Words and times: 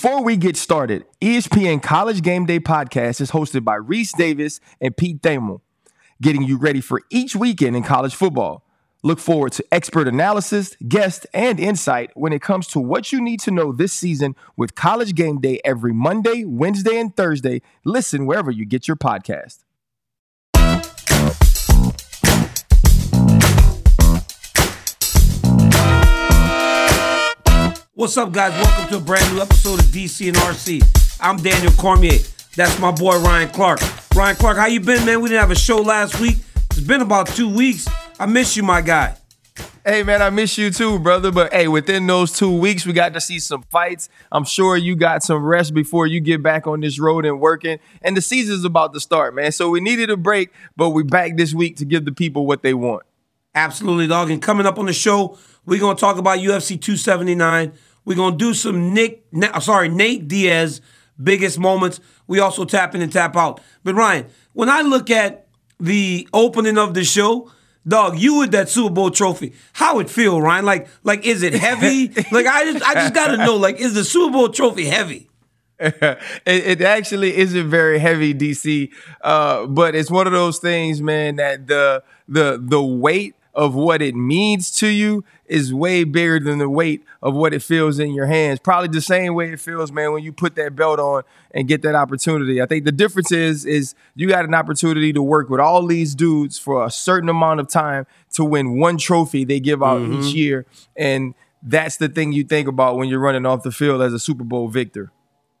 Before 0.00 0.22
we 0.22 0.36
get 0.36 0.56
started, 0.56 1.06
ESPN 1.20 1.82
College 1.82 2.22
Game 2.22 2.46
Day 2.46 2.60
podcast 2.60 3.20
is 3.20 3.32
hosted 3.32 3.64
by 3.64 3.78
Rece 3.78 4.16
Davis 4.16 4.60
and 4.80 4.96
Pete 4.96 5.20
Thamel, 5.22 5.60
getting 6.22 6.44
you 6.44 6.56
ready 6.56 6.80
for 6.80 7.02
each 7.10 7.34
weekend 7.34 7.74
in 7.74 7.82
college 7.82 8.14
football. 8.14 8.64
Look 9.02 9.18
forward 9.18 9.50
to 9.54 9.64
expert 9.72 10.06
analysis, 10.06 10.76
guests, 10.86 11.26
and 11.34 11.58
insight 11.58 12.12
when 12.14 12.32
it 12.32 12.40
comes 12.40 12.68
to 12.68 12.78
what 12.78 13.10
you 13.10 13.20
need 13.20 13.40
to 13.40 13.50
know 13.50 13.72
this 13.72 13.92
season 13.92 14.36
with 14.56 14.76
College 14.76 15.16
Game 15.16 15.40
Day 15.40 15.60
every 15.64 15.92
Monday, 15.92 16.44
Wednesday, 16.44 16.96
and 16.96 17.16
Thursday. 17.16 17.60
Listen 17.84 18.24
wherever 18.24 18.52
you 18.52 18.66
get 18.66 18.86
your 18.86 18.96
podcast. 18.96 19.64
What's 27.98 28.16
up, 28.16 28.30
guys? 28.30 28.52
Welcome 28.52 28.88
to 28.90 28.96
a 28.98 29.00
brand 29.00 29.34
new 29.34 29.42
episode 29.42 29.80
of 29.80 29.86
DC 29.86 30.28
and 30.28 30.36
RC. 30.36 31.18
I'm 31.20 31.36
Daniel 31.36 31.72
Cormier. 31.72 32.20
That's 32.54 32.78
my 32.78 32.92
boy 32.92 33.18
Ryan 33.20 33.48
Clark. 33.48 33.80
Ryan 34.14 34.36
Clark, 34.36 34.56
how 34.56 34.66
you 34.66 34.78
been, 34.78 35.04
man? 35.04 35.20
We 35.20 35.30
didn't 35.30 35.40
have 35.40 35.50
a 35.50 35.56
show 35.56 35.78
last 35.78 36.20
week. 36.20 36.36
It's 36.70 36.78
been 36.78 37.00
about 37.00 37.26
two 37.26 37.52
weeks. 37.52 37.88
I 38.20 38.26
miss 38.26 38.56
you, 38.56 38.62
my 38.62 38.82
guy. 38.82 39.16
Hey 39.84 40.04
man, 40.04 40.22
I 40.22 40.30
miss 40.30 40.56
you 40.56 40.70
too, 40.70 41.00
brother. 41.00 41.32
But 41.32 41.52
hey, 41.52 41.66
within 41.66 42.06
those 42.06 42.30
two 42.30 42.56
weeks, 42.56 42.86
we 42.86 42.92
got 42.92 43.14
to 43.14 43.20
see 43.20 43.40
some 43.40 43.64
fights. 43.64 44.08
I'm 44.30 44.44
sure 44.44 44.76
you 44.76 44.94
got 44.94 45.24
some 45.24 45.44
rest 45.44 45.74
before 45.74 46.06
you 46.06 46.20
get 46.20 46.40
back 46.40 46.68
on 46.68 46.82
this 46.82 47.00
road 47.00 47.26
and 47.26 47.40
working. 47.40 47.80
And 48.00 48.16
the 48.16 48.22
season's 48.22 48.64
about 48.64 48.94
to 48.94 49.00
start, 49.00 49.34
man. 49.34 49.50
So 49.50 49.70
we 49.70 49.80
needed 49.80 50.08
a 50.08 50.16
break, 50.16 50.52
but 50.76 50.90
we 50.90 51.02
back 51.02 51.36
this 51.36 51.52
week 51.52 51.74
to 51.78 51.84
give 51.84 52.04
the 52.04 52.12
people 52.12 52.46
what 52.46 52.62
they 52.62 52.74
want. 52.74 53.02
Absolutely, 53.56 54.06
dog. 54.06 54.30
And 54.30 54.40
coming 54.40 54.66
up 54.66 54.78
on 54.78 54.86
the 54.86 54.92
show, 54.92 55.36
we're 55.66 55.80
gonna 55.80 55.98
talk 55.98 56.16
about 56.16 56.38
UFC 56.38 56.80
279. 56.80 57.72
We're 58.08 58.14
gonna 58.14 58.38
do 58.38 58.54
some 58.54 58.94
Nick, 58.94 59.26
sorry, 59.60 59.90
Nate 59.90 60.26
Diaz 60.26 60.80
biggest 61.22 61.58
moments. 61.58 62.00
We 62.26 62.40
also 62.40 62.64
tap 62.64 62.94
in 62.94 63.02
and 63.02 63.12
tap 63.12 63.36
out. 63.36 63.60
But 63.84 63.96
Ryan, 63.96 64.28
when 64.54 64.70
I 64.70 64.80
look 64.80 65.10
at 65.10 65.46
the 65.78 66.26
opening 66.32 66.78
of 66.78 66.94
the 66.94 67.04
show, 67.04 67.52
dog, 67.86 68.18
you 68.18 68.38
with 68.38 68.52
that 68.52 68.70
Super 68.70 68.94
Bowl 68.94 69.10
trophy, 69.10 69.52
how 69.74 69.98
it 69.98 70.08
feel, 70.08 70.40
Ryan? 70.40 70.64
Like, 70.64 70.88
like 71.04 71.26
is 71.26 71.42
it 71.42 71.52
heavy? 71.52 72.08
like 72.32 72.46
I 72.46 72.72
just, 72.72 72.82
I 72.82 72.94
just 72.94 73.12
gotta 73.12 73.36
know, 73.36 73.56
like, 73.56 73.78
is 73.78 73.92
the 73.92 74.04
Super 74.04 74.32
Bowl 74.32 74.48
trophy 74.48 74.86
heavy? 74.86 75.28
it, 75.78 76.18
it, 76.46 76.80
actually 76.80 77.36
isn't 77.36 77.68
very 77.68 77.98
heavy, 77.98 78.32
DC, 78.32 78.90
uh, 79.20 79.66
but 79.66 79.94
it's 79.94 80.10
one 80.10 80.26
of 80.26 80.32
those 80.32 80.58
things, 80.58 81.02
man, 81.02 81.36
that 81.36 81.66
the 81.66 82.02
the 82.26 82.58
the 82.58 82.82
weight 82.82 83.34
of 83.52 83.74
what 83.74 84.00
it 84.00 84.14
means 84.14 84.70
to 84.70 84.86
you 84.86 85.24
is 85.48 85.72
way 85.72 86.04
bigger 86.04 86.38
than 86.38 86.58
the 86.58 86.68
weight 86.68 87.04
of 87.22 87.34
what 87.34 87.52
it 87.52 87.62
feels 87.62 87.98
in 87.98 88.12
your 88.12 88.26
hands. 88.26 88.58
Probably 88.58 88.88
the 88.88 89.00
same 89.00 89.34
way 89.34 89.52
it 89.52 89.60
feels, 89.60 89.90
man, 89.90 90.12
when 90.12 90.22
you 90.22 90.32
put 90.32 90.54
that 90.56 90.76
belt 90.76 90.98
on 90.98 91.22
and 91.50 91.66
get 91.66 91.82
that 91.82 91.94
opportunity. 91.94 92.60
I 92.60 92.66
think 92.66 92.84
the 92.84 92.92
difference 92.92 93.32
is 93.32 93.64
is 93.64 93.94
you 94.14 94.28
got 94.28 94.44
an 94.44 94.54
opportunity 94.54 95.12
to 95.12 95.22
work 95.22 95.48
with 95.48 95.60
all 95.60 95.86
these 95.86 96.14
dudes 96.14 96.58
for 96.58 96.84
a 96.84 96.90
certain 96.90 97.28
amount 97.28 97.60
of 97.60 97.68
time 97.68 98.06
to 98.34 98.44
win 98.44 98.78
one 98.78 98.98
trophy 98.98 99.44
they 99.44 99.60
give 99.60 99.82
out 99.82 100.00
mm-hmm. 100.00 100.22
each 100.22 100.34
year. 100.34 100.66
And 100.96 101.34
that's 101.62 101.96
the 101.96 102.08
thing 102.08 102.32
you 102.32 102.44
think 102.44 102.68
about 102.68 102.96
when 102.96 103.08
you're 103.08 103.20
running 103.20 103.46
off 103.46 103.62
the 103.62 103.72
field 103.72 104.02
as 104.02 104.12
a 104.12 104.18
Super 104.18 104.44
Bowl 104.44 104.68
victor. 104.68 105.10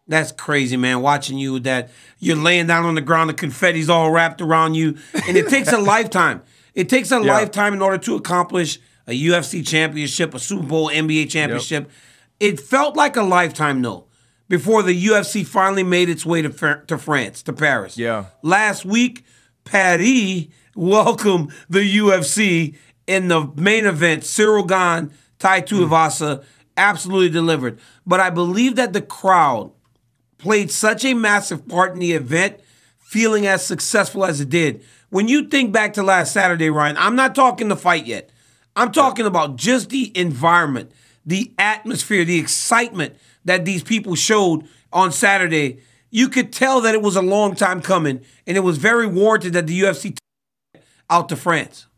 That's 0.06 0.32
crazy, 0.32 0.76
man. 0.78 1.02
Watching 1.02 1.36
you 1.36 1.60
that 1.60 1.90
you're 2.18 2.36
laying 2.36 2.66
down 2.66 2.86
on 2.86 2.94
the 2.94 3.02
ground, 3.02 3.28
the 3.28 3.34
confetti's 3.34 3.90
all 3.90 4.10
wrapped 4.10 4.40
around 4.40 4.74
you, 4.74 4.96
and 5.26 5.36
it 5.36 5.48
takes 5.48 5.70
a 5.70 5.78
lifetime. 5.78 6.42
It 6.74 6.88
takes 6.88 7.12
a 7.12 7.16
yeah. 7.16 7.32
lifetime 7.32 7.74
in 7.74 7.82
order 7.82 7.98
to 7.98 8.16
accomplish 8.16 8.78
a 9.08 9.12
UFC 9.12 9.66
championship, 9.66 10.34
a 10.34 10.38
Super 10.38 10.66
Bowl, 10.66 10.88
NBA 10.88 11.30
championship. 11.30 11.84
Yep. 11.84 11.92
It 12.40 12.60
felt 12.60 12.96
like 12.96 13.16
a 13.16 13.22
lifetime, 13.22 13.82
though, 13.82 14.06
before 14.48 14.82
the 14.82 15.06
UFC 15.06 15.44
finally 15.44 15.82
made 15.82 16.08
its 16.08 16.24
way 16.24 16.42
to, 16.42 16.82
to 16.86 16.98
France, 16.98 17.42
to 17.42 17.52
Paris. 17.52 17.98
Yeah. 17.98 18.26
Last 18.42 18.84
week, 18.84 19.24
Paris 19.64 20.46
welcomed 20.76 21.52
the 21.68 21.98
UFC 21.98 22.76
in 23.06 23.28
the 23.28 23.50
main 23.56 23.86
event. 23.86 24.22
Ciryl 24.22 24.68
Gane, 24.68 25.12
Tai 25.38 25.62
Tuivasa, 25.62 26.38
mm. 26.38 26.44
absolutely 26.76 27.30
delivered. 27.30 27.80
But 28.06 28.20
I 28.20 28.30
believe 28.30 28.76
that 28.76 28.92
the 28.92 29.02
crowd 29.02 29.72
played 30.36 30.70
such 30.70 31.04
a 31.04 31.14
massive 31.14 31.66
part 31.66 31.94
in 31.94 31.98
the 31.98 32.12
event, 32.12 32.60
feeling 32.98 33.46
as 33.46 33.66
successful 33.66 34.24
as 34.24 34.40
it 34.40 34.50
did 34.50 34.84
when 35.10 35.28
you 35.28 35.48
think 35.48 35.72
back 35.72 35.94
to 35.94 36.02
last 36.02 36.32
Saturday, 36.32 36.70
Ryan, 36.70 36.96
I'm 36.98 37.16
not 37.16 37.34
talking 37.34 37.68
the 37.68 37.76
fight 37.76 38.06
yet. 38.06 38.30
I'm 38.78 38.92
talking 38.92 39.26
about 39.26 39.56
just 39.56 39.90
the 39.90 40.16
environment, 40.16 40.92
the 41.26 41.52
atmosphere, 41.58 42.24
the 42.24 42.38
excitement 42.38 43.16
that 43.44 43.64
these 43.64 43.82
people 43.82 44.14
showed 44.14 44.68
on 44.92 45.10
Saturday. 45.10 45.80
You 46.10 46.28
could 46.28 46.52
tell 46.52 46.80
that 46.82 46.94
it 46.94 47.02
was 47.02 47.16
a 47.16 47.20
long 47.20 47.56
time 47.56 47.82
coming, 47.82 48.20
and 48.46 48.56
it 48.56 48.60
was 48.60 48.78
very 48.78 49.08
warranted 49.08 49.54
that 49.54 49.66
the 49.66 49.80
UFC 49.80 50.14
t- 50.14 50.80
out 51.10 51.28
to 51.30 51.36
France. 51.36 51.88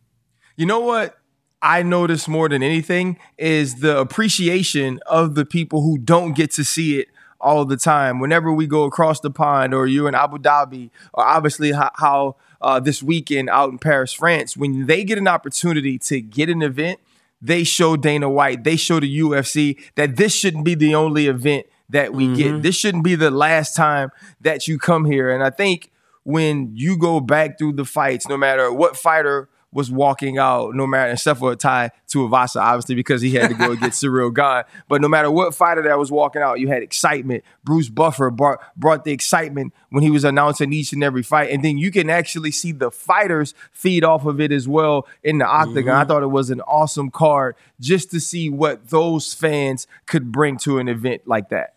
You 0.56 0.64
know 0.64 0.80
what? 0.80 1.18
I 1.60 1.82
notice 1.82 2.26
more 2.26 2.48
than 2.48 2.62
anything 2.62 3.18
is 3.36 3.80
the 3.80 3.98
appreciation 3.98 5.00
of 5.04 5.34
the 5.34 5.44
people 5.44 5.82
who 5.82 5.98
don't 5.98 6.32
get 6.32 6.50
to 6.52 6.64
see 6.64 6.98
it 6.98 7.08
all 7.42 7.66
the 7.66 7.76
time. 7.76 8.20
Whenever 8.20 8.50
we 8.50 8.66
go 8.66 8.84
across 8.84 9.20
the 9.20 9.30
pond, 9.30 9.74
or 9.74 9.86
you're 9.86 10.08
in 10.08 10.14
Abu 10.14 10.38
Dhabi, 10.38 10.88
or 11.12 11.24
obviously 11.26 11.72
how, 11.72 11.91
how 11.97 12.36
uh, 12.60 12.81
this 12.81 13.03
weekend 13.03 13.48
out 13.48 13.71
in 13.71 13.78
Paris, 13.78 14.12
France, 14.12 14.56
when 14.56 14.87
they 14.87 15.04
get 15.04 15.19
an 15.19 15.28
opportunity 15.28 15.98
to 15.98 16.21
get 16.21 16.48
an 16.48 16.62
event, 16.62 17.00
they 17.41 17.65
show 17.65 17.97
Dana 17.97 18.28
White, 18.28 18.65
they 18.65 18.76
show 18.76 19.00
the 19.00 19.21
UFC 19.21 19.81
that 19.94 20.16
this 20.16 20.34
shouldn't 20.34 20.65
be 20.65 20.75
the 20.75 20.94
only 20.94 21.26
event 21.26 21.66
that 21.88 22.12
we 22.12 22.26
mm-hmm. 22.26 22.34
get. 22.34 22.62
This 22.62 22.76
shouldn't 22.76 23.04
be 23.04 23.15
the 23.15 23.31
last 23.31 23.75
time 23.75 24.10
that 24.41 24.69
you 24.69 24.78
come 24.78 25.04
here. 25.04 25.31
And 25.31 25.43
I 25.43 25.50
think 25.50 25.91
when 26.25 26.72
you 26.75 26.97
go 26.98 27.21
back 27.21 27.59
through 27.59 27.72
the 27.72 27.84
fights, 27.84 28.28
no 28.28 28.37
matter 28.37 28.72
what 28.72 28.97
fighter 28.97 29.48
was 29.72 29.91
walking 29.91 30.38
out, 30.38 30.75
no 30.75 30.86
matter 30.86 31.12
except 31.12 31.38
for 31.38 31.53
a 31.53 31.56
tie 31.56 31.91
to 32.08 32.28
Tuivasa, 32.28 32.60
obviously 32.60 32.94
because 32.97 33.22
he 33.22 33.31
had 33.32 33.50
to 33.50 33.54
go 33.54 33.75
get 33.76 33.92
Ciryl 33.92 34.34
Gane. 34.34 34.64
But 34.88 35.00
no 35.00 35.08
matter 35.08 35.31
what 35.31 35.54
fighter 35.54 35.82
that 35.82 35.98
was 35.98 36.10
walking 36.10 36.42
out, 36.42 36.58
you 36.58 36.69
had 36.69 36.82
excitement. 36.82 37.44
Bruce 37.62 37.88
Buffer 37.88 38.30
brought 38.30 38.60
brought 38.76 39.04
the 39.04 39.12
excitement 39.12 39.72
when 39.91 40.03
he 40.03 40.10
was 40.10 40.25
announcing 40.25 40.72
each 40.72 40.92
and 40.92 41.04
every 41.04 41.22
fight, 41.22 41.50
and 41.50 41.64
then 41.64 41.78
you 41.78 41.91
can 41.91 42.10
actually 42.10 42.50
see 42.50 42.72
the 42.72 42.91
fighters 42.91 43.54
feed 43.70 44.03
off 44.04 44.26
of 44.26 44.41
it 44.41 44.50
as 44.50 44.66
well 44.66 45.06
in 45.22 45.38
the 45.38 45.47
octagon. 45.47 45.84
Mm-hmm. 45.84 46.03
I 46.03 46.04
thought 46.04 46.22
it 46.22 46.28
was 46.28 46.50
an 46.50 46.60
awesome 46.62 47.10
card 47.10 47.54
just 47.78 48.10
to 48.10 48.20
see 48.20 48.50
what 48.50 48.91
those 48.91 49.34
fans 49.34 49.86
could 50.06 50.32
bring 50.32 50.59
to 50.59 50.78
an 50.78 50.88
event 50.88 51.22
like 51.26 51.50
that. 51.50 51.75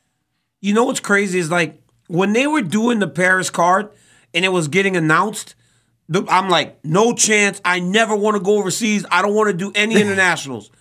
You 0.62 0.74
know 0.74 0.86
what's 0.86 1.00
crazy 1.00 1.40
is 1.40 1.52
like 1.52 1.82
when 2.08 2.34
they 2.34 2.48
were 2.48 2.62
doing 2.62 3.00
the 3.00 3.08
Paris 3.08 3.50
card 3.50 3.90
and 4.34 4.44
it 4.46 4.50
was 4.50 4.68
getting 4.68 4.96
announced 4.98 5.56
I'm 6.12 6.50
like, 6.50 6.84
no 6.84 7.14
chance. 7.14 7.62
I 7.64 7.80
never 7.80 8.16
want 8.16 8.38
to 8.38 8.44
go 8.44 8.58
overseas. 8.58 9.06
I 9.10 9.22
don't 9.22 9.34
want 9.34 9.48
to 9.52 9.58
do 9.58 9.72
any 9.76 9.96
internationals. 10.02 10.72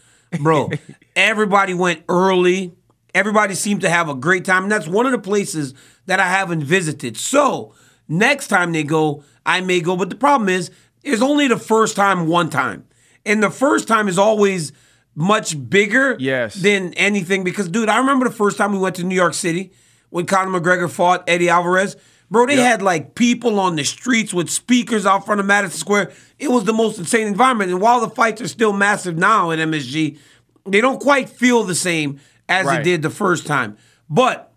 Bro, 0.40 0.70
everybody 1.14 1.74
went 1.74 2.02
early. 2.08 2.72
Everybody 3.14 3.54
seemed 3.54 3.82
to 3.82 3.90
have 3.90 4.08
a 4.08 4.14
great 4.14 4.44
time. 4.44 4.64
And 4.64 4.72
that's 4.72 4.88
one 4.88 5.06
of 5.06 5.12
the 5.12 5.18
places 5.18 5.74
that 6.06 6.20
I 6.20 6.28
haven't 6.28 6.64
visited. 6.64 7.16
So 7.16 7.74
next 8.08 8.48
time 8.48 8.72
they 8.72 8.84
go, 8.84 9.24
I 9.44 9.60
may 9.60 9.80
go. 9.80 9.96
But 9.96 10.10
the 10.10 10.16
problem 10.16 10.48
is, 10.48 10.70
it's 11.02 11.22
only 11.22 11.48
the 11.48 11.58
first 11.58 11.96
time 11.96 12.26
one 12.26 12.48
time. 12.48 12.86
And 13.26 13.42
the 13.42 13.50
first 13.50 13.88
time 13.88 14.08
is 14.08 14.18
always 14.18 14.72
much 15.14 15.68
bigger 15.68 16.16
yes. 16.18 16.54
than 16.54 16.94
anything. 16.94 17.44
Because, 17.44 17.68
dude, 17.68 17.88
I 17.88 17.98
remember 17.98 18.28
the 18.28 18.34
first 18.34 18.56
time 18.56 18.72
we 18.72 18.78
went 18.78 18.96
to 18.96 19.04
New 19.04 19.14
York 19.14 19.34
City 19.34 19.72
when 20.10 20.26
Conor 20.26 20.60
McGregor 20.60 20.90
fought 20.90 21.24
Eddie 21.28 21.48
Alvarez. 21.48 21.96
Bro, 22.32 22.46
they 22.46 22.56
yep. 22.56 22.64
had 22.64 22.82
like 22.82 23.14
people 23.14 23.60
on 23.60 23.76
the 23.76 23.84
streets 23.84 24.32
with 24.32 24.48
speakers 24.48 25.04
out 25.04 25.26
front 25.26 25.38
of 25.38 25.46
Madison 25.46 25.78
Square. 25.78 26.12
It 26.38 26.50
was 26.50 26.64
the 26.64 26.72
most 26.72 26.98
insane 26.98 27.26
environment. 27.26 27.70
And 27.70 27.78
while 27.78 28.00
the 28.00 28.08
fights 28.08 28.40
are 28.40 28.48
still 28.48 28.72
massive 28.72 29.18
now 29.18 29.50
at 29.50 29.58
MSG, 29.58 30.16
they 30.64 30.80
don't 30.80 30.98
quite 30.98 31.28
feel 31.28 31.62
the 31.62 31.74
same 31.74 32.20
as 32.48 32.64
right. 32.64 32.78
they 32.78 32.82
did 32.82 33.02
the 33.02 33.10
first 33.10 33.46
time. 33.46 33.76
But 34.08 34.50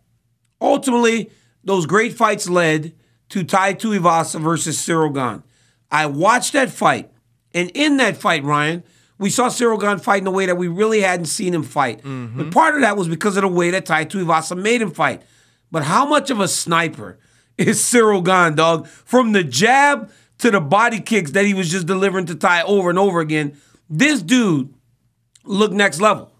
ultimately, 0.61 1.29
those 1.65 1.85
great 1.85 2.13
fights 2.13 2.47
led 2.47 2.93
to 3.29 3.43
Tai 3.43 3.73
Tuivasa 3.73 4.39
versus 4.39 4.77
Ciryl 4.77 5.13
Gane. 5.13 5.43
I 5.91 6.05
watched 6.05 6.53
that 6.53 6.69
fight, 6.69 7.11
and 7.53 7.69
in 7.71 7.97
that 7.97 8.15
fight, 8.15 8.45
Ryan, 8.45 8.85
we 9.17 9.29
saw 9.29 9.49
Ciryl 9.49 9.81
Gane 9.81 9.99
fight 9.99 10.21
in 10.21 10.27
a 10.27 10.31
way 10.31 10.45
that 10.45 10.55
we 10.55 10.69
really 10.69 11.01
hadn't 11.01 11.25
seen 11.25 11.53
him 11.53 11.63
fight. 11.63 12.01
Mm-hmm. 12.03 12.37
But 12.37 12.51
part 12.51 12.75
of 12.75 12.81
that 12.81 12.95
was 12.95 13.09
because 13.09 13.35
of 13.35 13.41
the 13.41 13.49
way 13.49 13.71
that 13.71 13.85
Tai 13.85 14.05
Tuivasa 14.05 14.57
made 14.57 14.81
him 14.81 14.91
fight. 14.91 15.23
But 15.71 15.83
how 15.83 16.05
much 16.05 16.29
of 16.29 16.39
a 16.39 16.47
sniper 16.47 17.19
is 17.57 17.79
Ciryl 17.79 18.23
Gane, 18.23 18.55
dog. 18.55 18.87
From 18.87 19.31
the 19.31 19.43
jab 19.43 20.11
to 20.39 20.51
the 20.51 20.61
body 20.61 20.99
kicks 20.99 21.31
that 21.31 21.45
he 21.45 21.53
was 21.53 21.69
just 21.69 21.87
delivering 21.87 22.25
to 22.27 22.35
Tai 22.35 22.63
over 22.63 22.89
and 22.89 22.99
over 22.99 23.19
again, 23.19 23.57
this 23.89 24.21
dude 24.21 24.73
looked 25.43 25.73
next 25.73 26.01
level. 26.01 26.31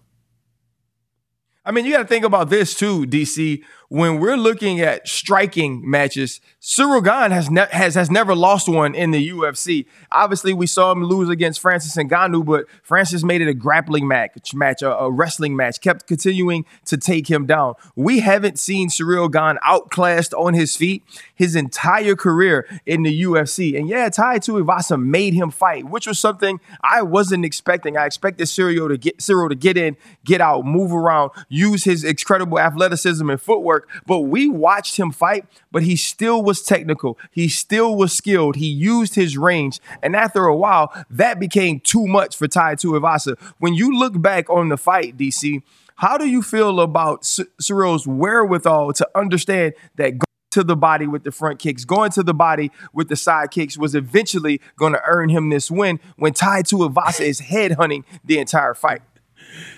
I 1.63 1.71
mean, 1.71 1.85
you 1.85 1.93
got 1.93 2.03
to 2.03 2.07
think 2.07 2.25
about 2.25 2.49
this 2.49 2.75
too, 2.75 3.05
DC. 3.05 3.63
When 3.89 4.19
we're 4.19 4.37
looking 4.37 4.79
at 4.81 5.07
striking 5.07 5.87
matches, 5.89 6.41
Ciryl 6.61 7.03
Gane 7.03 7.31
has 7.31 7.49
ne- 7.49 7.67
has 7.71 7.95
has 7.95 8.09
never 8.09 8.35
lost 8.35 8.67
one 8.67 8.95
in 8.95 9.11
the 9.11 9.29
UFC. 9.29 9.85
Obviously, 10.11 10.53
we 10.53 10.67
saw 10.67 10.91
him 10.91 11.03
lose 11.03 11.29
against 11.29 11.59
Francis 11.59 11.95
Ngannou, 11.95 12.45
but 12.45 12.65
Francis 12.81 13.23
made 13.23 13.41
it 13.41 13.47
a 13.47 13.53
grappling 13.53 14.07
match, 14.07 14.53
match 14.53 14.81
a, 14.81 14.91
a, 14.97 15.11
wrestling 15.11 15.55
match, 15.55 15.81
kept 15.81 16.07
continuing 16.07 16.65
to 16.85 16.97
take 16.97 17.29
him 17.29 17.45
down. 17.45 17.75
We 17.95 18.19
haven't 18.19 18.57
seen 18.57 18.89
Ciryl 18.89 19.31
Gane 19.31 19.59
outclassed 19.63 20.33
on 20.33 20.53
his 20.53 20.75
feet 20.75 21.03
his 21.35 21.55
entire 21.55 22.15
career 22.15 22.67
in 22.85 23.03
the 23.03 23.23
UFC. 23.23 23.77
And 23.77 23.87
yeah, 23.87 24.09
Tai 24.09 24.39
Tuivasa 24.39 25.01
made 25.01 25.33
him 25.33 25.51
fight, 25.51 25.85
which 25.85 26.07
was 26.07 26.17
something 26.17 26.59
I 26.81 27.01
wasn't 27.01 27.45
expecting. 27.45 27.97
I 27.97 28.05
expected 28.05 28.47
Ciryl 28.47 28.89
to 28.89 28.97
get 28.97 29.19
Ciryl 29.19 29.49
to 29.49 29.55
get 29.55 29.77
in, 29.77 29.97
get 30.23 30.41
out, 30.41 30.65
move 30.65 30.93
around, 30.93 31.31
use 31.49 31.83
his 31.83 32.03
incredible 32.03 32.59
athleticism 32.59 33.29
and 33.29 33.39
footwork. 33.39 33.74
But 34.05 34.21
we 34.21 34.47
watched 34.47 34.97
him 34.97 35.11
fight, 35.11 35.45
but 35.71 35.83
he 35.83 35.95
still 35.95 36.43
was 36.43 36.61
technical. 36.61 37.17
He 37.31 37.47
still 37.47 37.95
was 37.95 38.13
skilled. 38.13 38.55
He 38.55 38.67
used 38.67 39.15
his 39.15 39.37
range. 39.37 39.79
And 40.01 40.15
after 40.15 40.45
a 40.45 40.55
while, 40.55 40.91
that 41.09 41.39
became 41.39 41.79
too 41.79 42.07
much 42.07 42.35
for 42.35 42.47
Tai 42.47 42.75
Tuivasa. 42.75 43.39
When 43.59 43.73
you 43.73 43.97
look 43.97 44.21
back 44.21 44.49
on 44.49 44.69
the 44.69 44.77
fight, 44.77 45.17
DC, 45.17 45.61
how 45.95 46.17
do 46.17 46.27
you 46.27 46.41
feel 46.41 46.79
about 46.79 47.25
C- 47.25 47.45
Ciryl's 47.59 48.05
wherewithal 48.05 48.93
to 48.93 49.07
understand 49.15 49.73
that 49.95 50.11
going 50.11 50.25
to 50.51 50.63
the 50.63 50.75
body 50.75 51.07
with 51.07 51.23
the 51.23 51.31
front 51.31 51.59
kicks, 51.59 51.83
going 51.83 52.11
to 52.11 52.23
the 52.23 52.33
body 52.33 52.71
with 52.93 53.09
the 53.09 53.15
side 53.15 53.51
kicks 53.51 53.77
was 53.77 53.93
eventually 53.93 54.61
going 54.77 54.93
to 54.93 55.01
earn 55.05 55.29
him 55.29 55.49
this 55.49 55.69
win 55.69 55.99
when 56.15 56.33
Tai 56.33 56.63
Tuivasa 56.63 57.21
is 57.21 57.41
headhunting 57.41 58.03
the 58.23 58.39
entire 58.39 58.73
fight. 58.73 59.01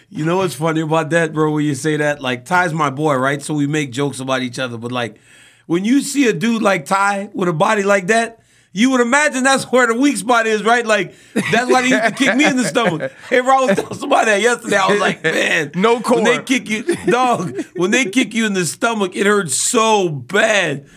You 0.09 0.23
know 0.23 0.37
what's 0.37 0.55
funny 0.55 0.81
about 0.81 1.09
that, 1.09 1.33
bro? 1.33 1.51
When 1.51 1.65
you 1.65 1.75
say 1.75 1.97
that, 1.97 2.21
like 2.21 2.45
Tai's 2.45 2.73
my 2.73 2.89
boy, 2.89 3.15
right? 3.15 3.41
So 3.41 3.53
we 3.53 3.67
make 3.67 3.91
jokes 3.91 4.19
about 4.19 4.41
each 4.41 4.57
other, 4.57 4.77
but 4.77 4.91
like 4.91 5.17
when 5.65 5.83
you 5.83 6.01
see 6.01 6.27
a 6.27 6.33
dude 6.33 6.61
like 6.61 6.85
Tai 6.85 7.29
with 7.33 7.49
a 7.49 7.53
body 7.53 7.83
like 7.83 8.07
that, 8.07 8.39
you 8.71 8.91
would 8.91 9.01
imagine 9.01 9.43
that's 9.43 9.65
where 9.65 9.87
the 9.87 9.95
weak 9.95 10.15
spot 10.15 10.47
is, 10.47 10.63
right? 10.63 10.85
Like 10.85 11.13
that's 11.33 11.69
why 11.69 11.81
they 11.81 11.89
used 11.89 12.03
to 12.03 12.11
kick 12.11 12.35
me 12.37 12.45
in 12.45 12.55
the 12.55 12.63
stomach. 12.63 13.11
Hey, 13.29 13.41
bro, 13.41 13.63
I 13.63 13.65
was 13.65 13.75
telling 13.75 13.97
somebody 13.97 14.31
that 14.31 14.41
yesterday. 14.41 14.77
I 14.77 14.91
was 14.91 14.99
like, 14.99 15.23
man, 15.23 15.71
no 15.75 15.99
core. 15.99 16.21
When 16.21 16.23
they 16.23 16.43
kick 16.43 16.69
you, 16.69 16.83
dog, 17.07 17.57
when 17.75 17.91
they 17.91 18.05
kick 18.05 18.33
you 18.33 18.45
in 18.45 18.53
the 18.53 18.65
stomach, 18.65 19.15
it 19.15 19.25
hurts 19.25 19.55
so 19.55 20.07
bad. 20.07 20.87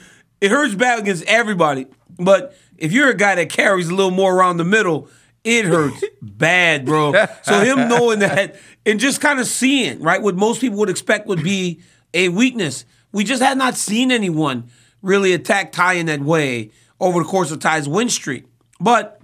It 0.40 0.50
hurts 0.50 0.74
bad 0.74 1.00
against 1.00 1.24
everybody. 1.24 1.86
But 2.18 2.54
if 2.78 2.92
you're 2.92 3.10
a 3.10 3.16
guy 3.16 3.34
that 3.34 3.48
carries 3.48 3.88
a 3.88 3.94
little 3.94 4.10
more 4.10 4.34
around 4.34 4.58
the 4.58 4.64
middle, 4.64 5.08
it 5.44 5.64
hurts 5.64 6.04
bad, 6.20 6.84
bro. 6.84 7.12
So 7.42 7.60
him 7.60 7.88
knowing 7.88 8.20
that 8.20 8.56
and 8.84 9.00
just 9.00 9.20
kind 9.20 9.40
of 9.40 9.46
seeing, 9.46 10.00
right, 10.00 10.20
what 10.20 10.36
most 10.36 10.60
people 10.60 10.78
would 10.78 10.90
expect 10.90 11.26
would 11.26 11.42
be 11.42 11.80
a 12.12 12.28
weakness. 12.28 12.84
We 13.12 13.24
just 13.24 13.42
had 13.42 13.58
not 13.58 13.76
seen 13.76 14.10
anyone 14.12 14.70
really 15.02 15.32
attack 15.32 15.72
Tai 15.72 15.94
in 15.94 16.06
that 16.06 16.20
way 16.20 16.70
over 17.00 17.20
the 17.20 17.28
course 17.28 17.50
of 17.50 17.58
Tai's 17.58 17.88
win 17.88 18.08
streak. 18.08 18.44
But 18.80 19.20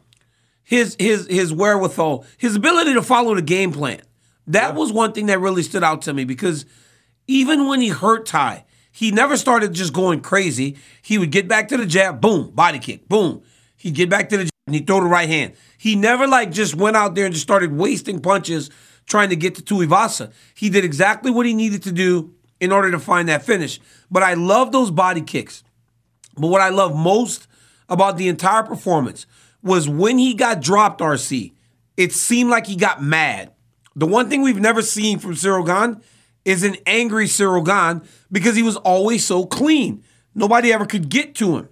his 0.62 0.96
his 0.98 1.26
his 1.26 1.52
wherewithal, 1.52 2.24
his 2.38 2.56
ability 2.56 2.94
to 2.94 3.02
follow 3.02 3.34
the 3.34 3.42
game 3.42 3.72
plan, 3.72 4.00
that 4.46 4.72
yeah. 4.72 4.78
was 4.78 4.92
one 4.92 5.12
thing 5.12 5.26
that 5.26 5.38
really 5.38 5.62
stood 5.62 5.84
out 5.84 6.02
to 6.02 6.14
me 6.14 6.24
because 6.24 6.66
even 7.26 7.68
when 7.68 7.80
he 7.80 7.88
hurt 7.88 8.26
Tai, 8.26 8.64
he 8.90 9.10
never 9.10 9.36
started 9.36 9.72
just 9.74 9.92
going 9.92 10.20
crazy. 10.20 10.76
He 11.02 11.18
would 11.18 11.30
get 11.30 11.48
back 11.48 11.68
to 11.68 11.76
the 11.76 11.86
jab, 11.86 12.20
boom, 12.20 12.50
body 12.50 12.78
kick, 12.78 13.08
boom. 13.08 13.42
He'd 13.76 13.94
get 13.94 14.08
back 14.08 14.28
to 14.30 14.38
the 14.38 14.44
jab 14.44 14.50
and 14.66 14.74
he'd 14.74 14.86
throw 14.86 15.00
the 15.00 15.06
right 15.06 15.28
hand. 15.28 15.54
He 15.78 15.94
never 15.94 16.26
like 16.26 16.50
just 16.50 16.74
went 16.74 16.96
out 16.96 17.14
there 17.14 17.24
and 17.24 17.32
just 17.32 17.46
started 17.46 17.72
wasting 17.72 18.20
punches 18.20 18.70
trying 19.06 19.30
to 19.30 19.36
get 19.36 19.54
to 19.54 19.62
Tuivasa. 19.62 20.32
He 20.54 20.68
did 20.68 20.84
exactly 20.84 21.30
what 21.30 21.46
he 21.46 21.54
needed 21.54 21.84
to 21.84 21.92
do 21.92 22.34
in 22.58 22.72
order 22.72 22.90
to 22.90 22.98
find 22.98 23.28
that 23.28 23.44
finish. 23.44 23.80
But 24.10 24.24
I 24.24 24.34
love 24.34 24.72
those 24.72 24.90
body 24.90 25.20
kicks. 25.20 25.62
But 26.36 26.48
what 26.48 26.60
I 26.60 26.70
love 26.70 26.96
most 26.96 27.46
about 27.88 28.16
the 28.16 28.28
entire 28.28 28.64
performance 28.64 29.26
was 29.62 29.88
when 29.88 30.18
he 30.18 30.34
got 30.34 30.60
dropped, 30.60 31.00
RC, 31.00 31.52
it 31.96 32.12
seemed 32.12 32.50
like 32.50 32.66
he 32.66 32.76
got 32.76 33.02
mad. 33.02 33.52
The 33.94 34.06
one 34.06 34.28
thing 34.28 34.42
we've 34.42 34.60
never 34.60 34.82
seen 34.82 35.18
from 35.18 35.32
Ciryl 35.32 35.64
Gane 35.64 36.02
is 36.44 36.64
an 36.64 36.76
angry 36.86 37.26
Ciryl 37.26 37.64
Gane 37.64 38.06
because 38.30 38.56
he 38.56 38.62
was 38.62 38.76
always 38.76 39.24
so 39.24 39.46
clean. 39.46 40.02
Nobody 40.34 40.72
ever 40.72 40.86
could 40.86 41.08
get 41.08 41.34
to 41.36 41.56
him. 41.56 41.68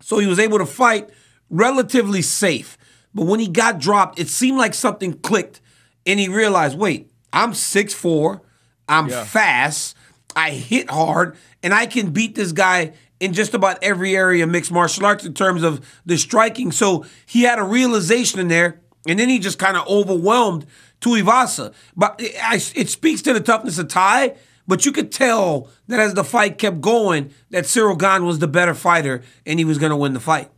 So 0.00 0.18
he 0.18 0.26
was 0.26 0.38
able 0.38 0.58
to 0.58 0.66
fight 0.66 1.10
relatively 1.54 2.20
safe. 2.22 2.76
But 3.14 3.26
when 3.26 3.40
he 3.40 3.48
got 3.48 3.78
dropped, 3.78 4.18
it 4.18 4.28
seemed 4.28 4.58
like 4.58 4.74
something 4.74 5.14
clicked 5.14 5.60
and 6.04 6.18
he 6.18 6.28
realized, 6.28 6.76
wait, 6.76 7.10
I'm 7.32 7.52
6'4, 7.52 8.40
I'm 8.88 9.08
yeah. 9.08 9.24
fast, 9.24 9.96
I 10.36 10.50
hit 10.50 10.90
hard, 10.90 11.36
and 11.62 11.72
I 11.72 11.86
can 11.86 12.10
beat 12.10 12.34
this 12.34 12.52
guy 12.52 12.92
in 13.20 13.32
just 13.32 13.54
about 13.54 13.78
every 13.82 14.16
area 14.16 14.44
of 14.44 14.50
mixed 14.50 14.72
martial 14.72 15.06
arts 15.06 15.24
in 15.24 15.32
terms 15.32 15.62
of 15.62 15.86
the 16.04 16.18
striking. 16.18 16.72
So 16.72 17.06
he 17.24 17.42
had 17.42 17.58
a 17.58 17.64
realization 17.64 18.40
in 18.40 18.48
there, 18.48 18.80
and 19.08 19.18
then 19.18 19.28
he 19.28 19.38
just 19.38 19.58
kind 19.58 19.76
of 19.76 19.86
overwhelmed 19.86 20.66
Tuivasa. 21.00 21.72
But 21.96 22.16
it, 22.18 22.72
it 22.74 22.88
speaks 22.88 23.22
to 23.22 23.32
the 23.32 23.40
toughness 23.40 23.78
of 23.78 23.88
Tai. 23.88 24.34
But 24.66 24.86
you 24.86 24.92
could 24.92 25.12
tell 25.12 25.68
that 25.88 26.00
as 26.00 26.14
the 26.14 26.24
fight 26.24 26.56
kept 26.56 26.80
going, 26.80 27.34
that 27.50 27.64
Ciryl 27.64 27.98
Gane 27.98 28.24
was 28.24 28.38
the 28.38 28.48
better 28.48 28.74
fighter, 28.74 29.22
and 29.44 29.58
he 29.58 29.64
was 29.64 29.76
going 29.76 29.90
to 29.90 29.96
win 29.96 30.14
the 30.14 30.20
fight. 30.20 30.50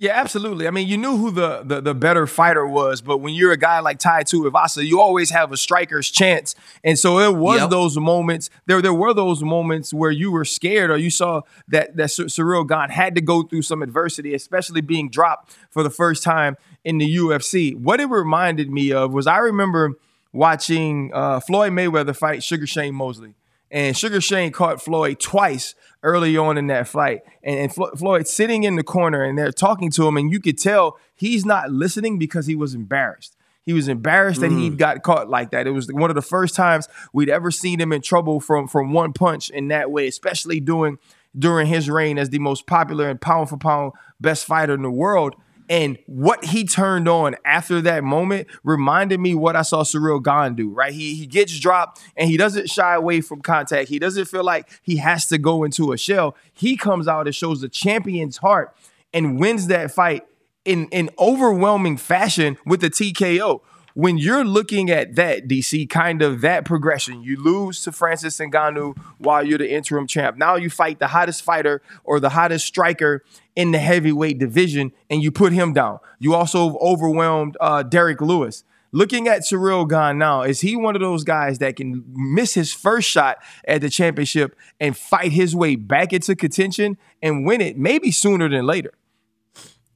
Yeah, 0.00 0.12
absolutely. 0.12 0.68
I 0.68 0.70
mean, 0.70 0.86
you 0.86 0.96
knew 0.96 1.16
who 1.16 1.32
the, 1.32 1.62
the, 1.64 1.80
the 1.80 1.94
better 1.94 2.28
fighter 2.28 2.64
was, 2.64 3.00
but 3.00 3.18
when 3.18 3.34
you're 3.34 3.50
a 3.50 3.56
guy 3.56 3.80
like 3.80 3.98
Tai 3.98 4.22
Tuivasa, 4.22 4.86
you 4.86 5.00
always 5.00 5.30
have 5.30 5.50
a 5.50 5.56
striker's 5.56 6.08
chance. 6.08 6.54
And 6.84 6.96
so 6.96 7.18
it 7.18 7.36
was 7.36 7.62
yep. 7.62 7.70
those 7.70 7.98
moments. 7.98 8.48
There 8.66 8.80
there 8.80 8.94
were 8.94 9.12
those 9.12 9.42
moments 9.42 9.92
where 9.92 10.12
you 10.12 10.30
were 10.30 10.44
scared, 10.44 10.90
or 10.90 10.96
you 10.96 11.10
saw 11.10 11.40
that 11.66 11.96
that 11.96 12.10
Ciryl 12.10 12.68
Gane 12.68 12.90
had 12.90 13.16
to 13.16 13.20
go 13.20 13.42
through 13.42 13.62
some 13.62 13.82
adversity, 13.82 14.34
especially 14.34 14.82
being 14.82 15.10
dropped 15.10 15.56
for 15.68 15.82
the 15.82 15.90
first 15.90 16.22
time 16.22 16.56
in 16.84 16.98
the 16.98 17.16
UFC. 17.16 17.74
What 17.74 18.00
it 18.00 18.06
reminded 18.06 18.70
me 18.70 18.92
of 18.92 19.12
was 19.12 19.26
I 19.26 19.38
remember 19.38 19.94
watching 20.32 21.10
uh, 21.12 21.40
Floyd 21.40 21.72
Mayweather 21.72 22.14
fight 22.14 22.44
Sugar 22.44 22.68
Shane 22.68 22.94
Mosley, 22.94 23.34
and 23.70 23.96
Sugar 23.96 24.20
Shane 24.20 24.52
caught 24.52 24.82
Floyd 24.82 25.20
twice 25.20 25.74
early 26.02 26.36
on 26.36 26.56
in 26.58 26.68
that 26.68 26.88
fight. 26.88 27.22
And, 27.42 27.58
and 27.58 27.74
Flo- 27.74 27.92
Floyd 27.96 28.26
sitting 28.26 28.64
in 28.64 28.76
the 28.76 28.82
corner 28.82 29.22
and 29.22 29.36
they're 29.36 29.52
talking 29.52 29.90
to 29.92 30.06
him, 30.06 30.16
and 30.16 30.30
you 30.30 30.40
could 30.40 30.58
tell 30.58 30.98
he's 31.14 31.44
not 31.44 31.70
listening 31.70 32.18
because 32.18 32.46
he 32.46 32.54
was 32.54 32.74
embarrassed. 32.74 33.36
He 33.64 33.74
was 33.74 33.88
embarrassed 33.88 34.40
mm. 34.40 34.48
that 34.48 34.52
he 34.52 34.70
mm. 34.70 34.78
got 34.78 35.02
caught 35.02 35.28
like 35.28 35.50
that. 35.50 35.66
It 35.66 35.72
was 35.72 35.92
one 35.92 36.10
of 36.10 36.16
the 36.16 36.22
first 36.22 36.54
times 36.54 36.88
we'd 37.12 37.28
ever 37.28 37.50
seen 37.50 37.80
him 37.80 37.92
in 37.92 38.00
trouble 38.00 38.40
from 38.40 38.66
from 38.66 38.92
one 38.92 39.12
punch 39.12 39.50
in 39.50 39.68
that 39.68 39.90
way, 39.90 40.06
especially 40.08 40.58
doing 40.58 40.98
during 41.38 41.66
his 41.66 41.90
reign 41.90 42.18
as 42.18 42.30
the 42.30 42.38
most 42.38 42.66
popular 42.66 43.10
and 43.10 43.20
pound 43.20 43.50
for 43.50 43.58
pound 43.58 43.92
best 44.20 44.46
fighter 44.46 44.72
in 44.72 44.82
the 44.82 44.90
world. 44.90 45.34
And 45.68 45.98
what 46.06 46.44
he 46.44 46.64
turned 46.64 47.08
on 47.08 47.36
after 47.44 47.80
that 47.82 48.02
moment 48.02 48.48
reminded 48.64 49.20
me 49.20 49.34
what 49.34 49.54
I 49.54 49.62
saw 49.62 49.82
Ciryl 49.82 50.22
Gane 50.22 50.54
do, 50.54 50.70
right? 50.70 50.92
He, 50.92 51.14
he 51.14 51.26
gets 51.26 51.58
dropped 51.58 52.00
and 52.16 52.28
he 52.28 52.36
doesn't 52.36 52.70
shy 52.70 52.94
away 52.94 53.20
from 53.20 53.42
contact. 53.42 53.88
He 53.88 53.98
doesn't 53.98 54.26
feel 54.26 54.44
like 54.44 54.68
he 54.82 54.96
has 54.96 55.26
to 55.26 55.38
go 55.38 55.64
into 55.64 55.92
a 55.92 55.98
shell. 55.98 56.36
He 56.54 56.76
comes 56.76 57.06
out 57.06 57.26
and 57.26 57.34
shows 57.34 57.60
the 57.60 57.68
champion's 57.68 58.38
heart 58.38 58.74
and 59.12 59.38
wins 59.38 59.66
that 59.66 59.90
fight 59.90 60.24
in, 60.64 60.86
in 60.86 61.10
overwhelming 61.18 61.96
fashion 61.96 62.56
with 62.64 62.80
the 62.80 62.90
TKO 62.90 63.60
when 63.98 64.16
you're 64.16 64.44
looking 64.44 64.92
at 64.92 65.16
that, 65.16 65.48
DC, 65.48 65.90
kind 65.90 66.22
of 66.22 66.40
that 66.42 66.64
progression, 66.64 67.20
you 67.20 67.36
lose 67.36 67.82
to 67.82 67.90
Francis 67.90 68.38
Ngannou 68.38 68.96
while 69.18 69.44
you're 69.44 69.58
the 69.58 69.72
interim 69.72 70.06
champ. 70.06 70.36
Now 70.36 70.54
you 70.54 70.70
fight 70.70 71.00
the 71.00 71.08
hottest 71.08 71.42
fighter 71.42 71.82
or 72.04 72.20
the 72.20 72.28
hottest 72.28 72.64
striker 72.64 73.24
in 73.56 73.72
the 73.72 73.80
heavyweight 73.80 74.38
division, 74.38 74.92
and 75.10 75.20
you 75.20 75.32
put 75.32 75.52
him 75.52 75.72
down. 75.72 75.98
You 76.20 76.36
also 76.36 76.78
overwhelmed 76.78 77.56
uh, 77.60 77.82
Derrick 77.82 78.20
Lewis. 78.20 78.62
Looking 78.92 79.26
at 79.26 79.40
Ciryl 79.40 79.88
Gane 79.88 80.16
now, 80.16 80.42
is 80.42 80.60
he 80.60 80.76
one 80.76 80.94
of 80.94 81.00
those 81.00 81.24
guys 81.24 81.58
that 81.58 81.74
can 81.74 82.04
miss 82.06 82.54
his 82.54 82.72
first 82.72 83.10
shot 83.10 83.38
at 83.66 83.80
the 83.80 83.90
championship 83.90 84.56
and 84.78 84.96
fight 84.96 85.32
his 85.32 85.56
way 85.56 85.74
back 85.74 86.12
into 86.12 86.36
contention 86.36 86.98
and 87.20 87.44
win 87.44 87.60
it 87.60 87.76
maybe 87.76 88.12
sooner 88.12 88.48
than 88.48 88.64
later? 88.64 88.92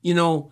You 0.03 0.15
know, 0.15 0.51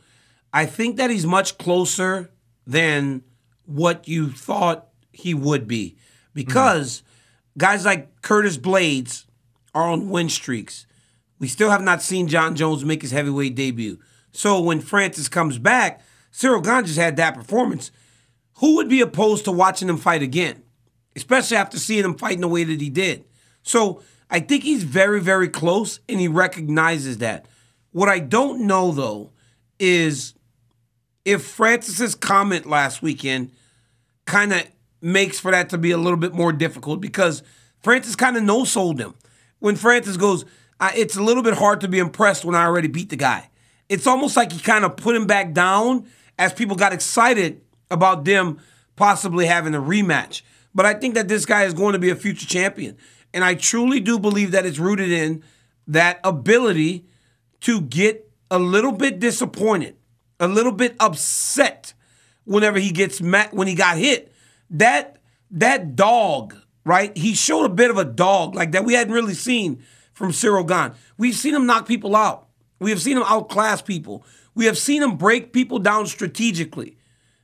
I 0.52 0.66
think 0.66 0.98
that 0.98 1.10
he's 1.10 1.26
much 1.26 1.58
closer 1.58 2.30
than 2.64 3.24
what 3.70 4.08
you 4.08 4.30
thought 4.30 4.88
he 5.12 5.34
would 5.34 5.66
be 5.66 5.96
because 6.34 6.98
mm-hmm. 6.98 7.58
guys 7.58 7.84
like 7.84 8.22
Curtis 8.22 8.58
Blaydes 8.58 9.26
are 9.74 9.88
on 9.88 10.10
win 10.10 10.28
streaks. 10.28 10.86
We 11.38 11.48
still 11.48 11.70
have 11.70 11.82
not 11.82 12.02
seen 12.02 12.28
Jon 12.28 12.54
Jones 12.54 12.84
make 12.84 13.02
his 13.02 13.12
heavyweight 13.12 13.54
debut. 13.54 13.98
So 14.32 14.60
when 14.60 14.80
Francis 14.80 15.28
comes 15.28 15.58
back, 15.58 16.02
Ciryl 16.32 16.62
Gane 16.62 16.84
just 16.84 16.98
had 16.98 17.16
that 17.16 17.34
performance. 17.34 17.90
Who 18.58 18.76
would 18.76 18.88
be 18.88 19.00
opposed 19.00 19.44
to 19.46 19.52
watching 19.52 19.88
him 19.88 19.96
fight 19.96 20.22
again? 20.22 20.62
Especially 21.16 21.56
after 21.56 21.78
seeing 21.78 22.04
him 22.04 22.16
fight 22.16 22.34
in 22.34 22.40
the 22.40 22.48
way 22.48 22.64
that 22.64 22.80
he 22.80 22.90
did. 22.90 23.24
So 23.62 24.02
I 24.30 24.40
think 24.40 24.62
he's 24.62 24.84
very, 24.84 25.20
very 25.20 25.48
close 25.48 26.00
and 26.08 26.20
he 26.20 26.28
recognizes 26.28 27.18
that. 27.18 27.46
What 27.92 28.08
I 28.08 28.20
don't 28.20 28.66
know 28.66 28.92
though 28.92 29.30
is 29.78 30.34
if 31.24 31.44
Francis's 31.44 32.14
comment 32.14 32.66
last 32.66 33.02
weekend 33.02 33.52
kind 34.30 34.52
of 34.52 34.62
makes 35.02 35.40
for 35.40 35.50
that 35.50 35.68
to 35.70 35.78
be 35.78 35.90
a 35.90 35.98
little 35.98 36.18
bit 36.18 36.32
more 36.32 36.52
difficult 36.52 37.00
because 37.00 37.42
Francis 37.82 38.16
kind 38.16 38.36
of 38.36 38.42
no 38.42 38.64
sold 38.64 39.00
him. 39.00 39.14
when 39.58 39.76
Francis 39.76 40.16
goes, 40.16 40.44
it's 40.94 41.16
a 41.16 41.22
little 41.22 41.42
bit 41.42 41.54
hard 41.54 41.80
to 41.82 41.88
be 41.88 41.98
impressed 41.98 42.44
when 42.44 42.54
I 42.54 42.64
already 42.64 42.88
beat 42.88 43.10
the 43.10 43.16
guy. 43.16 43.50
It's 43.88 44.06
almost 44.06 44.36
like 44.36 44.52
he 44.52 44.60
kind 44.60 44.84
of 44.84 44.96
put 44.96 45.14
him 45.14 45.26
back 45.26 45.52
down 45.52 46.06
as 46.38 46.52
people 46.52 46.76
got 46.76 46.92
excited 46.92 47.60
about 47.90 48.24
them 48.24 48.60
possibly 48.96 49.46
having 49.46 49.74
a 49.74 49.80
rematch. 49.80 50.42
But 50.74 50.86
I 50.86 50.94
think 50.94 51.14
that 51.14 51.28
this 51.28 51.44
guy 51.44 51.64
is 51.64 51.74
going 51.74 51.92
to 51.94 51.98
be 51.98 52.10
a 52.10 52.16
future 52.16 52.46
champion. 52.46 52.96
And 53.34 53.44
I 53.44 53.54
truly 53.54 54.00
do 54.00 54.18
believe 54.18 54.52
that 54.52 54.64
it's 54.64 54.78
rooted 54.78 55.10
in 55.10 55.42
that 55.88 56.20
ability 56.24 57.04
to 57.62 57.80
get 57.80 58.30
a 58.50 58.58
little 58.58 58.92
bit 58.92 59.18
disappointed, 59.18 59.96
a 60.38 60.48
little 60.48 60.72
bit 60.72 60.96
upset 61.00 61.92
whenever 62.50 62.80
he 62.80 62.90
gets 62.90 63.22
met 63.22 63.54
when 63.54 63.68
he 63.68 63.76
got 63.76 63.96
hit. 63.96 64.32
That 64.70 65.18
that 65.52 65.94
dog, 65.94 66.56
right? 66.84 67.16
He 67.16 67.32
showed 67.34 67.64
a 67.64 67.68
bit 67.72 67.90
of 67.90 67.96
a 67.96 68.04
dog 68.04 68.56
like 68.56 68.72
that 68.72 68.84
we 68.84 68.94
hadn't 68.94 69.14
really 69.14 69.34
seen 69.34 69.84
from 70.12 70.32
Ciryl 70.32 70.66
Gane. 70.66 70.96
We've 71.16 71.36
seen 71.36 71.54
him 71.54 71.64
knock 71.64 71.86
people 71.86 72.16
out. 72.16 72.48
We 72.80 72.90
have 72.90 73.00
seen 73.00 73.16
him 73.16 73.22
outclass 73.24 73.82
people. 73.82 74.24
We 74.56 74.64
have 74.64 74.76
seen 74.76 75.00
him 75.00 75.16
break 75.16 75.52
people 75.52 75.78
down 75.78 76.06
strategically. 76.06 76.96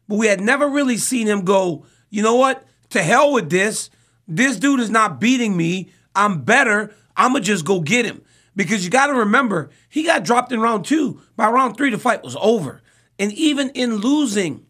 But 0.09 0.17
we 0.17 0.27
had 0.27 0.41
never 0.41 0.69
really 0.69 0.97
seen 0.97 1.29
him 1.29 1.45
go, 1.45 1.87
you 2.11 2.25
know 2.25 2.35
what? 2.35 2.67
To 2.91 3.01
hell 3.01 3.33
with 3.33 3.49
this. 3.49 3.91
This 4.27 4.57
dude 4.57 4.81
is 4.81 4.91
not 4.91 5.21
beating 5.21 5.57
me. 5.57 5.91
I'm 6.17 6.43
better. 6.43 6.93
I'm 7.17 7.31
going 7.31 7.45
to 7.45 7.47
just 7.47 7.65
go 7.65 7.79
get 7.81 8.07
him. 8.07 8.23
Because 8.57 8.85
you 8.85 8.91
got 8.91 9.07
to 9.07 9.15
remember, 9.15 9.71
he 9.89 10.03
got 10.03 10.25
dropped 10.25 10.51
in 10.51 10.61
round 10.61 10.85
two. 10.85 11.21
By 11.37 11.49
round 11.49 11.77
three, 11.77 11.91
the 11.91 11.99
fight 11.99 12.25
was 12.25 12.37
over. 12.41 12.83
And 13.19 13.33
even 13.33 13.71
in 13.71 13.97
losing 13.97 14.66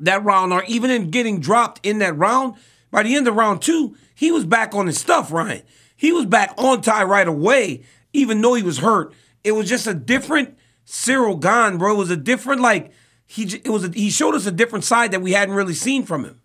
that 0.00 0.24
round, 0.24 0.52
or 0.52 0.64
even 0.64 0.90
in 0.90 1.10
getting 1.10 1.40
dropped 1.40 1.84
in 1.84 1.98
that 2.00 2.16
round, 2.16 2.54
by 2.90 3.02
the 3.02 3.14
end 3.14 3.28
of 3.28 3.36
round 3.36 3.62
two, 3.62 3.96
he 4.14 4.32
was 4.32 4.44
back 4.44 4.74
on 4.74 4.86
his 4.86 4.98
stuff, 4.98 5.32
Ryan. 5.32 5.62
He 5.96 6.12
was 6.12 6.26
back 6.26 6.54
on 6.56 6.80
Tai 6.80 7.04
right 7.04 7.28
away, 7.28 7.82
even 8.12 8.40
though 8.40 8.54
he 8.54 8.62
was 8.62 8.78
hurt. 8.78 9.12
It 9.44 9.52
was 9.52 9.68
just 9.68 9.86
a 9.86 9.94
different 9.94 10.58
Ciryl 10.86 11.40
Gane, 11.40 11.78
bro. 11.78 11.94
It 11.94 11.98
was 11.98 12.10
a 12.10 12.16
different, 12.16 12.60
like, 12.60 12.92
he 13.26 13.44
it 13.64 13.68
was 13.68 13.84
a, 13.84 13.90
he 13.90 14.10
showed 14.10 14.34
us 14.34 14.46
a 14.46 14.50
different 14.50 14.84
side 14.84 15.12
that 15.12 15.22
we 15.22 15.32
hadn't 15.32 15.54
really 15.54 15.74
seen 15.74 16.04
from 16.04 16.24
him. 16.24 16.40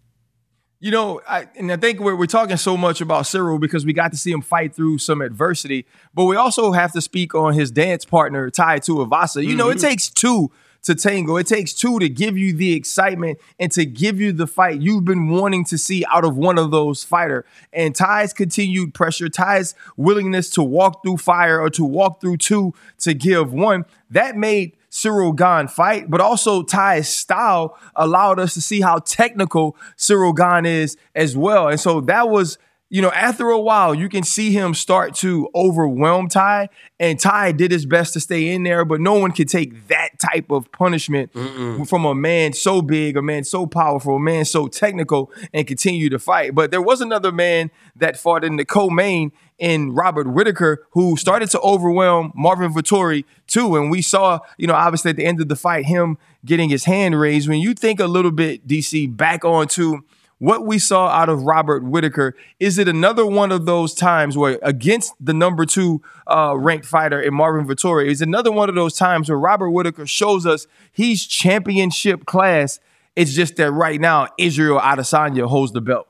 You 0.79 0.91
know, 0.91 1.21
I, 1.27 1.47
and 1.55 1.71
I 1.71 1.77
think 1.77 1.99
we're, 1.99 2.15
we're 2.15 2.27
talking 2.27 2.57
so 2.57 2.77
much 2.77 3.01
about 3.01 3.23
Ciryl 3.23 3.59
because 3.59 3.85
we 3.85 3.93
got 3.93 4.11
to 4.11 4.17
see 4.17 4.31
him 4.31 4.41
fight 4.41 4.75
through 4.75 4.99
some 4.99 5.21
adversity, 5.21 5.85
but 6.13 6.25
we 6.25 6.35
also 6.35 6.73
have 6.73 6.91
to 6.91 7.01
speak 7.01 7.33
on 7.33 7.53
his 7.53 7.71
dance 7.71 8.05
partner, 8.05 8.51
Tai 8.51 8.79
Tuivasa. 8.81 9.41
You 9.41 9.49
mm-hmm. 9.49 9.57
know, 9.57 9.69
it 9.69 9.77
mm-hmm. 9.77 9.87
takes 9.87 10.09
two 10.09 10.51
to 10.85 10.95
tango. 10.95 11.35
It 11.37 11.47
takes 11.47 11.73
two 11.73 11.99
to 11.99 12.07
give 12.07 12.37
you 12.37 12.53
the 12.53 12.73
excitement 12.73 13.39
and 13.59 13.71
to 13.73 13.85
give 13.85 14.19
you 14.19 14.31
the 14.31 14.47
fight 14.47 14.81
you've 14.81 15.05
been 15.05 15.29
wanting 15.29 15.65
to 15.65 15.77
see 15.77 16.05
out 16.11 16.23
of 16.23 16.37
one 16.37 16.57
of 16.57 16.71
those 16.71 17.03
fighter. 17.03 17.45
And 17.73 17.93
Tai's 17.93 18.33
continued 18.33 18.93
pressure, 18.93 19.27
Tai's 19.27 19.75
willingness 19.97 20.49
to 20.51 20.63
walk 20.63 21.03
through 21.03 21.17
fire 21.17 21.59
or 21.59 21.69
to 21.71 21.83
walk 21.83 22.21
through 22.21 22.37
two 22.37 22.73
to 22.99 23.13
give 23.13 23.51
one, 23.51 23.85
that 24.09 24.37
made 24.37 24.77
Ciryl 24.91 25.35
Gane 25.35 25.67
fight, 25.67 26.09
but 26.09 26.21
also 26.21 26.63
Tai's 26.63 27.09
style 27.09 27.77
allowed 27.95 28.39
us 28.39 28.53
to 28.53 28.61
see 28.61 28.79
how 28.79 28.99
technical 28.99 29.75
Ciryl 29.97 30.35
Gane 30.35 30.65
is 30.65 30.95
as 31.13 31.35
well. 31.35 31.67
And 31.67 31.79
so 31.79 31.99
that 32.01 32.29
was 32.29 32.57
you 32.95 33.01
know, 33.01 33.11
after 33.11 33.49
a 33.49 33.59
while, 33.59 33.93
you 33.93 34.07
can 34.07 34.23
see 34.23 34.53
him 34.53 34.73
start 34.73 35.15
to 35.15 35.49
overwhelm 35.53 36.29
Tai, 36.29 36.69
and 36.97 37.19
Tai 37.19 37.51
did 37.51 37.69
his 37.69 37.85
best 37.85 38.13
to 38.13 38.21
stay 38.21 38.47
in 38.47 38.63
there, 38.63 38.85
but 38.85 39.01
no 39.01 39.15
one 39.15 39.33
could 39.33 39.49
take 39.49 39.89
that 39.89 40.17
type 40.17 40.49
of 40.49 40.71
punishment 40.71 41.33
Mm-mm. 41.33 41.89
from 41.89 42.05
a 42.05 42.15
man 42.15 42.53
so 42.53 42.81
big, 42.81 43.17
a 43.17 43.21
man 43.21 43.43
so 43.43 43.67
powerful, 43.67 44.15
a 44.15 44.19
man 44.21 44.45
so 44.45 44.67
technical, 44.67 45.29
and 45.53 45.67
continue 45.67 46.09
to 46.09 46.17
fight. 46.17 46.55
But 46.55 46.71
there 46.71 46.81
was 46.81 47.01
another 47.01 47.33
man 47.33 47.69
that 47.97 48.15
fought 48.15 48.45
in 48.45 48.55
the 48.55 48.63
co-main 48.63 49.33
in 49.59 49.93
Robert 49.93 50.27
Whitaker 50.31 50.87
who 50.91 51.17
started 51.17 51.49
to 51.49 51.59
overwhelm 51.59 52.31
Marvin 52.33 52.73
Vettori 52.73 53.25
too. 53.45 53.75
And 53.75 53.91
we 53.91 54.01
saw, 54.01 54.39
you 54.57 54.67
know, 54.67 54.73
obviously 54.73 55.09
at 55.09 55.17
the 55.17 55.25
end 55.25 55.41
of 55.41 55.49
the 55.49 55.57
fight, 55.57 55.85
him 55.85 56.17
getting 56.45 56.69
his 56.69 56.85
hand 56.85 57.19
raised. 57.19 57.49
When 57.49 57.59
you 57.59 57.73
think 57.73 57.99
a 57.99 58.07
little 58.07 58.31
bit, 58.31 58.65
DC, 58.65 59.17
back 59.17 59.43
onto 59.43 59.99
what 60.39 60.65
we 60.65 60.77
saw 60.77 61.07
out 61.07 61.29
of 61.29 61.43
Robert 61.43 61.83
Whitaker, 61.83 62.35
is 62.59 62.77
it 62.77 62.87
another 62.87 63.25
one 63.25 63.51
of 63.51 63.65
those 63.65 63.93
times 63.93 64.37
where 64.37 64.59
against 64.61 65.13
the 65.19 65.33
number 65.33 65.65
two 65.65 66.01
uh, 66.27 66.55
ranked 66.57 66.85
fighter 66.85 67.21
in 67.21 67.33
Marvin 67.33 67.65
Vettori, 67.65 68.07
is 68.07 68.21
another 68.21 68.51
one 68.51 68.67
of 68.67 68.75
those 68.75 68.95
times 68.95 69.29
where 69.29 69.39
Robert 69.39 69.69
Whitaker 69.69 70.05
shows 70.05 70.45
us 70.45 70.67
he's 70.91 71.25
championship 71.25 72.25
class. 72.25 72.79
It's 73.15 73.33
just 73.33 73.55
that 73.55 73.71
right 73.71 73.99
now 73.99 74.27
Israel 74.37 74.79
Adesanya 74.79 75.47
holds 75.47 75.71
the 75.71 75.81
belt. 75.81 76.07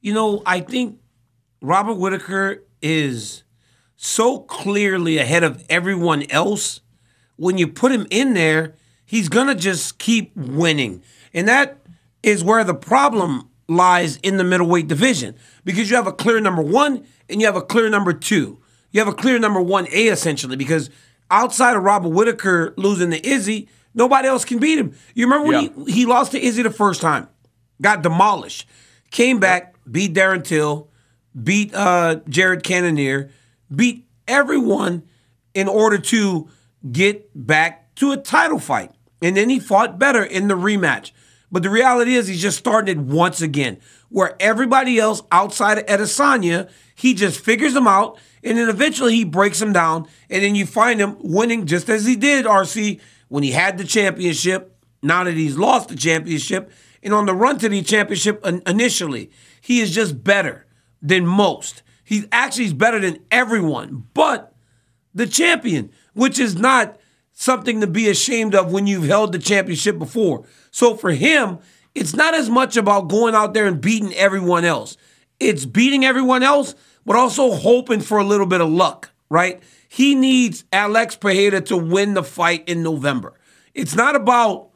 You 0.00 0.14
know, 0.14 0.42
I 0.46 0.60
think 0.60 0.98
Robert 1.60 1.94
Whitaker 1.94 2.64
is 2.80 3.44
so 3.96 4.40
clearly 4.40 5.18
ahead 5.18 5.44
of 5.44 5.64
everyone 5.68 6.24
else. 6.30 6.80
When 7.36 7.58
you 7.58 7.68
put 7.68 7.92
him 7.92 8.06
in 8.10 8.34
there, 8.34 8.74
he's 9.04 9.28
gonna 9.28 9.54
just 9.54 9.98
keep 9.98 10.34
winning. 10.34 11.02
And 11.34 11.46
that 11.46 11.81
is 12.22 12.44
where 12.44 12.64
the 12.64 12.74
problem 12.74 13.48
lies 13.68 14.16
in 14.18 14.36
the 14.36 14.44
middleweight 14.44 14.88
division 14.88 15.34
because 15.64 15.90
you 15.90 15.96
have 15.96 16.06
a 16.06 16.12
clear 16.12 16.40
number 16.40 16.62
one 16.62 17.04
and 17.28 17.40
you 17.40 17.46
have 17.46 17.56
a 17.56 17.62
clear 17.62 17.88
number 17.88 18.12
two. 18.12 18.58
You 18.90 19.00
have 19.00 19.08
a 19.08 19.14
clear 19.14 19.38
number 19.38 19.60
one 19.60 19.86
A 19.92 20.08
essentially 20.08 20.56
because 20.56 20.90
outside 21.30 21.76
of 21.76 21.82
Robert 21.82 22.10
Whitaker 22.10 22.74
losing 22.76 23.10
to 23.10 23.26
Izzy, 23.26 23.68
nobody 23.94 24.28
else 24.28 24.44
can 24.44 24.58
beat 24.58 24.78
him. 24.78 24.94
You 25.14 25.26
remember 25.26 25.48
when 25.48 25.64
yeah. 25.64 25.84
he, 25.86 25.92
he 25.92 26.06
lost 26.06 26.32
to 26.32 26.40
Izzy 26.40 26.62
the 26.62 26.70
first 26.70 27.00
time, 27.00 27.28
got 27.80 28.02
demolished, 28.02 28.68
came 29.10 29.40
back, 29.40 29.74
beat 29.90 30.14
Darren 30.14 30.44
Till, 30.44 30.90
beat 31.42 31.74
uh, 31.74 32.16
Jared 32.28 32.62
Cannonier, 32.62 33.30
beat 33.74 34.06
everyone 34.28 35.02
in 35.54 35.68
order 35.68 35.98
to 35.98 36.48
get 36.90 37.30
back 37.34 37.94
to 37.96 38.12
a 38.12 38.16
title 38.16 38.58
fight. 38.58 38.90
And 39.20 39.36
then 39.36 39.48
he 39.48 39.60
fought 39.60 39.98
better 39.98 40.22
in 40.22 40.48
the 40.48 40.54
rematch. 40.54 41.12
But 41.52 41.62
the 41.62 41.70
reality 41.70 42.14
is, 42.14 42.26
he's 42.26 42.40
just 42.40 42.58
starting 42.58 42.98
it 42.98 43.04
once 43.04 43.42
again, 43.42 43.78
where 44.08 44.34
everybody 44.40 44.98
else 44.98 45.22
outside 45.30 45.78
of 45.78 45.86
Adesanya, 45.86 46.70
he 46.94 47.12
just 47.12 47.44
figures 47.44 47.74
them 47.74 47.86
out, 47.86 48.18
and 48.42 48.56
then 48.56 48.70
eventually 48.70 49.14
he 49.14 49.24
breaks 49.24 49.60
them 49.60 49.74
down, 49.74 50.08
and 50.30 50.42
then 50.42 50.54
you 50.54 50.64
find 50.64 50.98
him 50.98 51.16
winning 51.20 51.66
just 51.66 51.90
as 51.90 52.06
he 52.06 52.16
did, 52.16 52.46
RC, 52.46 53.00
when 53.28 53.42
he 53.42 53.50
had 53.50 53.76
the 53.76 53.84
championship. 53.84 54.70
Now 55.02 55.24
that 55.24 55.34
he's 55.34 55.58
lost 55.58 55.90
the 55.90 55.96
championship, 55.96 56.72
and 57.02 57.12
on 57.12 57.26
the 57.26 57.34
run 57.34 57.58
to 57.58 57.68
the 57.68 57.82
championship 57.82 58.44
initially, 58.66 59.30
he 59.60 59.80
is 59.80 59.94
just 59.94 60.24
better 60.24 60.66
than 61.02 61.26
most. 61.26 61.82
He's 62.02 62.26
actually 62.32 62.72
better 62.72 62.98
than 62.98 63.18
everyone, 63.30 64.06
but 64.14 64.54
the 65.14 65.26
champion, 65.26 65.90
which 66.14 66.38
is 66.38 66.56
not 66.56 66.96
something 67.42 67.80
to 67.80 67.88
be 67.88 68.08
ashamed 68.08 68.54
of 68.54 68.70
when 68.70 68.86
you've 68.86 69.04
held 69.04 69.32
the 69.32 69.38
championship 69.38 69.98
before. 69.98 70.44
So 70.70 70.94
for 70.94 71.10
him, 71.10 71.58
it's 71.92 72.14
not 72.14 72.34
as 72.34 72.48
much 72.48 72.76
about 72.76 73.08
going 73.08 73.34
out 73.34 73.52
there 73.52 73.66
and 73.66 73.80
beating 73.80 74.14
everyone 74.14 74.64
else. 74.64 74.96
It's 75.40 75.64
beating 75.64 76.04
everyone 76.04 76.44
else, 76.44 76.76
but 77.04 77.16
also 77.16 77.50
hoping 77.50 78.00
for 78.00 78.18
a 78.18 78.24
little 78.24 78.46
bit 78.46 78.60
of 78.60 78.70
luck, 78.70 79.10
right? 79.28 79.60
He 79.88 80.14
needs 80.14 80.64
Alex 80.72 81.16
Pereira 81.16 81.60
to 81.62 81.76
win 81.76 82.14
the 82.14 82.22
fight 82.22 82.68
in 82.68 82.84
November. 82.84 83.34
It's 83.74 83.96
not 83.96 84.14
about 84.14 84.70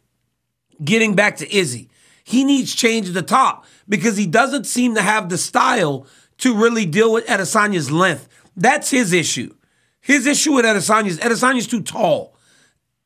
getting 0.82 1.14
back 1.14 1.36
to 1.36 1.56
Izzy. 1.56 1.88
He 2.24 2.42
needs 2.42 2.74
change 2.74 3.06
at 3.06 3.14
the 3.14 3.22
top 3.22 3.64
because 3.88 4.16
he 4.16 4.26
doesn't 4.26 4.64
seem 4.64 4.96
to 4.96 5.02
have 5.02 5.28
the 5.28 5.38
style 5.38 6.08
to 6.38 6.56
really 6.56 6.84
deal 6.84 7.12
with 7.12 7.26
Adesanya's 7.26 7.92
length. 7.92 8.28
That's 8.56 8.90
his 8.90 9.12
issue. 9.12 9.54
His 10.00 10.26
issue 10.26 10.54
with 10.54 10.64
Adesanya 10.64 11.06
is 11.06 11.20
Adesanya's 11.20 11.68
too 11.68 11.82
tall 11.82 12.35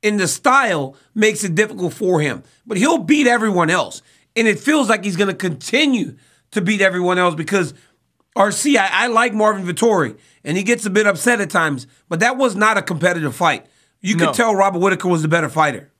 in 0.02 0.16
the 0.16 0.28
style 0.28 0.96
makes 1.14 1.44
it 1.44 1.54
difficult 1.54 1.92
for 1.92 2.20
him. 2.20 2.42
But 2.66 2.78
he'll 2.78 2.98
beat 2.98 3.26
everyone 3.26 3.70
else. 3.70 4.02
And 4.36 4.46
it 4.46 4.58
feels 4.58 4.88
like 4.88 5.04
he's 5.04 5.16
going 5.16 5.28
to 5.28 5.34
continue 5.34 6.16
to 6.52 6.60
beat 6.60 6.80
everyone 6.80 7.18
else 7.18 7.34
because 7.34 7.74
RC, 8.36 8.76
I, 8.76 8.88
I 8.90 9.06
like 9.08 9.34
Marvin 9.34 9.64
Vettori, 9.64 10.16
and 10.44 10.56
he 10.56 10.62
gets 10.62 10.86
a 10.86 10.90
bit 10.90 11.06
upset 11.06 11.40
at 11.40 11.50
times, 11.50 11.86
but 12.08 12.20
that 12.20 12.36
was 12.36 12.54
not 12.54 12.78
a 12.78 12.82
competitive 12.82 13.34
fight. 13.34 13.66
You 14.00 14.14
could 14.14 14.26
no. 14.26 14.32
tell 14.32 14.54
Robert 14.54 14.78
Whitaker 14.78 15.08
was 15.08 15.22
the 15.22 15.28
better 15.28 15.48
fighter. 15.48 15.90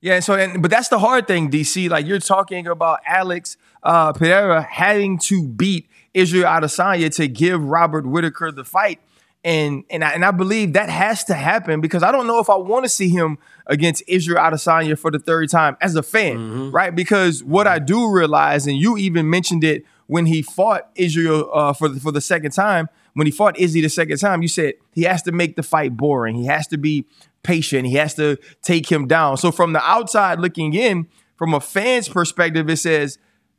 Yeah, 0.00 0.20
so 0.20 0.34
and 0.34 0.62
but 0.62 0.70
that's 0.70 0.88
the 0.88 0.98
hard 0.98 1.26
thing, 1.26 1.50
DC. 1.50 1.88
Like 1.88 2.06
you're 2.06 2.20
talking 2.20 2.66
about 2.66 3.00
Alex 3.06 3.56
uh, 3.82 4.12
Pereira 4.12 4.62
having 4.62 5.18
to 5.20 5.42
beat 5.48 5.88
Israel 6.14 6.44
Adesanya 6.44 7.12
to 7.16 7.26
give 7.26 7.62
Robert 7.64 8.06
Whitaker 8.06 8.52
the 8.52 8.64
fight 8.64 9.00
and 9.46 9.84
and 9.90 10.02
I, 10.02 10.10
and 10.10 10.24
I 10.24 10.32
believe 10.32 10.72
that 10.72 10.88
has 10.90 11.22
to 11.24 11.34
happen 11.34 11.80
because 11.80 12.02
I 12.02 12.10
don't 12.10 12.26
know 12.26 12.40
if 12.40 12.50
I 12.50 12.56
want 12.56 12.84
to 12.84 12.88
see 12.88 13.08
him 13.08 13.38
against 13.68 14.02
Israel 14.08 14.42
Adesanya 14.42 14.98
for 14.98 15.12
the 15.12 15.20
third 15.20 15.48
time 15.48 15.76
as 15.80 15.94
a 15.94 16.02
fan, 16.02 16.36
mm-hmm. 16.36 16.70
right? 16.72 16.92
Because 16.92 17.44
what 17.44 17.68
I 17.68 17.78
do 17.78 18.10
realize, 18.10 18.66
and 18.66 18.76
you 18.76 18.96
even 18.96 19.30
mentioned 19.30 19.62
it 19.62 19.84
when 20.08 20.26
he 20.26 20.42
fought 20.42 20.90
Israel 20.96 21.48
uh, 21.54 21.72
for 21.72 21.88
the, 21.88 22.00
for 22.00 22.10
the 22.10 22.20
second 22.20 22.50
time, 22.50 22.88
when 23.14 23.28
he 23.28 23.30
fought 23.30 23.56
Izzy 23.56 23.80
the 23.80 23.88
second 23.88 24.18
time, 24.18 24.42
you 24.42 24.48
said 24.48 24.74
he 24.92 25.04
has 25.04 25.22
to 25.22 25.32
make 25.32 25.54
the 25.54 25.62
fight 25.62 25.96
boring. 25.96 26.34
He 26.34 26.46
has 26.46 26.66
to 26.68 26.76
be 26.76 27.06
patient. 27.44 27.86
He 27.86 27.94
has 27.94 28.14
to 28.14 28.38
take 28.62 28.90
him 28.90 29.06
down. 29.06 29.36
So 29.36 29.52
from 29.52 29.72
the 29.72 29.82
outside 29.82 30.40
looking 30.40 30.74
in, 30.74 31.06
from 31.36 31.54
a 31.54 31.60
fan's 31.60 32.08
perspective, 32.08 32.68
it 32.68 32.78
says 32.78 33.18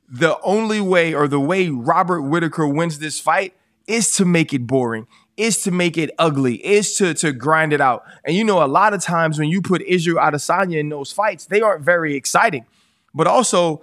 the 0.09 0.37
only 0.41 0.81
way 0.81 1.13
or 1.13 1.29
the 1.29 1.39
way 1.39 1.69
Robert 1.69 2.23
Whitaker 2.23 2.67
wins 2.67 2.99
this 2.99 3.21
fight 3.21 3.53
is 3.87 4.11
to 4.13 4.25
make 4.25 4.53
it 4.53 4.67
boring, 4.67 5.07
is 5.37 5.61
to 5.63 5.71
make 5.71 5.97
it 5.97 6.09
ugly, 6.17 6.55
is 6.65 6.95
to 6.95 7.13
to 7.15 7.31
grind 7.31 7.71
it 7.71 7.79
out. 7.79 8.03
And 8.25 8.35
you 8.35 8.43
know, 8.43 8.63
a 8.63 8.67
lot 8.67 8.93
of 8.93 9.01
times 9.01 9.39
when 9.39 9.49
you 9.49 9.61
put 9.61 9.81
Israel 9.83 10.17
Adesanya 10.17 10.79
in 10.79 10.89
those 10.89 11.11
fights, 11.11 11.45
they 11.45 11.61
aren't 11.61 11.83
very 11.83 12.15
exciting. 12.15 12.65
But 13.13 13.27
also, 13.27 13.81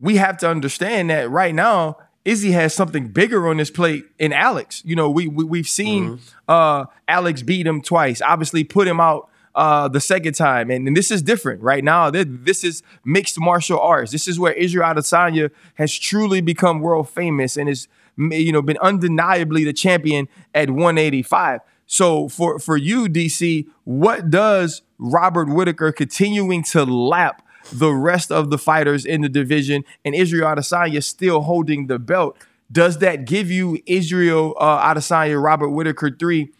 we 0.00 0.16
have 0.16 0.38
to 0.38 0.48
understand 0.48 1.10
that 1.10 1.30
right 1.30 1.54
now, 1.54 1.98
Izzy 2.24 2.52
has 2.52 2.74
something 2.74 3.08
bigger 3.08 3.48
on 3.48 3.58
his 3.58 3.70
plate 3.70 4.04
in 4.18 4.32
Alex. 4.32 4.82
You 4.84 4.96
know, 4.96 5.08
we, 5.10 5.28
we 5.28 5.58
have 5.58 5.68
seen 5.68 6.18
mm-hmm. 6.18 6.20
uh, 6.48 6.84
Alex 7.08 7.42
beat 7.42 7.66
him 7.66 7.80
twice. 7.80 8.20
Obviously, 8.20 8.64
put 8.64 8.86
him 8.86 9.00
out 9.00 9.30
uh, 9.54 9.88
the 9.88 10.00
second 10.00 10.34
time, 10.34 10.70
and, 10.70 10.86
and, 10.86 10.96
this 10.96 11.10
is 11.10 11.22
different 11.22 11.60
right 11.60 11.82
now. 11.82 12.08
This 12.08 12.62
is 12.62 12.82
mixed 13.04 13.38
martial 13.40 13.80
arts. 13.80 14.12
This 14.12 14.28
is 14.28 14.38
where 14.38 14.52
Israel 14.52 14.94
Adesanya 14.94 15.50
has 15.74 15.98
truly 15.98 16.40
become 16.40 16.80
world 16.80 17.08
famous 17.08 17.56
and 17.56 17.68
is 17.68 17.88
you 18.16 18.52
know 18.52 18.62
been 18.62 18.78
undeniably 18.78 19.64
the 19.64 19.72
champion 19.72 20.28
at 20.54 20.70
185. 20.70 21.60
So 21.86 22.28
for 22.28 22.58
for 22.58 22.76
you, 22.76 23.06
DC, 23.06 23.66
what 23.84 24.30
does 24.30 24.82
Robert 24.98 25.48
Whitaker 25.48 25.92
continuing 25.92 26.62
to 26.64 26.84
lap? 26.84 27.42
the 27.72 27.92
rest 27.92 28.30
of 28.32 28.50
the 28.50 28.58
fighters 28.58 29.04
in 29.04 29.20
the 29.20 29.28
division 29.28 29.84
and 30.04 30.14
Israel 30.14 30.48
Adesanya 30.48 31.02
still 31.02 31.42
holding 31.42 31.86
the 31.86 31.98
belt. 31.98 32.36
Does 32.72 32.98
that 32.98 33.24
give 33.26 33.50
you 33.50 33.78
Israel 33.86 34.54
uh, 34.58 34.94
Adesanya, 34.94 35.42
Robert 35.42 35.70
Whitaker 35.70 36.10
three? 36.10 36.52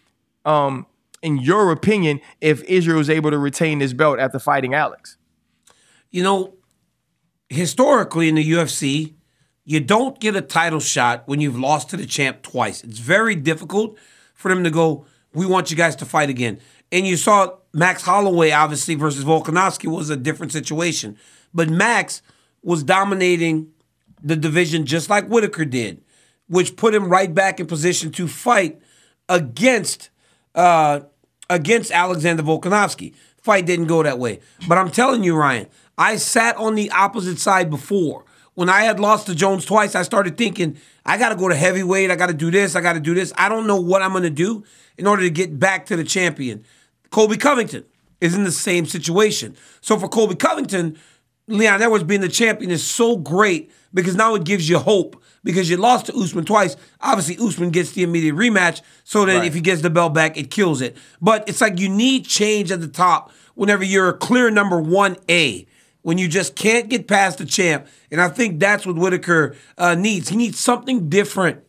Um, 0.45 0.85
in 1.21 1.37
your 1.37 1.71
opinion, 1.71 2.19
if 2.41 2.63
Israel 2.63 2.99
is 2.99 3.09
able 3.09 3.31
to 3.31 3.37
retain 3.37 3.79
his 3.79 3.93
belt 3.93 4.19
after 4.19 4.39
fighting 4.39 4.73
Alex? 4.73 5.17
You 6.09 6.23
know, 6.23 6.53
historically 7.49 8.27
in 8.27 8.35
the 8.35 8.51
UFC, 8.51 9.13
you 9.65 9.79
don't 9.79 10.19
get 10.19 10.35
a 10.35 10.41
title 10.41 10.79
shot 10.79 11.23
when 11.27 11.39
you've 11.39 11.59
lost 11.59 11.89
to 11.89 11.97
the 11.97 12.05
champ 12.05 12.41
twice. 12.41 12.83
It's 12.83 12.99
very 12.99 13.35
difficult 13.35 13.97
for 14.33 14.49
them 14.49 14.63
to 14.63 14.71
go, 14.71 15.05
we 15.33 15.45
want 15.45 15.69
you 15.69 15.77
guys 15.77 15.95
to 15.97 16.05
fight 16.05 16.29
again. 16.29 16.59
And 16.91 17.07
you 17.07 17.15
saw 17.15 17.55
Max 17.73 18.01
Holloway, 18.01 18.51
obviously, 18.51 18.95
versus 18.95 19.23
Volkanovski 19.23 19.87
was 19.87 20.09
a 20.09 20.17
different 20.17 20.51
situation. 20.51 21.17
But 21.53 21.69
Max 21.69 22.21
was 22.63 22.83
dominating 22.83 23.71
the 24.21 24.35
division 24.35 24.85
just 24.85 25.09
like 25.09 25.27
Whitaker 25.27 25.65
did, 25.65 26.03
which 26.47 26.75
put 26.75 26.93
him 26.93 27.07
right 27.07 27.33
back 27.33 27.59
in 27.59 27.67
position 27.67 28.11
to 28.13 28.27
fight 28.27 28.81
against 29.29 30.09
uh, 30.53 31.01
against 31.49 31.91
Alexander 31.91 32.43
Volkanovski. 32.43 33.13
Fight 33.41 33.65
didn't 33.65 33.87
go 33.87 34.03
that 34.03 34.19
way. 34.19 34.39
But 34.67 34.77
I'm 34.77 34.91
telling 34.91 35.23
you, 35.23 35.35
Ryan, 35.35 35.67
I 35.97 36.17
sat 36.17 36.55
on 36.57 36.75
the 36.75 36.91
opposite 36.91 37.39
side 37.39 37.69
before. 37.69 38.25
When 38.53 38.69
I 38.69 38.81
had 38.81 38.99
lost 38.99 39.27
to 39.27 39.35
Jones 39.35 39.65
twice, 39.65 39.95
I 39.95 40.03
started 40.03 40.37
thinking, 40.37 40.77
I 41.05 41.17
got 41.17 41.29
to 41.29 41.35
go 41.35 41.47
to 41.47 41.55
heavyweight. 41.55 42.11
I 42.11 42.15
got 42.15 42.27
to 42.27 42.33
do 42.33 42.51
this. 42.51 42.75
I 42.75 42.81
got 42.81 42.93
to 42.93 42.99
do 42.99 43.13
this. 43.13 43.31
I 43.37 43.49
don't 43.49 43.65
know 43.65 43.79
what 43.79 44.01
I'm 44.01 44.11
going 44.11 44.23
to 44.23 44.29
do 44.29 44.63
in 44.97 45.07
order 45.07 45.23
to 45.23 45.29
get 45.29 45.57
back 45.57 45.85
to 45.87 45.95
the 45.95 46.03
champion. 46.03 46.65
Colby 47.11 47.37
Covington 47.37 47.85
is 48.19 48.35
in 48.35 48.43
the 48.43 48.51
same 48.51 48.85
situation. 48.85 49.55
So 49.79 49.97
for 49.97 50.09
Colby 50.09 50.35
Covington, 50.35 50.97
Leon 51.47 51.81
Edwards 51.81 52.03
being 52.03 52.21
the 52.21 52.29
champion 52.29 52.71
is 52.71 52.85
so 52.85 53.17
great 53.17 53.71
because 53.93 54.15
now 54.15 54.35
it 54.35 54.43
gives 54.43 54.69
you 54.69 54.79
hope 54.79 55.21
because 55.43 55.69
you 55.69 55.77
lost 55.77 56.05
to 56.07 56.15
Usman 56.15 56.45
twice. 56.45 56.75
Obviously, 57.01 57.37
Usman 57.43 57.71
gets 57.71 57.91
the 57.91 58.03
immediate 58.03 58.35
rematch, 58.35 58.81
so 59.03 59.25
that 59.25 59.37
right. 59.37 59.45
if 59.45 59.53
he 59.53 59.61
gets 59.61 59.81
the 59.81 59.89
belt 59.89 60.13
back, 60.13 60.37
it 60.37 60.51
kills 60.51 60.81
it. 60.81 60.95
But 61.19 61.47
it's 61.49 61.61
like 61.61 61.79
you 61.79 61.89
need 61.89 62.25
change 62.25 62.71
at 62.71 62.81
the 62.81 62.87
top 62.87 63.31
whenever 63.55 63.83
you're 63.83 64.09
a 64.09 64.17
clear 64.17 64.49
number 64.49 64.79
one 64.79 65.17
A. 65.29 65.65
When 66.03 66.17
you 66.17 66.27
just 66.27 66.55
can't 66.55 66.89
get 66.89 67.07
past 67.07 67.37
the 67.37 67.45
champ, 67.45 67.85
and 68.09 68.19
I 68.19 68.27
think 68.27 68.59
that's 68.59 68.85
what 68.87 68.95
Whitaker 68.95 69.55
uh, 69.77 69.93
needs. 69.93 70.29
He 70.29 70.35
needs 70.35 70.59
something 70.59 71.09
different 71.09 71.63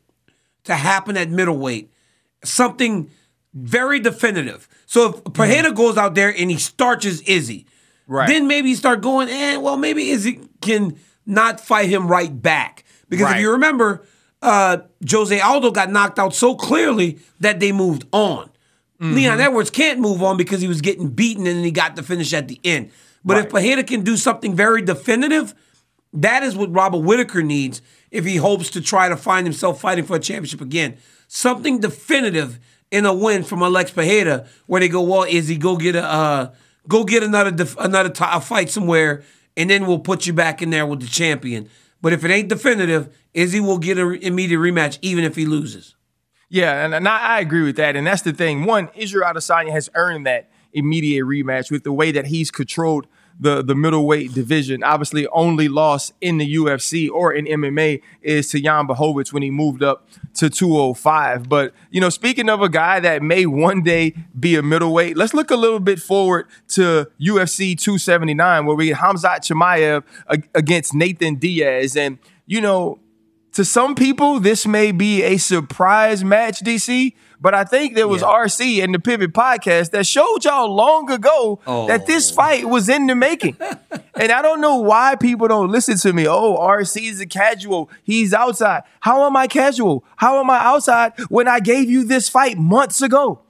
to 0.65 0.75
happen 0.75 1.17
at 1.17 1.29
middleweight, 1.29 1.93
something 2.43 3.11
very 3.53 4.01
definitive. 4.01 4.69
So 4.87 5.23
if 5.27 5.35
Pereira 5.35 5.69
mm-hmm. 5.69 5.75
goes 5.75 5.97
out 5.99 6.15
there 6.15 6.35
and 6.35 6.51
he 6.51 6.57
starches 6.57 7.21
Izzy, 7.23 7.67
right. 8.07 8.27
then 8.27 8.47
maybe 8.47 8.71
you 8.71 8.77
start 8.77 9.03
going, 9.03 9.29
eh, 9.29 9.57
well, 9.57 9.77
maybe 9.77 10.11
Izzy 10.11 10.41
can 10.61 10.99
not 11.27 11.61
fight 11.61 11.89
him 11.89 12.09
right 12.09 12.43
back. 12.43 12.85
Because 13.09 13.27
right. 13.27 13.37
if 13.37 13.43
you 13.43 13.53
remember, 13.53 14.07
uh, 14.41 14.79
Jose 15.09 15.39
Aldo 15.39 15.71
got 15.71 15.91
knocked 15.91 16.19
out 16.19 16.35
so 16.35 16.55
clearly 16.55 17.19
that 17.41 17.61
they 17.61 17.73
moved 17.73 18.07
on. 18.12 18.49
Mm-hmm. 19.01 19.15
Leon 19.15 19.41
Edwards 19.41 19.71
can't 19.71 20.01
move 20.01 20.23
on 20.23 20.37
because 20.37 20.61
he 20.61 20.68
was 20.68 20.81
getting 20.81 21.09
beaten 21.09 21.47
and 21.47 21.57
then 21.57 21.64
he 21.64 21.71
got 21.71 21.97
the 21.97 22.03
finish 22.03 22.33
at 22.33 22.49
the 22.49 22.61
end. 22.64 22.90
But 23.25 23.35
right. 23.35 23.45
if 23.47 23.53
Pereira 23.53 23.85
can 23.85 24.03
do 24.03 24.17
something 24.17 24.55
very 24.55 24.83
definitive, 24.83 25.55
that 26.13 26.43
is 26.43 26.57
what 26.57 26.73
Robert 26.73 26.99
Whitaker 26.99 27.43
needs 27.43 27.81
if 28.11 28.25
he 28.25 28.37
hopes 28.37 28.71
to 28.71 28.81
try 28.81 29.09
to 29.09 29.17
find 29.17 29.47
himself 29.47 29.81
fighting 29.81 30.05
for 30.05 30.17
a 30.17 30.21
championship 30.21 30.61
again. 30.61 30.99
Something 31.29 31.81
definitive 31.81 32.59
in 32.91 33.07
a 33.07 33.15
win 33.15 33.43
from 33.43 33.63
Alex 33.63 33.91
Pereira, 33.91 34.47
where 34.67 34.81
they 34.81 34.89
go, 34.89 35.01
well, 35.01 35.23
is 35.23 35.49
he 35.49 35.57
go 35.57 35.77
get 35.77 35.97
a 35.97 36.05
uh, 36.05 36.55
go 36.89 37.05
get 37.05 37.23
another 37.23 37.51
def- 37.51 37.77
another 37.79 38.11
t- 38.11 38.25
a 38.27 38.41
fight 38.41 38.69
somewhere, 38.69 39.23
and 39.57 39.71
then 39.71 39.87
we'll 39.87 39.99
put 39.99 40.27
you 40.27 40.33
back 40.35 40.61
in 40.61 40.71
there 40.71 40.85
with 40.85 41.01
the 41.01 41.07
champion. 41.07 41.69
But 42.03 42.13
if 42.13 42.25
it 42.25 42.31
ain't 42.31 42.49
definitive, 42.49 43.17
Izzy 43.33 43.61
will 43.61 43.79
get 43.79 43.97
an 43.97 44.15
immediate 44.17 44.59
rematch 44.59 44.99
even 45.01 45.25
if 45.25 45.37
he 45.37 45.47
loses. 45.47 45.95
Yeah, 46.51 46.85
and, 46.85 46.95
and 46.95 47.09
I, 47.09 47.37
I, 47.37 47.41
agree 47.41 47.63
with 47.63 47.77
that. 47.77 47.97
And 47.97 48.07
that's 48.07 48.21
the 48.21 48.33
thing. 48.33 48.67
One, 48.67 48.91
Israel 48.95 49.33
Adesanya 49.33 49.71
has 49.71 49.89
earned 49.95 50.27
that 50.27 50.51
immediate 50.73 51.25
rematch 51.25 51.71
with 51.71 51.85
the 51.85 51.93
way 51.93 52.13
that 52.13 52.27
he's 52.27 52.51
controlled– 52.51 53.07
the 53.39 53.63
the 53.63 53.75
middleweight 53.75 54.33
division. 54.33 54.83
Obviously, 54.83 55.27
only 55.29 55.69
loss 55.69 56.13
in 56.21 56.39
the 56.39 56.55
UFC 56.57 57.11
or 57.11 57.33
in 57.33 57.47
MMA 57.47 58.01
is 58.23 58.49
to 58.51 58.61
Jan 58.61 58.87
Blachowicz 58.87 59.33
when 59.33 59.43
he 59.43 59.51
moved 59.51 59.83
up 59.83 60.09
to 60.35 60.49
205. 60.49 61.49
But 61.49 61.75
you 61.91 62.01
know, 62.01 62.09
speaking 62.09 62.49
of 62.49 62.63
a 62.63 62.69
guy 62.69 63.01
that 63.01 63.23
may 63.23 63.47
one 63.47 63.83
day 63.83 64.15
be 64.39 64.57
a 64.57 64.63
middleweight, 64.63 65.17
let's 65.17 65.35
look 65.35 65.51
a 65.51 65.57
little 65.57 65.81
bit 65.81 65.99
forward 65.99 66.47
to 66.69 67.09
UFC 67.21 67.79
279, 67.79 68.67
where 68.67 68.77
we 68.77 68.87
get 68.87 68.99
Khamzat 68.99 69.41
Chimaev 69.41 70.05
against 70.55 70.95
Nathan 70.95 71.37
Diaz, 71.37 71.97
and 71.97 72.19
you 72.47 72.61
know. 72.61 72.99
To 73.57 73.67
some 73.67 73.95
people, 73.95 74.41
this 74.41 74.67
may 74.67 74.93
be 74.93 75.23
a 75.23 75.37
surprise 75.37 76.25
match, 76.25 76.61
DC, 76.61 77.13
but 77.42 77.55
I 77.55 77.64
think 77.64 77.96
there 77.96 78.07
was 78.07 78.22
yeah. 78.22 78.28
RC 78.28 78.85
and 78.85 78.94
the 78.94 79.00
Pivot 79.00 79.33
podcast 79.33 79.90
that 79.90 80.07
showed 80.07 80.44
y'all 80.44 80.72
long 80.72 81.11
ago 81.11 81.59
oh. 81.66 81.88
that 81.88 82.07
this 82.07 82.31
oh. 82.31 82.37
fight 82.37 82.68
was 82.68 82.88
in 82.88 83.09
the 83.09 83.16
making. 83.16 83.57
and 84.14 84.31
I 84.31 84.40
don't 84.40 84.61
know 84.61 84.76
why 84.76 85.16
people 85.16 85.48
don't 85.48 85.70
listen 85.70 85.98
to 85.98 86.12
me. 86.12 86.28
Oh, 86.28 86.57
RC 86.57 87.11
is 87.11 87.20
a 87.20 87.26
casual. 87.26 87.90
He's 88.05 88.33
outside. 88.33 88.85
How 89.00 89.26
am 89.26 89.37
I 89.37 89.48
casual? 89.48 90.05
How 90.16 90.38
am 90.38 90.50
I 90.50 90.59
outside 90.59 91.18
when 91.28 91.48
I 91.48 91.59
gave 91.59 91.90
you 91.90 92.05
this 92.05 92.28
fight 92.28 92.57
months 92.57 93.02
ago? 93.02 93.40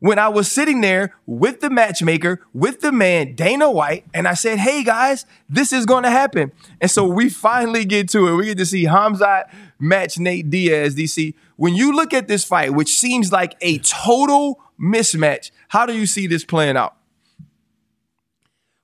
When 0.00 0.18
I 0.18 0.28
was 0.28 0.50
sitting 0.50 0.82
there 0.82 1.14
with 1.24 1.60
the 1.60 1.70
matchmaker, 1.70 2.42
with 2.52 2.80
the 2.80 2.92
man, 2.92 3.34
Dana 3.34 3.70
White, 3.70 4.04
and 4.12 4.28
I 4.28 4.34
said, 4.34 4.58
hey 4.58 4.84
guys, 4.84 5.24
this 5.48 5.72
is 5.72 5.86
gonna 5.86 6.10
happen. 6.10 6.52
And 6.82 6.90
so 6.90 7.06
we 7.06 7.30
finally 7.30 7.86
get 7.86 8.10
to 8.10 8.28
it. 8.28 8.36
We 8.36 8.46
get 8.46 8.58
to 8.58 8.66
see 8.66 8.84
Khamzat 8.84 9.44
match 9.78 10.18
Nate 10.18 10.48
Diaz, 10.50 10.94
DC. 10.94 11.34
When 11.56 11.74
you 11.74 11.94
look 11.94 12.12
at 12.12 12.28
this 12.28 12.44
fight, 12.44 12.74
which 12.74 12.98
seems 12.98 13.32
like 13.32 13.56
a 13.60 13.78
total 13.78 14.60
mismatch, 14.80 15.50
how 15.68 15.86
do 15.86 15.96
you 15.96 16.06
see 16.06 16.26
this 16.26 16.44
playing 16.44 16.76
out? 16.76 16.96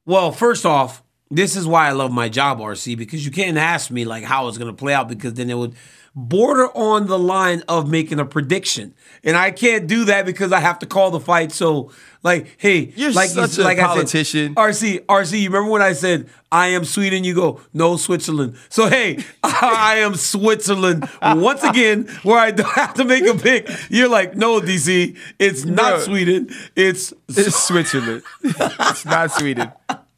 Well, 0.04 0.32
first 0.32 0.66
off, 0.66 1.01
this 1.32 1.56
is 1.56 1.66
why 1.66 1.88
I 1.88 1.92
love 1.92 2.12
my 2.12 2.28
job, 2.28 2.58
RC, 2.58 2.96
because 2.96 3.24
you 3.24 3.30
can't 3.30 3.56
ask 3.56 3.90
me 3.90 4.04
like 4.04 4.24
how 4.24 4.48
it's 4.48 4.58
going 4.58 4.70
to 4.70 4.76
play 4.76 4.92
out 4.92 5.08
because 5.08 5.34
then 5.34 5.48
it 5.48 5.56
would 5.56 5.74
border 6.14 6.68
on 6.76 7.06
the 7.06 7.18
line 7.18 7.62
of 7.68 7.88
making 7.88 8.20
a 8.20 8.24
prediction, 8.24 8.94
and 9.24 9.36
I 9.36 9.50
can't 9.50 9.86
do 9.86 10.04
that 10.06 10.26
because 10.26 10.52
I 10.52 10.60
have 10.60 10.78
to 10.80 10.86
call 10.86 11.10
the 11.10 11.20
fight. 11.20 11.52
So, 11.52 11.90
like, 12.22 12.54
hey, 12.58 12.92
you're 12.96 13.12
like 13.12 13.30
such 13.30 13.56
a 13.58 13.62
like 13.62 13.78
politician. 13.78 14.54
I 14.56 14.72
said, 14.72 15.00
RC, 15.00 15.06
RC, 15.06 15.40
you 15.40 15.48
remember 15.48 15.70
when 15.70 15.82
I 15.82 15.94
said 15.94 16.28
I 16.50 16.68
am 16.68 16.84
Sweden? 16.84 17.24
You 17.24 17.34
go, 17.34 17.60
no, 17.72 17.96
Switzerland. 17.96 18.56
So, 18.68 18.88
hey, 18.88 19.24
I 19.42 19.96
am 19.98 20.14
Switzerland 20.14 21.08
once 21.22 21.64
again, 21.64 22.08
where 22.22 22.38
I 22.38 22.50
don't 22.50 22.72
have 22.72 22.94
to 22.94 23.04
make 23.04 23.24
a 23.24 23.34
pick. 23.34 23.70
You're 23.88 24.10
like, 24.10 24.36
no, 24.36 24.60
DC, 24.60 25.16
it's 25.38 25.64
not 25.64 26.02
Sweden. 26.02 26.50
It's 26.76 27.14
it's 27.28 27.56
Switzerland. 27.56 28.22
it's 28.42 29.04
not 29.06 29.30
Sweden. 29.30 29.72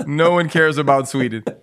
No 0.06 0.32
one 0.32 0.48
cares 0.48 0.78
about 0.78 1.08
Sweden. 1.08 1.44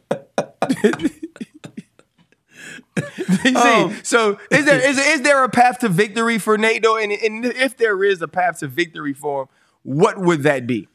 um, 3.56 3.98
so 4.04 4.40
is 4.50 4.66
there 4.66 4.90
is, 4.90 4.98
is 4.98 5.22
there 5.22 5.44
a 5.44 5.50
path 5.50 5.80
to 5.80 5.90
victory 5.90 6.38
for 6.38 6.58
NATO? 6.58 6.96
And, 6.96 7.12
and 7.12 7.46
if 7.46 7.78
there 7.78 8.04
is 8.04 8.22
a 8.22 8.28
path 8.28 8.60
to 8.60 8.68
victory 8.68 9.14
for 9.14 9.44
him, 9.44 9.48
what 9.84 10.20
would 10.20 10.44
that 10.44 10.68
be? 10.68 10.88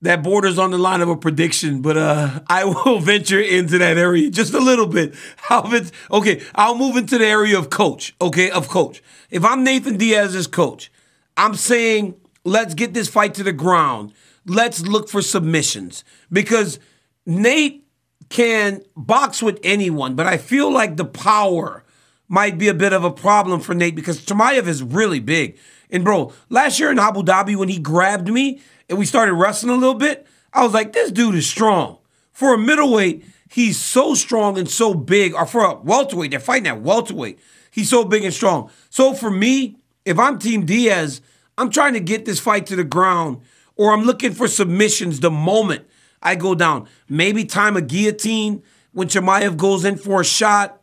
That 0.00 0.24
borders 0.24 0.58
on 0.58 0.72
the 0.72 0.78
line 0.78 1.00
of 1.00 1.08
a 1.08 1.16
prediction, 1.16 1.80
but 1.80 1.96
uh, 1.96 2.40
I 2.48 2.64
will 2.64 2.98
venture 3.00 3.40
into 3.40 3.78
that 3.78 3.96
area 3.96 4.30
just 4.30 4.52
a 4.52 4.58
little 4.58 4.86
bit. 4.86 5.14
How 5.36 5.62
it's 5.72 5.92
okay? 6.10 6.42
I'll 6.56 6.76
move 6.76 6.96
into 6.96 7.18
the 7.18 7.26
area 7.26 7.56
of 7.56 7.70
coach. 7.70 8.14
Okay, 8.20 8.50
of 8.50 8.68
coach. 8.68 9.00
If 9.30 9.44
I'm 9.44 9.62
Nathan 9.62 9.96
Diaz's 9.96 10.48
coach, 10.48 10.90
I'm 11.36 11.54
saying 11.54 12.16
let's 12.44 12.74
get 12.74 12.94
this 12.94 13.08
fight 13.08 13.34
to 13.34 13.44
the 13.44 13.52
ground. 13.52 14.12
Let's 14.46 14.82
look 14.82 15.08
for 15.08 15.22
submissions 15.22 16.04
because 16.30 16.78
Nate 17.26 17.86
can 18.28 18.82
box 18.96 19.42
with 19.42 19.60
anyone, 19.62 20.14
but 20.14 20.26
I 20.26 20.36
feel 20.36 20.72
like 20.72 20.96
the 20.96 21.04
power 21.04 21.84
might 22.28 22.56
be 22.56 22.68
a 22.68 22.74
bit 22.74 22.92
of 22.92 23.04
a 23.04 23.10
problem 23.10 23.60
for 23.60 23.74
Nate 23.74 23.94
because 23.94 24.24
Chimaev 24.24 24.66
is 24.66 24.82
really 24.82 25.20
big. 25.20 25.58
And 25.90 26.02
bro, 26.02 26.32
last 26.48 26.80
year 26.80 26.90
in 26.90 26.98
Abu 26.98 27.22
Dhabi 27.22 27.54
when 27.56 27.68
he 27.68 27.78
grabbed 27.78 28.28
me 28.28 28.60
and 28.88 28.98
we 28.98 29.04
started 29.04 29.34
wrestling 29.34 29.76
a 29.76 29.78
little 29.78 29.94
bit, 29.94 30.26
I 30.52 30.64
was 30.64 30.72
like, 30.72 30.92
this 30.92 31.12
dude 31.12 31.34
is 31.34 31.48
strong. 31.48 31.98
For 32.32 32.54
a 32.54 32.58
middleweight, 32.58 33.24
he's 33.50 33.78
so 33.78 34.14
strong 34.14 34.58
and 34.58 34.68
so 34.68 34.94
big. 34.94 35.34
Or 35.34 35.44
for 35.44 35.62
a 35.64 35.74
welterweight, 35.74 36.30
they're 36.30 36.40
fighting 36.40 36.68
at 36.68 36.80
welterweight. 36.80 37.38
He's 37.70 37.90
so 37.90 38.04
big 38.04 38.24
and 38.24 38.32
strong. 38.32 38.70
So 38.88 39.12
for 39.12 39.30
me, 39.30 39.76
if 40.04 40.18
I'm 40.18 40.38
Team 40.38 40.64
Diaz, 40.64 41.20
I'm 41.58 41.70
trying 41.70 41.92
to 41.92 42.00
get 42.00 42.24
this 42.24 42.40
fight 42.40 42.66
to 42.66 42.76
the 42.76 42.84
ground 42.84 43.42
or 43.76 43.92
I'm 43.92 44.02
looking 44.02 44.32
for 44.32 44.48
submissions 44.48 45.20
the 45.20 45.30
moment 45.30 45.86
I 46.22 46.34
go 46.34 46.54
down. 46.54 46.88
Maybe 47.08 47.44
time 47.44 47.76
a 47.76 47.82
guillotine 47.82 48.62
when 48.92 49.08
Chimaev 49.08 49.56
goes 49.56 49.84
in 49.84 49.96
for 49.96 50.20
a 50.20 50.24
shot. 50.24 50.80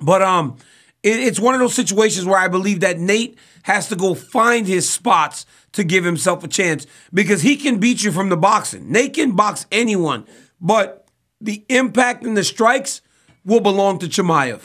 But 0.00 0.22
um, 0.22 0.56
it, 1.02 1.20
it's 1.20 1.40
one 1.40 1.54
of 1.54 1.60
those 1.60 1.74
situations 1.74 2.26
where 2.26 2.38
I 2.38 2.48
believe 2.48 2.80
that 2.80 2.98
Nate 2.98 3.38
has 3.62 3.88
to 3.88 3.96
go 3.96 4.14
find 4.14 4.66
his 4.66 4.88
spots 4.88 5.46
to 5.72 5.84
give 5.84 6.04
himself 6.04 6.42
a 6.42 6.48
chance 6.48 6.86
because 7.12 7.42
he 7.42 7.56
can 7.56 7.78
beat 7.78 8.02
you 8.02 8.12
from 8.12 8.28
the 8.28 8.36
boxing. 8.36 8.90
Nate 8.90 9.14
can 9.14 9.32
box 9.32 9.66
anyone, 9.70 10.26
but 10.60 11.06
the 11.40 11.64
impact 11.68 12.24
and 12.24 12.36
the 12.36 12.44
strikes 12.44 13.00
will 13.44 13.60
belong 13.60 13.98
to 13.98 14.06
Chimaev, 14.06 14.60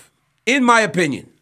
in 0.46 0.64
my 0.64 0.82
opinion. 0.82 1.33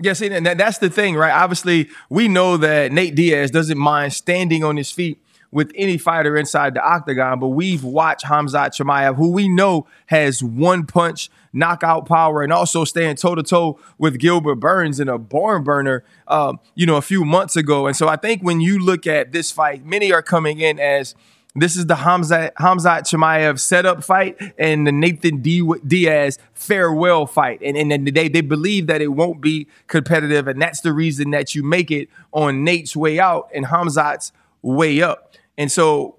Yeah, 0.00 0.12
see, 0.12 0.28
and 0.30 0.46
that's 0.46 0.78
the 0.78 0.90
thing, 0.90 1.16
right? 1.16 1.32
Obviously, 1.32 1.88
we 2.08 2.28
know 2.28 2.56
that 2.56 2.92
Nate 2.92 3.16
Diaz 3.16 3.50
doesn't 3.50 3.78
mind 3.78 4.12
standing 4.12 4.62
on 4.62 4.76
his 4.76 4.92
feet 4.92 5.20
with 5.50 5.72
any 5.74 5.96
fighter 5.98 6.36
inside 6.36 6.74
the 6.74 6.82
octagon, 6.82 7.40
but 7.40 7.48
we've 7.48 7.82
watched 7.82 8.26
Hamzat 8.26 8.76
Chimaev, 8.76 9.16
who 9.16 9.30
we 9.30 9.48
know 9.48 9.86
has 10.06 10.42
one 10.42 10.86
punch 10.86 11.30
knockout 11.52 12.06
power 12.06 12.42
and 12.42 12.52
also 12.52 12.84
staying 12.84 13.16
toe 13.16 13.34
to 13.34 13.42
toe 13.42 13.80
with 13.96 14.18
Gilbert 14.18 14.56
Burns 14.56 15.00
in 15.00 15.08
a 15.08 15.18
barn 15.18 15.64
burner, 15.64 16.04
um, 16.28 16.60
you 16.74 16.86
know, 16.86 16.96
a 16.96 17.02
few 17.02 17.24
months 17.24 17.56
ago. 17.56 17.86
And 17.86 17.96
so 17.96 18.08
I 18.08 18.16
think 18.16 18.42
when 18.42 18.60
you 18.60 18.78
look 18.78 19.06
at 19.06 19.32
this 19.32 19.50
fight, 19.50 19.84
many 19.84 20.12
are 20.12 20.22
coming 20.22 20.60
in 20.60 20.78
as 20.78 21.14
this 21.62 21.76
is 21.76 21.86
the 21.86 21.94
Hamzat, 21.94 22.52
Hamzat 22.54 23.02
Chimaev 23.02 23.58
setup 23.58 24.04
fight 24.04 24.36
and 24.58 24.86
the 24.86 24.92
Nathan 24.92 25.38
D- 25.38 25.62
Diaz 25.86 26.38
farewell 26.54 27.26
fight. 27.26 27.60
And, 27.62 27.76
and, 27.76 28.08
they, 28.08 28.28
they 28.28 28.40
believe 28.40 28.86
that 28.86 29.00
it 29.00 29.08
won't 29.08 29.40
be 29.40 29.66
competitive. 29.86 30.48
And 30.48 30.60
that's 30.60 30.80
the 30.80 30.92
reason 30.92 31.30
that 31.30 31.54
you 31.54 31.62
make 31.62 31.90
it 31.90 32.08
on 32.32 32.64
Nate's 32.64 32.96
way 32.96 33.18
out 33.18 33.48
and 33.54 33.66
Hamzat's 33.66 34.32
way 34.62 35.02
up. 35.02 35.34
And 35.56 35.70
so 35.72 36.18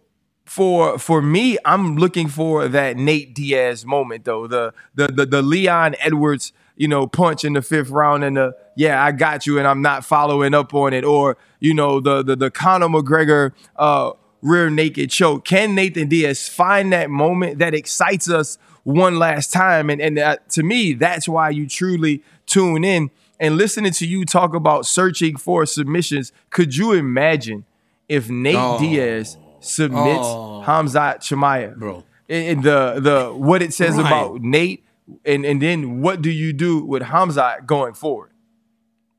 for 0.49 0.97
for 0.97 1.21
me, 1.21 1.59
I'm 1.63 1.95
looking 1.97 2.27
for 2.27 2.67
that 2.67 2.97
Nate 2.97 3.35
Diaz 3.35 3.85
moment 3.85 4.25
though. 4.25 4.47
The 4.47 4.73
the 4.95 5.07
the, 5.07 5.25
the 5.27 5.41
Leon 5.43 5.95
Edwards, 5.99 6.53
you 6.75 6.87
know, 6.87 7.05
punch 7.05 7.45
in 7.45 7.53
the 7.53 7.61
fifth 7.61 7.91
round 7.91 8.23
and 8.23 8.35
the 8.35 8.55
yeah, 8.75 9.03
I 9.03 9.11
got 9.11 9.45
you 9.45 9.59
and 9.59 9.67
I'm 9.67 9.83
not 9.83 10.03
following 10.03 10.55
up 10.55 10.73
on 10.73 10.91
it. 10.93 11.03
Or, 11.03 11.37
you 11.59 11.75
know, 11.75 11.99
the 11.99 12.23
the 12.23 12.35
the 12.35 12.49
Conor 12.49 12.87
McGregor 12.87 13.51
uh 13.75 14.13
rear 14.41 14.69
naked 14.69 15.09
choke. 15.09 15.45
Can 15.45 15.75
Nathan 15.75 16.07
Diaz 16.07 16.47
find 16.47 16.93
that 16.93 17.09
moment 17.09 17.59
that 17.59 17.73
excites 17.73 18.29
us 18.29 18.57
one 18.83 19.17
last 19.17 19.51
time? 19.51 19.89
And, 19.89 20.01
and 20.01 20.19
uh, 20.19 20.37
to 20.49 20.63
me, 20.63 20.93
that's 20.93 21.27
why 21.27 21.49
you 21.49 21.67
truly 21.67 22.23
tune 22.45 22.83
in 22.83 23.11
and 23.39 23.57
listening 23.57 23.91
to 23.93 24.07
you 24.07 24.25
talk 24.25 24.53
about 24.53 24.85
searching 24.85 25.37
for 25.37 25.65
submissions. 25.65 26.31
Could 26.49 26.75
you 26.75 26.93
imagine 26.93 27.65
if 28.07 28.29
Nate 28.29 28.55
oh. 28.55 28.79
Diaz 28.79 29.37
submits 29.59 30.25
oh. 30.25 30.63
Hamzat 30.65 31.17
Chimaev? 31.17 31.77
Bro. 31.77 32.03
And 32.27 32.61
the 32.61 32.99
the 32.99 33.33
what 33.33 33.63
it 33.63 33.73
says 33.73 33.97
about 33.97 34.41
Nate 34.41 34.83
and, 35.25 35.45
and 35.45 35.61
then 35.61 36.01
what 36.01 36.21
do 36.21 36.29
you 36.29 36.53
do 36.53 36.83
with 36.83 37.03
Hamzat 37.03 37.65
going 37.65 37.93
forward? 37.93 38.31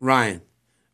Ryan, 0.00 0.42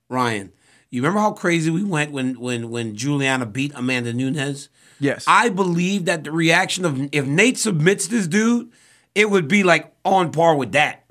Ryan, 0.08 0.52
you 0.90 1.02
remember 1.02 1.20
how 1.20 1.32
crazy 1.32 1.70
we 1.70 1.82
went 1.82 2.12
when 2.12 2.38
when 2.38 2.70
when 2.70 2.94
Julianna 2.94 3.46
beat 3.46 3.72
Amanda 3.74 4.12
Nunes? 4.12 4.68
Yes. 4.98 5.24
I 5.26 5.48
believe 5.48 6.06
that 6.06 6.24
the 6.24 6.32
reaction 6.32 6.84
of 6.84 7.08
if 7.12 7.26
Nate 7.26 7.58
submits 7.58 8.06
this 8.06 8.26
dude, 8.26 8.70
it 9.14 9.30
would 9.30 9.48
be 9.48 9.62
like 9.62 9.92
on 10.04 10.32
par 10.32 10.54
with 10.56 10.72
that. 10.72 11.04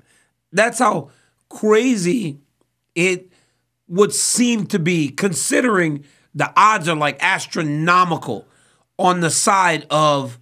That's 0.52 0.78
how 0.78 1.10
crazy 1.48 2.38
it 2.94 3.30
would 3.88 4.12
seem 4.12 4.66
to 4.66 4.78
be, 4.78 5.08
considering 5.10 6.04
the 6.34 6.52
odds 6.56 6.88
are 6.88 6.96
like 6.96 7.22
astronomical 7.22 8.46
on 8.98 9.20
the 9.20 9.30
side 9.30 9.86
of 9.90 10.38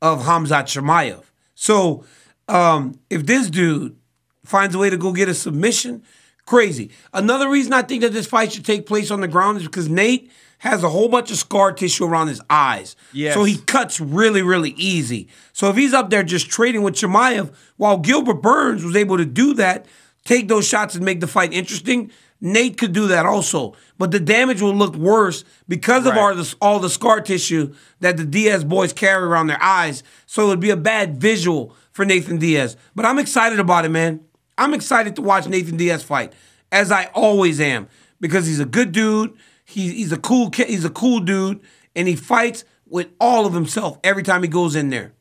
of 0.00 0.22
Hamzat 0.22 0.64
Chimaev. 0.64 1.24
So 1.54 2.04
um, 2.46 2.98
if 3.10 3.26
this 3.26 3.50
dude 3.50 3.96
finds 4.44 4.74
a 4.74 4.78
way 4.78 4.90
to 4.90 4.96
go 4.96 5.12
get 5.12 5.28
a 5.28 5.34
submission, 5.34 6.02
Crazy. 6.48 6.90
Another 7.12 7.46
reason 7.46 7.74
I 7.74 7.82
think 7.82 8.00
that 8.00 8.14
this 8.14 8.26
fight 8.26 8.54
should 8.54 8.64
take 8.64 8.86
place 8.86 9.10
on 9.10 9.20
the 9.20 9.28
ground 9.28 9.58
is 9.58 9.64
because 9.64 9.86
Nate 9.86 10.32
has 10.60 10.82
a 10.82 10.88
whole 10.88 11.10
bunch 11.10 11.30
of 11.30 11.36
scar 11.36 11.72
tissue 11.72 12.06
around 12.06 12.28
his 12.28 12.40
eyes. 12.48 12.96
Yes. 13.12 13.34
So 13.34 13.44
he 13.44 13.58
cuts 13.58 14.00
really, 14.00 14.40
really 14.40 14.70
easy. 14.70 15.28
So 15.52 15.68
if 15.68 15.76
he's 15.76 15.92
up 15.92 16.08
there 16.08 16.22
just 16.22 16.48
trading 16.48 16.80
with 16.80 16.94
Chimaev, 16.94 17.52
while 17.76 17.98
Gilbert 17.98 18.40
Burns 18.40 18.82
was 18.82 18.96
able 18.96 19.18
to 19.18 19.26
do 19.26 19.52
that, 19.54 19.84
take 20.24 20.48
those 20.48 20.66
shots 20.66 20.94
and 20.94 21.04
make 21.04 21.20
the 21.20 21.26
fight 21.26 21.52
interesting, 21.52 22.10
Nate 22.40 22.78
could 22.78 22.94
do 22.94 23.08
that 23.08 23.26
also. 23.26 23.74
But 23.98 24.10
the 24.10 24.18
damage 24.18 24.62
will 24.62 24.74
look 24.74 24.96
worse 24.96 25.44
because 25.68 26.06
of 26.06 26.14
right. 26.14 26.18
all, 26.18 26.34
the, 26.34 26.54
all 26.62 26.80
the 26.80 26.88
scar 26.88 27.20
tissue 27.20 27.74
that 28.00 28.16
the 28.16 28.24
Diaz 28.24 28.64
boys 28.64 28.94
carry 28.94 29.22
around 29.22 29.48
their 29.48 29.62
eyes. 29.62 30.02
So 30.24 30.46
it 30.46 30.48
would 30.48 30.60
be 30.60 30.70
a 30.70 30.78
bad 30.78 31.20
visual 31.20 31.76
for 31.92 32.06
Nathan 32.06 32.38
Diaz. 32.38 32.74
But 32.94 33.04
I'm 33.04 33.18
excited 33.18 33.60
about 33.60 33.84
it, 33.84 33.90
man. 33.90 34.24
I'm 34.58 34.74
excited 34.74 35.16
to 35.16 35.22
watch 35.22 35.46
Nathan 35.46 35.76
Diaz 35.76 36.02
fight, 36.02 36.32
as 36.70 36.92
I 36.92 37.06
always 37.14 37.60
am, 37.60 37.88
because 38.20 38.46
he's 38.46 38.60
a 38.60 38.66
good 38.66 38.92
dude. 38.92 39.34
He, 39.64 39.90
he's 39.94 40.12
a 40.12 40.18
cool 40.18 40.50
he's 40.52 40.84
a 40.84 40.90
cool 40.90 41.20
dude, 41.20 41.60
and 41.94 42.08
he 42.08 42.16
fights 42.16 42.64
with 42.86 43.08
all 43.20 43.46
of 43.46 43.54
himself 43.54 43.98
every 44.02 44.22
time 44.22 44.42
he 44.42 44.48
goes 44.48 44.74
in 44.74 44.90
there. 44.90 45.12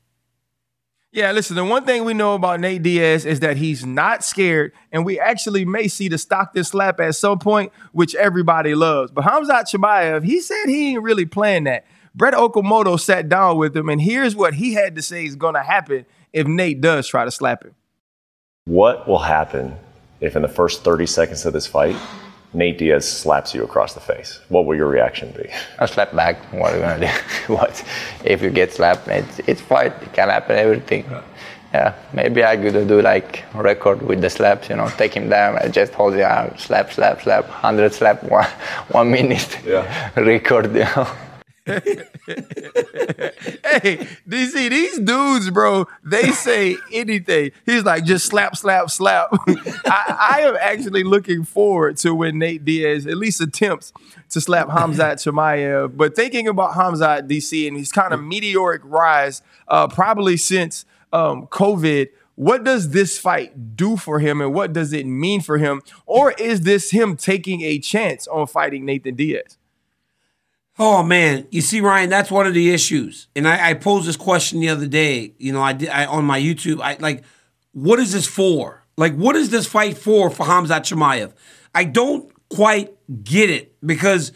Yeah, 1.11 1.31
listen, 1.31 1.55
the 1.55 1.63
one 1.63 1.85
thing 1.85 2.03
we 2.03 2.13
know 2.13 2.35
about 2.35 2.59
Nate 2.59 2.83
Diaz 2.83 3.25
is 3.25 3.39
that 3.39 3.57
he's 3.57 3.85
not 3.85 4.23
scared, 4.23 4.73
and 4.91 5.05
we 5.05 5.19
actually 5.19 5.65
may 5.65 5.87
see 5.87 6.09
the 6.09 6.17
Stockton 6.17 6.63
slap 6.63 6.99
at 6.99 7.15
some 7.15 7.39
point, 7.39 7.71
which 7.91 8.13
everybody 8.15 8.75
loves. 8.75 9.11
But 9.11 9.23
Hamzat 9.23 9.73
Chimaev, 9.73 10.23
he 10.23 10.41
said 10.41 10.65
he 10.65 10.91
ain't 10.91 11.03
really 11.03 11.25
playing 11.25 11.63
that. 11.63 11.85
Brett 12.13 12.33
Okamoto 12.33 12.99
sat 12.99 13.29
down 13.29 13.57
with 13.57 13.75
him, 13.75 13.89
and 13.89 14.01
here's 14.01 14.35
what 14.35 14.55
he 14.55 14.73
had 14.73 14.95
to 14.95 15.01
say 15.01 15.25
is 15.25 15.35
going 15.35 15.53
to 15.53 15.63
happen 15.63 16.05
if 16.33 16.45
Nate 16.45 16.81
does 16.81 17.07
try 17.07 17.23
to 17.25 17.31
slap 17.31 17.63
him. 17.63 17.73
What 18.67 19.07
will 19.07 19.19
happen 19.19 19.77
if 20.19 20.35
in 20.35 20.41
the 20.41 20.49
first 20.49 20.83
30 20.83 21.05
seconds 21.05 21.45
of 21.45 21.53
this 21.53 21.65
fight, 21.65 21.95
Nate 22.53 22.77
Diaz 22.77 23.07
slaps 23.09 23.55
you 23.55 23.63
across 23.63 23.93
the 23.93 24.01
face? 24.01 24.41
What 24.49 24.65
will 24.65 24.75
your 24.75 24.89
reaction 24.89 25.31
be? 25.31 25.49
I'll 25.79 25.87
slap 25.87 26.13
back. 26.13 26.35
What 26.51 26.73
are 26.73 26.75
you 26.75 26.81
gonna 26.81 27.07
do? 27.07 27.13
what 27.53 27.81
if 28.25 28.41
you 28.41 28.49
get 28.49 28.73
slapped? 28.73 29.07
It's 29.07 29.39
it's 29.47 29.61
fight. 29.61 29.93
It 30.03 30.11
can 30.11 30.27
happen. 30.27 30.57
Everything. 30.57 31.05
Yeah, 31.73 31.93
maybe 32.11 32.43
I 32.43 32.57
could 32.57 32.89
do 32.89 33.01
like 33.01 33.45
record 33.53 34.01
with 34.01 34.19
the 34.19 34.29
slaps. 34.29 34.67
You 34.67 34.75
know, 34.75 34.89
take 34.97 35.13
him 35.13 35.29
down. 35.29 35.57
I 35.57 35.69
just 35.69 35.93
hold 35.93 36.15
the 36.15 36.25
arm, 36.29 36.57
slap, 36.57 36.91
slap, 36.91 37.21
slap, 37.21 37.45
hundred 37.45 37.93
slap, 37.93 38.21
one 38.37 38.47
one 38.89 39.09
minute. 39.09 39.59
Yeah. 39.65 40.11
record. 40.19 40.73
You 40.73 40.87
know 40.93 41.07
hey, 41.67 41.83
DC, 44.27 44.69
these 44.69 44.99
dudes, 44.99 45.49
bro, 45.49 45.85
they 46.03 46.31
say 46.31 46.77
anything. 46.93 47.51
He's 47.65 47.83
like, 47.83 48.05
just 48.05 48.25
slap, 48.25 48.55
slap, 48.55 48.89
slap. 48.89 49.27
I, 49.85 50.37
I, 50.37 50.41
am 50.41 50.55
actually 50.61 51.03
looking 51.03 51.43
forward 51.43 51.97
to 51.97 52.15
when 52.15 52.39
Nate 52.39 52.63
Diaz 52.63 53.05
at 53.05 53.17
least 53.17 53.41
attempts 53.41 53.91
to 54.29 54.39
slap 54.39 54.69
Hamzat 54.69 55.15
Chimaev. 55.15 55.97
But 55.97 56.15
thinking 56.15 56.47
about 56.47 56.75
Hamzat 56.75 57.27
DC 57.27 57.67
and 57.67 57.75
his 57.75 57.91
kind 57.91 58.13
of 58.13 58.23
meteoric 58.23 58.81
rise, 58.85 59.41
uh, 59.67 59.89
probably 59.89 60.37
since 60.37 60.85
um, 61.11 61.47
COVID, 61.47 62.07
what 62.35 62.63
does 62.63 62.91
this 62.91 63.19
fight 63.19 63.75
do 63.75 63.97
for 63.97 64.19
him 64.19 64.39
and 64.39 64.53
what 64.53 64.71
does 64.71 64.93
it 64.93 65.05
mean 65.05 65.41
for 65.41 65.57
him? 65.57 65.81
Or 66.05 66.31
is 66.33 66.61
this 66.61 66.91
him 66.91 67.17
taking 67.17 67.61
a 67.61 67.79
chance 67.79 68.25
on 68.27 68.47
fighting 68.47 68.85
Nathan 68.85 69.15
Diaz? 69.15 69.57
Oh 70.79 71.01
man, 71.01 71.47
you 71.49 71.61
see, 71.61 71.81
Ryan, 71.81 72.09
that's 72.09 72.29
one 72.29 72.45
of 72.45 72.53
the 72.53 72.71
issues. 72.71 73.27
And 73.35 73.47
I, 73.47 73.69
I 73.69 73.73
posed 73.73 74.07
this 74.07 74.17
question 74.17 74.59
the 74.59 74.69
other 74.69 74.87
day. 74.87 75.33
You 75.39 75.51
know, 75.51 75.61
I 75.61 75.73
did 75.73 75.89
I, 75.89 76.05
on 76.05 76.25
my 76.25 76.39
YouTube. 76.39 76.81
I 76.81 76.97
like, 76.99 77.23
what 77.71 77.99
is 77.99 78.13
this 78.13 78.27
for? 78.27 78.83
Like, 78.95 79.15
what 79.15 79.35
is 79.35 79.49
this 79.49 79.65
fight 79.67 79.97
for 79.97 80.29
for 80.29 80.45
Hamzat 80.45 80.81
Chimaev? 80.81 81.33
I 81.73 81.83
don't 81.83 82.31
quite 82.49 82.93
get 83.23 83.49
it 83.49 83.75
because 83.85 84.31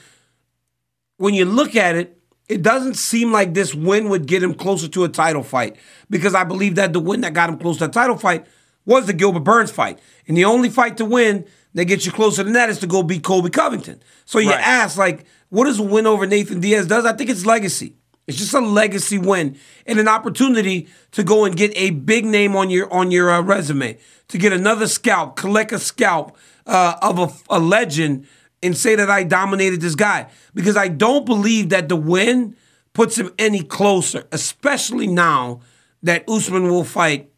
when 1.17 1.34
you 1.34 1.45
look 1.45 1.75
at 1.75 1.95
it, 1.95 2.17
it 2.49 2.63
doesn't 2.63 2.95
seem 2.95 3.32
like 3.32 3.54
this 3.54 3.73
win 3.73 4.10
would 4.10 4.25
get 4.25 4.43
him 4.43 4.54
closer 4.54 4.88
to 4.89 5.04
a 5.04 5.10
title 5.10 5.43
fight. 5.43 5.77
Because 6.10 6.36
I 6.36 6.43
believe 6.43 6.75
that 6.75 6.91
the 6.91 6.99
win 6.99 7.21
that 7.21 7.34
got 7.34 7.49
him 7.49 7.58
close 7.58 7.77
to 7.77 7.86
a 7.86 7.89
title 7.89 8.17
fight 8.17 8.45
was 8.86 9.06
the 9.06 9.13
Gilbert 9.13 9.41
Burns 9.41 9.71
fight, 9.71 9.99
and 10.27 10.36
the 10.36 10.45
only 10.45 10.67
fight 10.67 10.97
to 10.97 11.06
win 11.06 11.45
that 11.74 11.86
gets 11.86 12.06
you 12.06 12.12
closer 12.12 12.44
than 12.44 12.54
that 12.54 12.70
is 12.70 12.80
to 12.80 12.88
go 12.88 13.04
beat 13.04 13.24
Colby 13.24 13.50
Covington. 13.50 14.02
So 14.26 14.40
you 14.40 14.50
right. 14.50 14.60
ask 14.60 14.98
like 14.98 15.26
what 15.50 15.66
does 15.66 15.80
a 15.80 15.84
win 15.84 16.08
over 16.08 16.26
Nathan 16.26 16.60
Diaz 16.60 16.88
does? 16.88 17.06
I 17.06 17.14
think 17.14 17.30
it's 17.30 17.46
legacy. 17.46 17.96
It's 18.28 18.38
just 18.38 18.54
a 18.54 18.62
legacy 18.62 19.18
win 19.18 19.58
and 19.86 20.00
an 20.00 20.08
opportunity 20.08 20.88
to 21.12 21.24
go 21.24 21.44
and 21.44 21.56
get 21.56 21.72
a 21.76 21.90
big 21.90 22.26
name 22.26 22.56
on 22.56 22.70
your 22.70 22.92
on 22.94 23.12
your 23.12 23.30
uh, 23.30 23.42
resume, 23.42 23.98
to 24.30 24.38
get 24.38 24.54
another 24.54 24.88
scalp, 24.88 25.36
collect 25.36 25.72
a 25.72 25.80
scalp 25.80 26.38
uh, 26.66 26.96
of 27.02 27.20
a, 27.20 27.56
a 27.56 27.60
legend, 27.60 28.28
and 28.64 28.78
say 28.78 28.96
that 28.96 29.10
I 29.10 29.24
dominated 29.24 29.82
this 29.82 29.96
guy. 29.96 30.28
Because 30.54 30.78
I 30.78 30.88
don't 30.88 31.26
believe 31.26 31.70
that 31.70 31.90
the 31.90 31.96
win 31.98 32.56
puts 32.94 33.18
him 33.18 33.32
any 33.38 33.64
closer, 33.64 34.26
especially 34.32 35.08
now 35.08 35.60
that 36.04 36.24
Usman 36.30 36.70
will 36.70 36.84
fight 36.84 37.32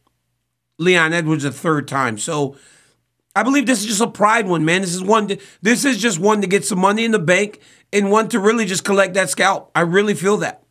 Leon 0.78 1.14
Edwards 1.14 1.46
a 1.46 1.52
third 1.52 1.88
time. 1.88 2.18
So 2.18 2.56
I 3.36 3.44
believe 3.44 3.66
this 3.66 3.80
is 3.82 3.86
just 3.88 4.02
a 4.02 4.08
pride 4.08 4.48
one, 4.48 4.64
man. 4.66 4.82
This 4.82 4.94
is 4.94 5.02
one. 5.04 5.28
To, 5.30 5.38
this 5.62 5.86
is 5.86 6.00
just 6.02 6.20
one 6.20 6.42
to 6.42 6.48
get 6.48 6.66
some 6.66 6.80
money 6.80 7.04
in 7.04 7.12
the 7.12 7.20
bank 7.20 7.60
and 7.92 8.12
one 8.12 8.30
to 8.30 8.40
really 8.40 8.66
just 8.66 8.84
collect 8.84 9.16
that 9.16 9.30
scalp. 9.30 9.72
I 9.74 9.82
really 9.82 10.14
feel 10.14 10.38
that. 10.38 10.64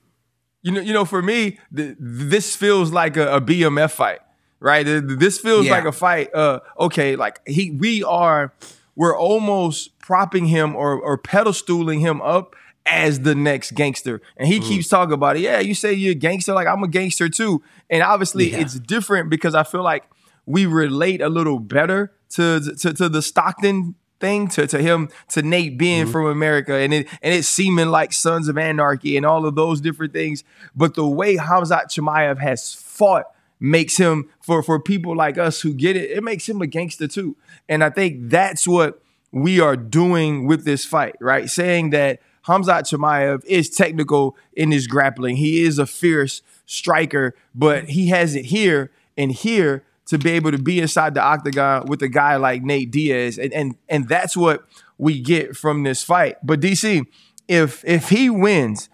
You 0.63 0.71
know, 0.73 0.81
you 0.81 0.93
know, 0.93 1.05
for 1.05 1.23
me, 1.23 1.59
th- 1.75 1.97
this 1.99 2.55
feels 2.55 2.93
like 2.93 3.17
a, 3.17 3.35
a 3.37 3.41
BMF 3.41 3.91
fight, 3.91 4.21
right? 4.61 4.85
This 4.85 5.41
feels 5.41 5.67
Yeah. 5.67 5.73
like 5.73 5.87
a 5.87 5.93
fight. 5.93 6.33
Uh, 6.33 6.61
okay, 6.79 7.17
like 7.17 7.41
he, 7.49 7.73
we 7.73 8.05
are, 8.05 8.53
we're 8.95 9.17
almost 9.19 9.99
propping 9.99 10.47
him 10.47 10.77
or 10.77 10.93
or 11.01 11.19
pedestaling 11.19 11.99
him 12.01 12.23
up 12.23 12.55
as 12.87 13.21
the 13.21 13.35
next 13.35 13.73
gangster, 13.75 14.21
and 14.37 14.47
he 14.49 14.61
keeps 14.61 14.87
talking 14.89 15.15
about 15.15 15.37
it. 15.37 15.41
Yeah, 15.41 15.59
you 15.59 15.75
say 15.75 15.93
you're 15.95 16.13
a 16.13 16.15
gangster, 16.15 16.53
like 16.53 16.69
I'm 16.69 16.83
a 16.85 16.89
gangster 16.89 17.29
too, 17.29 17.63
and 17.91 18.03
obviously 18.05 18.53
Yeah. 18.53 18.59
it's 18.61 18.79
different 18.79 19.31
because 19.31 19.57
I 19.57 19.65
feel 19.65 19.83
like 19.83 20.05
we 20.47 20.67
relate 20.67 21.21
a 21.21 21.29
little 21.29 21.59
better 21.59 22.13
to 22.31 22.61
to, 22.79 22.93
to 22.95 23.09
the 23.09 23.23
Stockton 23.23 23.95
thing 24.23 24.47
to, 24.49 24.67
to 24.69 24.79
him 24.79 25.09
to 25.29 25.43
Nate 25.43 25.77
being 25.77 26.05
mm-hmm. 26.05 26.13
from 26.13 26.27
America 26.27 26.75
and 26.75 26.95
it 26.95 27.09
and 27.21 27.35
it 27.35 27.45
seeming 27.45 27.89
like 27.89 28.13
Sons 28.13 28.49
of 28.49 28.57
Anarchy 28.57 29.17
and 29.17 29.27
all 29.27 29.45
of 29.45 29.55
those 29.55 29.81
different 29.81 30.13
things. 30.13 30.45
But 30.75 30.95
the 30.95 31.07
way 31.07 31.37
Hamzat 31.37 31.87
Chimaev 31.87 32.39
has 32.39 32.73
fought 32.73 33.27
makes 33.61 33.97
him 33.97 34.31
for 34.41 34.63
for 34.63 34.81
people 34.81 35.15
like 35.15 35.37
us 35.37 35.61
who 35.61 35.75
get 35.75 35.97
it, 35.97 36.11
it 36.11 36.23
makes 36.23 36.49
him 36.49 36.63
a 36.63 36.67
gangster 36.67 37.09
too. 37.09 37.37
And 37.69 37.85
I 37.85 37.91
think 37.91 38.31
that's 38.31 38.67
what 38.67 39.03
we 39.33 39.61
are 39.61 39.77
doing 39.77 40.47
with 40.47 40.65
this 40.65 40.85
fight, 40.85 41.17
right? 41.21 41.49
Saying 41.49 41.91
that 41.91 42.21
Hamzat 42.47 42.83
Chimaev 42.83 43.45
is 43.45 43.71
technical 43.71 44.37
in 44.53 44.71
his 44.71 44.87
grappling. 44.87 45.37
He 45.37 45.63
is 45.63 45.79
a 45.79 45.87
fierce 45.87 46.43
striker, 46.67 47.35
but 47.55 47.91
he 47.91 48.09
has 48.09 48.35
it 48.35 48.47
here 48.47 48.91
and 49.17 49.33
here 49.33 49.85
to 50.13 50.19
be 50.19 50.31
able 50.31 50.53
to 50.53 50.59
be 50.59 50.79
inside 50.81 51.15
the 51.15 51.23
octagon 51.23 51.87
with 51.87 52.01
a 52.03 52.09
guy 52.09 52.37
like 52.37 52.63
Nate 52.63 52.91
Diaz. 52.91 53.39
And 53.39 53.53
and 53.53 53.75
and 53.89 54.09
that's 54.09 54.37
what 54.37 54.65
we 54.99 55.21
get 55.21 55.57
from 55.57 55.83
this 55.83 56.03
fight. 56.05 56.37
But 56.43 56.61
DC, 56.61 57.05
if 57.49 57.85
if 57.85 58.09
he 58.11 58.31
wins, 58.31 58.89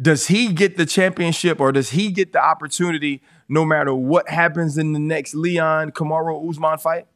does 0.00 0.28
he 0.28 0.52
get 0.52 0.76
the 0.76 0.86
championship 0.86 1.60
or 1.60 1.72
does 1.72 1.90
he 1.90 2.10
get 2.10 2.32
the 2.32 2.42
opportunity 2.44 3.22
no 3.48 3.64
matter 3.64 3.94
what 3.94 4.28
happens 4.28 4.78
in 4.78 4.92
the 4.92 4.98
next 4.98 5.34
Leon 5.34 5.90
Kamaru 5.92 6.48
Usman 6.48 6.78
fight? 6.78 7.06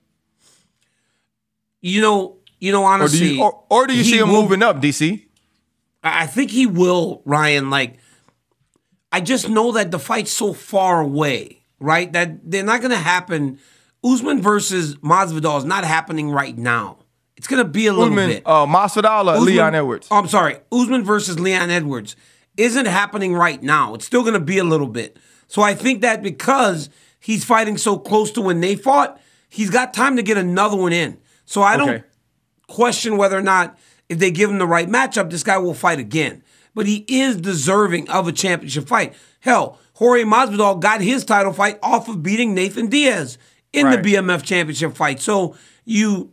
You 1.80 2.00
know, 2.00 2.36
you 2.60 2.72
know, 2.72 2.82
Or 2.82 2.96
do 2.96 3.02
honestly, 3.02 3.34
you 3.34 3.42
or, 3.42 3.64
or 3.70 3.86
do 3.86 3.96
you 3.96 4.04
see 4.04 4.18
him 4.18 4.28
will- 4.30 4.42
moving 4.42 4.62
up, 4.62 4.80
DC? 4.80 5.24
I 6.02 6.26
think 6.26 6.50
he 6.50 6.66
will, 6.66 7.22
Ryan. 7.24 7.70
Like, 7.70 7.98
I 9.10 9.20
just 9.20 9.48
know 9.48 9.72
that 9.72 9.90
the 9.90 9.98
fight's 9.98 10.30
so 10.32 10.52
far 10.52 11.00
away, 11.00 11.57
right? 11.80 12.12
That 12.12 12.50
they're 12.50 12.64
not 12.64 12.80
going 12.80 12.90
to 12.92 12.96
happen. 12.96 13.58
Usman 14.04 14.40
versus 14.42 14.96
Masvidal 14.96 15.58
is 15.58 15.64
not 15.64 15.84
happening 15.84 16.30
right 16.30 16.56
now. 16.56 16.98
It's 17.36 17.46
going 17.46 17.62
to 17.64 17.68
be 17.68 17.86
a 17.86 17.92
little 17.92 18.06
Usman, 18.12 18.28
bit. 18.30 18.42
uh, 18.46 18.66
Masvidal 18.66 19.26
or 19.26 19.30
Usman- 19.36 19.46
Leon 19.46 19.74
Edwards? 19.74 20.08
Oh, 20.10 20.16
I'm 20.18 20.28
sorry. 20.28 20.58
Usman 20.72 21.04
versus 21.04 21.38
Leon 21.38 21.70
Edwards 21.70 22.16
isn't 22.56 22.86
happening 22.86 23.34
right 23.34 23.62
now. 23.62 23.94
It's 23.94 24.04
still 24.04 24.22
going 24.22 24.34
to 24.34 24.40
be 24.40 24.58
a 24.58 24.64
little 24.64 24.88
bit. 24.88 25.16
So 25.46 25.62
I 25.62 25.74
think 25.74 26.00
that 26.02 26.22
because 26.22 26.90
he's 27.20 27.44
fighting 27.44 27.76
so 27.78 27.96
close 27.98 28.30
to 28.32 28.40
when 28.40 28.60
they 28.60 28.74
fought, 28.74 29.20
he's 29.48 29.70
got 29.70 29.94
time 29.94 30.16
to 30.16 30.22
get 30.22 30.36
another 30.36 30.76
one 30.76 30.92
in. 30.92 31.18
So 31.44 31.62
I 31.62 31.76
don't 31.76 31.88
Okay. 31.88 32.04
question 32.66 33.16
whether 33.16 33.38
or 33.38 33.42
not 33.42 33.78
if 34.08 34.18
they 34.18 34.30
give 34.30 34.50
him 34.50 34.58
the 34.58 34.66
right 34.66 34.88
matchup, 34.88 35.30
this 35.30 35.42
guy 35.42 35.58
will 35.58 35.74
fight 35.74 35.98
again. 35.98 36.42
But 36.74 36.86
he 36.86 37.04
is 37.08 37.36
deserving 37.36 38.08
of 38.10 38.28
a 38.28 38.32
championship 38.32 38.86
fight. 38.88 39.14
Hell, 39.40 39.78
Jorge 39.98 40.22
Masvidal 40.22 40.78
got 40.80 41.00
his 41.00 41.24
title 41.24 41.52
fight 41.52 41.76
off 41.82 42.08
of 42.08 42.22
beating 42.22 42.54
Nathan 42.54 42.86
Diaz 42.86 43.36
in 43.72 43.86
Right. 43.86 44.00
the 44.00 44.14
BMF 44.14 44.44
championship 44.44 44.94
fight. 44.96 45.20
So 45.20 45.56
you 45.84 46.30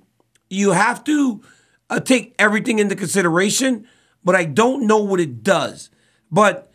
you 0.51 0.71
have 0.73 1.03
to 1.05 1.41
uh, 1.89 1.99
take 1.99 2.35
everything 2.37 2.77
into 2.77 2.95
consideration, 2.95 3.87
but 4.23 4.35
I 4.35 4.45
don't 4.45 4.85
know 4.85 4.99
what 4.99 5.19
it 5.19 5.41
does. 5.41 5.89
But 6.31 6.71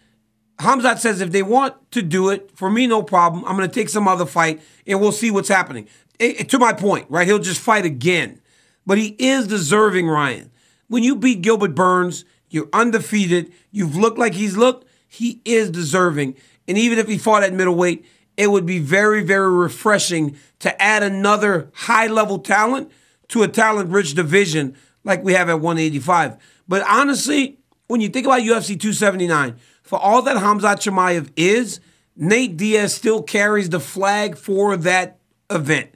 Hamzat 0.59 0.99
says 0.99 1.21
if 1.21 1.31
they 1.31 1.45
want 1.45 1.75
to 1.93 2.03
do 2.03 2.29
it, 2.31 2.51
for 2.57 2.69
me, 2.69 2.89
no 2.89 3.05
problem. 3.05 3.45
I'm 3.47 3.57
going 3.57 3.69
to 3.69 3.75
take 3.75 3.89
some 3.89 4.09
other 4.09 4.27
fight 4.27 4.61
and 4.85 5.01
we'll 5.01 5.13
see 5.13 5.31
what's 5.31 5.49
happening. 5.49 5.87
Eh, 6.19 6.35
eh, 6.39 6.43
to 6.43 6.59
my 6.59 6.73
point, 6.73 7.07
right? 7.09 7.27
He'll 7.27 7.39
just 7.39 7.61
fight 7.61 7.85
again. 7.85 8.41
But 8.85 8.99
he 8.99 9.15
is 9.21 9.47
deserving, 9.47 10.09
Ryan. 10.09 10.51
When 10.89 11.05
you 11.05 11.15
beat 11.15 11.41
Gilbert 11.43 11.77
Burns, 11.77 12.25
you're 12.49 12.69
undefeated. 12.73 13.53
You've 13.71 13.97
looked 13.97 14.19
like 14.19 14.35
he's 14.35 14.57
looked. 14.57 14.89
He 15.07 15.41
is 15.45 15.71
deserving. 15.71 16.35
And 16.71 16.79
even 16.79 17.01
if 17.01 17.09
he 17.09 17.19
fought 17.19 17.43
at 17.43 17.53
middleweight, 17.53 18.07
it 18.37 18.49
would 18.49 18.65
be 18.65 18.79
very, 18.79 19.25
very 19.25 19.51
refreshing 19.53 20.37
to 20.61 20.81
add 20.81 21.03
another 21.03 21.69
high 21.75 22.07
level 22.07 22.39
talent 22.39 22.93
to 23.31 23.43
a 23.43 23.49
talent 23.49 23.91
rich 23.91 24.15
division 24.15 24.77
like 25.03 25.25
we 25.25 25.33
have 25.33 25.49
at 25.49 25.59
185. 25.61 26.37
But 26.69 26.85
honestly, 26.89 27.59
when 27.89 28.01
you 28.01 28.09
think 28.09 28.25
about 28.25 28.43
UFC 28.43 28.79
279, 28.79 29.57
for 29.83 29.99
all 29.99 30.23
that 30.23 30.37
Hamza 30.37 30.69
Chimaev 30.77 31.31
is, 31.35 31.81
Nate 32.15 32.57
Diaz 32.57 32.95
still 32.95 33.21
carries 33.21 33.69
the 33.71 33.81
flag 33.81 34.39
for 34.39 34.77
that 34.77 35.19
event. 35.51 35.91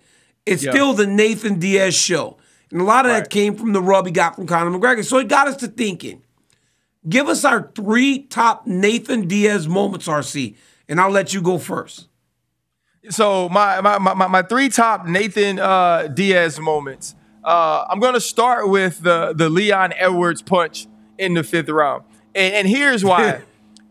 It's 0.45 0.65
Yeah. 0.65 0.73
still 0.73 0.93
the 0.93 1.07
Nathan 1.07 1.61
Diaz 1.61 1.95
show. 1.95 2.37
And 2.73 2.81
a 2.81 2.85
lot 2.85 3.07
of 3.07 3.13
Right. 3.13 3.21
that 3.21 3.31
came 3.31 3.55
from 3.55 3.73
the 3.75 3.81
rub 3.81 4.07
he 4.07 4.11
got 4.13 4.35
from 4.35 4.49
Conor 4.49 4.77
McGregor. 4.77 5.05
So 5.05 5.19
it 5.19 5.29
got 5.29 5.47
us 5.47 5.55
to 5.59 5.69
thinking. 5.69 6.24
Give 7.09 7.29
us 7.29 7.45
our 7.45 7.71
three 7.75 8.21
top 8.21 8.67
Nathan 8.67 9.29
Diaz 9.29 9.69
moments, 9.69 10.09
RC, 10.09 10.57
and 10.89 11.01
I'll 11.01 11.11
let 11.11 11.35
you 11.35 11.43
go 11.43 11.59
first. 11.59 12.09
So 13.11 13.49
my 13.51 13.81
my 13.81 13.99
my, 13.99 14.27
my- 14.27 14.43
three 14.43 14.69
top 14.71 15.07
Nathan 15.07 15.59
uh, 15.59 16.09
Diaz 16.09 16.59
moments. 16.59 17.15
Uh, 17.43 17.85
I'm 17.91 18.01
gonna 18.01 18.21
start 18.21 18.71
with 18.71 19.03
the 19.03 19.35
the 19.37 19.51
Leon 19.51 19.93
Edwards 19.97 20.41
punch 20.41 20.87
in 21.19 21.35
the 21.35 21.43
fifth 21.43 21.69
round, 21.69 22.05
and, 22.35 22.55
and 22.55 22.69
here's 22.69 23.05
why. 23.05 23.43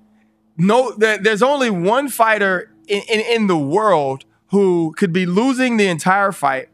no, 0.58 0.92
there, 0.98 1.20
there's 1.20 1.44
only 1.44 1.70
one 1.70 2.10
fighter 2.10 2.72
in, 2.88 3.04
in 3.08 3.20
in 3.20 3.48
the 3.48 3.58
world 3.58 4.26
who 4.48 4.94
could 4.98 5.14
be 5.14 5.28
losing 5.28 5.78
the 5.78 5.88
entire 5.88 6.32
fight, 6.32 6.70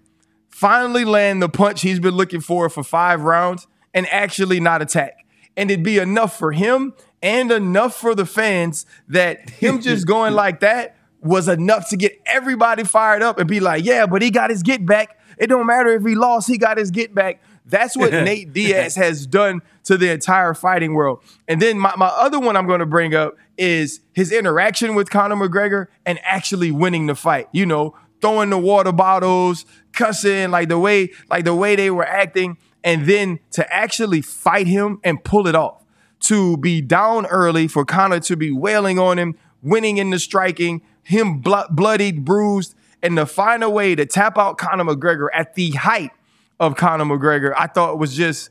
finally 0.49 1.03
land 1.03 1.41
the 1.41 1.49
punch 1.49 1.81
he's 1.81 1.99
been 1.99 2.13
looking 2.15 2.41
for 2.41 2.69
for 2.69 2.83
five 2.83 3.21
rounds, 3.21 3.67
and 3.93 4.07
actually 4.07 4.61
not 4.61 4.81
attack, 4.81 5.25
and 5.57 5.69
it'd 5.71 5.83
be 5.83 5.97
enough 5.97 6.37
for 6.37 6.51
him 6.51 6.93
and 7.21 7.51
enough 7.51 7.95
for 7.95 8.15
the 8.15 8.25
fans 8.25 8.85
that 9.07 9.49
him 9.49 9.81
just 9.81 10.07
going 10.07 10.33
like 10.33 10.61
that 10.61 10.95
was 11.21 11.47
enough 11.47 11.89
to 11.89 11.97
get 11.97 12.19
everybody 12.25 12.83
fired 12.83 13.21
up 13.21 13.39
and 13.39 13.47
be 13.47 13.59
like, 13.59 13.83
yeah, 13.83 14.05
but 14.05 14.21
he 14.21 14.31
got 14.31 14.49
his 14.49 14.63
get 14.63 14.85
back. 14.85 15.19
It 15.37 15.47
don't 15.47 15.65
matter 15.65 15.89
if 15.89 16.05
he 16.05 16.15
lost, 16.15 16.47
he 16.47 16.57
got 16.57 16.77
his 16.77 16.91
get 16.91 17.13
back. 17.13 17.41
That's 17.65 17.95
what 17.95 18.11
Nate 18.11 18.51
Diaz 18.51 18.95
has 18.95 19.27
done 19.27 19.61
to 19.83 19.97
the 19.97 20.11
entire 20.11 20.53
fighting 20.53 20.93
world. 20.93 21.23
And 21.47 21.61
then 21.61 21.77
my, 21.77 21.93
my 21.97 22.07
other 22.07 22.39
one 22.39 22.55
I'm 22.55 22.67
going 22.67 22.79
to 22.79 22.85
bring 22.85 23.13
up 23.13 23.35
is 23.57 24.01
his 24.13 24.31
interaction 24.31 24.95
with 24.95 25.09
Conor 25.09 25.35
McGregor 25.35 25.87
and 26.05 26.19
actually 26.23 26.71
winning 26.71 27.05
the 27.07 27.15
fight. 27.15 27.47
You 27.51 27.65
know, 27.65 27.95
throwing 28.21 28.49
the 28.49 28.57
water 28.57 28.91
bottles, 28.91 29.65
cussing, 29.93 30.51
like 30.51 30.69
the 30.69 30.79
way, 30.79 31.11
like 31.29 31.45
the 31.45 31.55
way 31.55 31.75
they 31.75 31.91
were 31.91 32.05
acting, 32.05 32.57
and 32.83 33.05
then 33.05 33.39
to 33.51 33.73
actually 33.73 34.21
fight 34.21 34.67
him 34.67 34.99
and 35.03 35.23
pull 35.23 35.47
it 35.47 35.55
off. 35.55 35.83
To 36.21 36.57
be 36.57 36.81
down 36.81 37.25
early 37.27 37.67
for 37.67 37.85
Conor 37.85 38.19
to 38.21 38.35
be 38.35 38.51
wailing 38.51 38.99
on 38.99 39.17
him, 39.17 39.37
winning 39.61 39.97
in 39.97 40.09
the 40.09 40.19
striking, 40.19 40.81
him 41.01 41.39
blo- 41.39 41.67
bloodied, 41.69 42.25
bruised, 42.25 42.75
and 43.01 43.15
to 43.15 43.25
find 43.25 43.63
a 43.63 43.69
way 43.69 43.95
to 43.95 44.05
tap 44.05 44.37
out 44.37 44.57
Conor 44.57 44.83
McGregor 44.83 45.27
at 45.33 45.55
the 45.55 45.71
height 45.71 46.11
of 46.59 46.75
Conor 46.75 47.05
McGregor, 47.05 47.53
I 47.57 47.67
thought 47.67 47.97
was 47.97 48.15
just, 48.15 48.49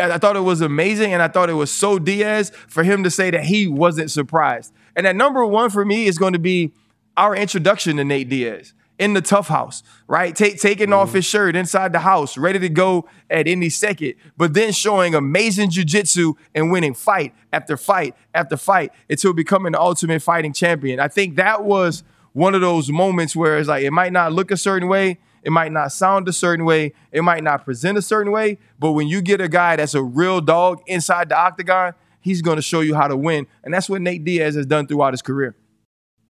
I 0.00 0.16
thought 0.18 0.36
it 0.36 0.40
was 0.40 0.60
amazing, 0.60 1.12
and 1.12 1.20
I 1.20 1.26
thought 1.26 1.50
it 1.50 1.54
was 1.54 1.72
so 1.72 1.98
Diaz 1.98 2.52
for 2.68 2.84
him 2.84 3.02
to 3.02 3.10
say 3.10 3.30
that 3.30 3.44
he 3.44 3.66
wasn't 3.66 4.10
surprised. 4.10 4.72
And 4.94 5.04
that 5.04 5.16
number 5.16 5.44
one 5.44 5.70
for 5.70 5.84
me 5.84 6.06
is 6.06 6.18
going 6.18 6.34
to 6.34 6.38
be 6.38 6.72
our 7.16 7.34
introduction 7.34 7.96
to 7.96 8.04
Nate 8.04 8.28
Diaz 8.28 8.74
in 9.02 9.14
the 9.14 9.20
TUF 9.20 9.48
house, 9.48 9.82
right? 10.06 10.34
Take, 10.34 10.60
taking 10.60 10.92
off 10.92 11.08
mm-hmm. 11.08 11.16
his 11.16 11.24
shirt 11.24 11.56
inside 11.56 11.92
the 11.92 11.98
house, 11.98 12.38
ready 12.38 12.60
to 12.60 12.68
go 12.68 13.08
at 13.28 13.48
any 13.48 13.68
second, 13.68 14.14
but 14.36 14.54
then 14.54 14.70
showing 14.70 15.12
amazing 15.12 15.70
jujitsu 15.70 16.34
and 16.54 16.70
winning 16.70 16.94
fight 16.94 17.34
after 17.52 17.76
fight 17.76 18.14
after 18.32 18.56
fight 18.56 18.92
until 19.10 19.32
becoming 19.32 19.72
the 19.72 19.80
ultimate 19.80 20.22
fighting 20.22 20.52
champion. 20.52 21.00
I 21.00 21.08
think 21.08 21.34
that 21.34 21.64
was 21.64 22.04
one 22.32 22.54
of 22.54 22.60
those 22.60 22.90
moments 22.90 23.34
where 23.34 23.58
it's 23.58 23.68
like 23.68 23.82
it 23.82 23.90
might 23.90 24.12
not 24.12 24.32
look 24.32 24.52
a 24.52 24.56
certain 24.56 24.86
way, 24.86 25.18
it 25.42 25.50
might 25.50 25.72
not 25.72 25.90
sound 25.90 26.28
a 26.28 26.32
certain 26.32 26.64
way, 26.64 26.92
it 27.10 27.22
might 27.22 27.42
not 27.42 27.64
present 27.64 27.98
a 27.98 28.02
certain 28.02 28.30
way, 28.30 28.56
but 28.78 28.92
when 28.92 29.08
you 29.08 29.20
get 29.20 29.40
a 29.40 29.48
guy 29.48 29.74
that's 29.74 29.94
a 29.94 30.02
real 30.02 30.40
dog 30.40 30.80
inside 30.86 31.28
the 31.28 31.36
octagon, 31.36 31.92
he's 32.20 32.40
going 32.40 32.56
to 32.56 32.62
show 32.62 32.82
you 32.82 32.94
how 32.94 33.08
to 33.08 33.16
win. 33.16 33.48
And 33.64 33.74
that's 33.74 33.90
what 33.90 34.00
Nate 34.00 34.24
Diaz 34.24 34.54
has 34.54 34.64
done 34.64 34.86
throughout 34.86 35.12
his 35.12 35.22
career. 35.22 35.56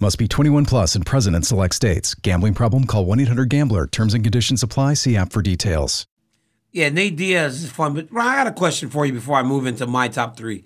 Must 0.00 0.18
be 0.18 0.26
21 0.26 0.64
plus 0.64 0.96
and 0.96 1.06
present 1.06 1.36
in 1.36 1.42
select 1.42 1.74
states. 1.74 2.14
Gambling 2.14 2.54
problem? 2.54 2.84
Call 2.84 3.06
1 3.06 3.20
800 3.20 3.48
Gambler. 3.48 3.86
Terms 3.86 4.12
and 4.12 4.24
conditions 4.24 4.62
apply. 4.62 4.94
See 4.94 5.16
app 5.16 5.32
for 5.32 5.40
details. 5.40 6.06
Yeah, 6.72 6.88
Nate 6.88 7.14
Diaz 7.14 7.62
is 7.62 7.70
fun, 7.70 7.94
but 7.94 8.08
I 8.10 8.34
got 8.34 8.48
a 8.48 8.52
question 8.52 8.90
for 8.90 9.06
you 9.06 9.12
before 9.12 9.36
I 9.36 9.44
move 9.44 9.64
into 9.64 9.86
my 9.86 10.08
top 10.08 10.36
three. 10.36 10.64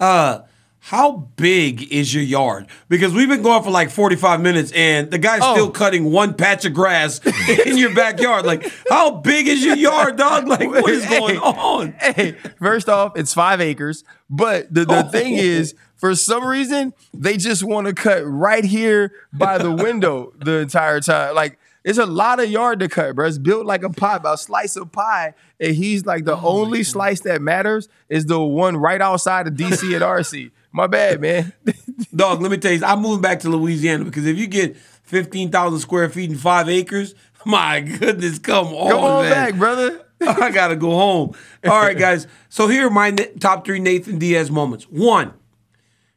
Uh, 0.00 0.40
how 0.88 1.30
big 1.36 1.90
is 1.90 2.12
your 2.14 2.22
yard? 2.22 2.66
Because 2.90 3.14
we've 3.14 3.28
been 3.28 3.40
going 3.40 3.62
for 3.62 3.70
like 3.70 3.88
45 3.90 4.42
minutes 4.42 4.70
and 4.72 5.10
the 5.10 5.16
guy's 5.16 5.40
Oh. 5.42 5.54
still 5.54 5.70
cutting 5.70 6.12
one 6.12 6.34
patch 6.34 6.66
of 6.66 6.74
grass 6.74 7.20
in 7.66 7.78
your 7.78 7.94
backyard. 7.94 8.44
Like, 8.44 8.70
how 8.90 9.12
big 9.12 9.48
is 9.48 9.64
your 9.64 9.76
yard, 9.76 10.16
dog? 10.16 10.46
Like, 10.54 10.68
what 10.68 10.90
is 10.90 11.06
going 11.06 11.38
on? 11.38 11.92
Hey, 11.98 12.32
first 12.58 12.90
off, 12.90 13.16
it's 13.16 13.32
five 13.32 13.62
acres. 13.62 14.04
But 14.28 14.72
the, 14.74 14.84
the 14.84 15.06
Oh. 15.06 15.08
thing 15.08 15.32
is, 15.34 15.74
for 15.96 16.14
some 16.14 16.44
reason, 16.44 16.92
they 17.14 17.38
just 17.38 17.62
want 17.64 17.86
to 17.86 17.94
cut 17.94 18.22
right 18.26 18.64
here 18.64 19.10
by 19.32 19.56
the 19.56 19.72
window 19.72 20.34
the 20.36 20.58
entire 20.58 21.00
time. 21.00 21.34
Like, 21.34 21.58
it's 21.82 21.98
a 21.98 22.04
lot 22.06 22.40
of 22.40 22.50
yard 22.50 22.80
to 22.80 22.88
cut, 22.88 23.14
bro. 23.14 23.26
It's 23.26 23.38
built 23.38 23.64
like 23.64 23.82
a 23.84 23.90
pie, 23.90 24.16
about 24.16 24.34
a 24.34 24.38
slice 24.38 24.76
of 24.76 24.92
pie. 24.92 25.32
And 25.60 25.74
he's 25.74 26.04
like 26.04 26.24
the 26.26 26.36
Oh, 26.36 26.60
only 26.60 26.82
slice 26.82 27.20
that 27.20 27.40
matters 27.40 27.88
is 28.10 28.26
the 28.26 28.38
one 28.40 28.76
right 28.76 29.00
outside 29.00 29.46
of 29.46 29.54
DC 29.54 29.94
and 29.94 30.02
RC. 30.02 30.50
My 30.74 30.88
bad, 30.88 31.20
man. 31.20 31.52
Dog, 32.14 32.42
let 32.42 32.50
me 32.50 32.56
tell 32.58 32.72
you, 32.72 32.84
I'm 32.84 33.00
moving 33.00 33.20
back 33.22 33.38
to 33.40 33.48
Louisiana 33.48 34.04
because 34.04 34.26
if 34.26 34.36
you 34.36 34.48
get 34.48 34.76
15,000 35.04 35.78
square 35.78 36.08
feet 36.08 36.30
and 36.30 36.38
five 36.38 36.68
acres, 36.68 37.14
my 37.46 37.80
goodness, 37.80 38.40
come 38.40 38.66
on, 38.66 38.90
Come 38.90 39.04
on 39.04 39.22
man. 39.22 39.32
back, 39.32 39.54
brother. 39.54 40.04
I 40.20 40.50
gotta 40.50 40.74
go 40.74 40.90
home. 40.90 41.32
All 41.64 41.80
right, 41.80 41.96
guys. 41.96 42.26
So 42.48 42.66
here 42.66 42.88
are 42.88 42.90
my 42.90 43.12
top 43.12 43.64
three 43.64 43.78
Nathan 43.78 44.18
Diaz 44.18 44.50
moments. 44.50 44.84
One, 44.84 45.34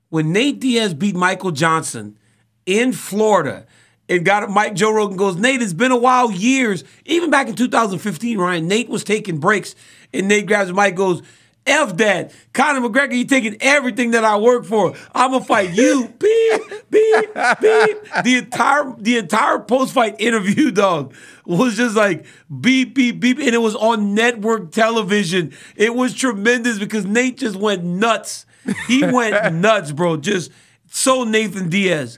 when 0.09 0.31
Nate 0.31 0.59
Diaz 0.59 0.95
beat 0.95 1.15
Michael 1.15 1.51
Johnson 1.51 2.17
in 2.65 2.93
Florida, 2.93 3.67
and 4.09 4.25
got 4.25 4.41
it, 4.43 4.49
Mike 4.49 4.73
Joe 4.73 4.91
Rogan 4.91 5.17
goes, 5.17 5.35
Nate, 5.35 5.61
it's 5.61 5.73
been 5.73 5.91
a 5.91 5.97
while, 5.97 6.31
years. 6.31 6.83
Even 7.05 7.29
back 7.29 7.47
in 7.47 7.55
2015, 7.55 8.37
Ryan, 8.37 8.67
Nate 8.67 8.89
was 8.89 9.03
taking 9.03 9.37
breaks, 9.37 9.75
and 10.13 10.27
Nate 10.27 10.45
grabs 10.47 10.71
Mike, 10.71 10.95
goes, 10.95 11.21
F 11.67 11.97
that. 11.97 12.33
Conor 12.53 12.87
McGregor, 12.87 13.15
you 13.15 13.25
taking 13.25 13.57
everything 13.61 14.11
that 14.11 14.23
I 14.23 14.37
work 14.37 14.65
for. 14.65 14.95
I'm 15.13 15.31
gonna 15.31 15.43
fight 15.43 15.71
you. 15.71 16.07
beep, 16.19 16.61
beep, 16.89 17.33
beep. 17.33 18.23
The 18.23 18.35
entire 18.37 18.95
the 18.97 19.17
entire 19.17 19.59
post-fight 19.59 20.15
interview, 20.19 20.71
dog, 20.71 21.13
was 21.45 21.75
just 21.75 21.95
like 21.95 22.25
beep, 22.61 22.95
beep, 22.95 23.19
beep. 23.19 23.39
And 23.39 23.49
it 23.49 23.59
was 23.59 23.75
on 23.75 24.15
network 24.15 24.71
television. 24.71 25.53
It 25.75 25.93
was 25.93 26.13
tremendous 26.13 26.79
because 26.79 27.05
Nate 27.05 27.37
just 27.37 27.55
went 27.55 27.83
nuts. 27.83 28.45
He 28.87 29.03
went 29.11 29.53
nuts, 29.55 29.91
bro. 29.91 30.17
Just 30.17 30.51
so 30.89 31.23
Nathan 31.23 31.69
Diaz. 31.69 32.17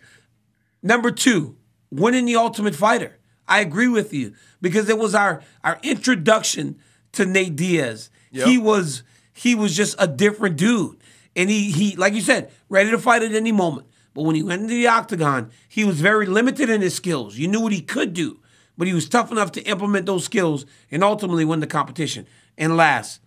Number 0.81 1.11
two, 1.11 1.57
winning 1.91 2.25
the 2.25 2.35
Ultimate 2.35 2.75
Fighter. 2.75 3.17
I 3.47 3.61
agree 3.61 3.87
with 3.87 4.13
you 4.13 4.35
because 4.61 4.89
it 4.89 4.97
was 4.97 5.15
our 5.15 5.41
our 5.63 5.79
introduction 5.83 6.79
to 7.13 7.25
Nate 7.25 7.55
Diaz. 7.55 8.09
He 8.31 8.57
was 8.57 9.03
he 9.39 9.55
was 9.55 9.73
just 9.73 9.95
a 9.97 10.05
different 10.05 10.57
dude, 10.57 10.97
and 11.33 11.49
he 11.49 11.71
he 11.71 11.95
like 11.95 12.13
you 12.13 12.19
said, 12.19 12.51
ready 12.67 12.91
to 12.91 12.97
fight 12.97 13.23
at 13.23 13.31
any 13.31 13.53
moment. 13.53 13.87
But 14.13 14.23
when 14.23 14.35
he 14.35 14.43
went 14.43 14.63
into 14.63 14.73
the 14.73 14.87
octagon, 14.87 15.51
he 15.69 15.85
was 15.85 16.01
very 16.01 16.25
limited 16.25 16.69
in 16.69 16.81
his 16.81 16.93
skills. 16.93 17.37
You 17.37 17.47
knew 17.47 17.61
what 17.61 17.71
he 17.71 17.81
could 17.81 18.13
do, 18.13 18.41
but 18.77 18.85
he 18.85 18.93
was 18.93 19.07
tough 19.07 19.31
enough 19.31 19.53
to 19.53 19.61
implement 19.61 20.07
those 20.07 20.25
skills 20.25 20.65
and 20.91 21.05
ultimately 21.05 21.45
win 21.45 21.61
the 21.61 21.67
competition. 21.67 22.27
And 22.57 22.75
last, 22.75 23.21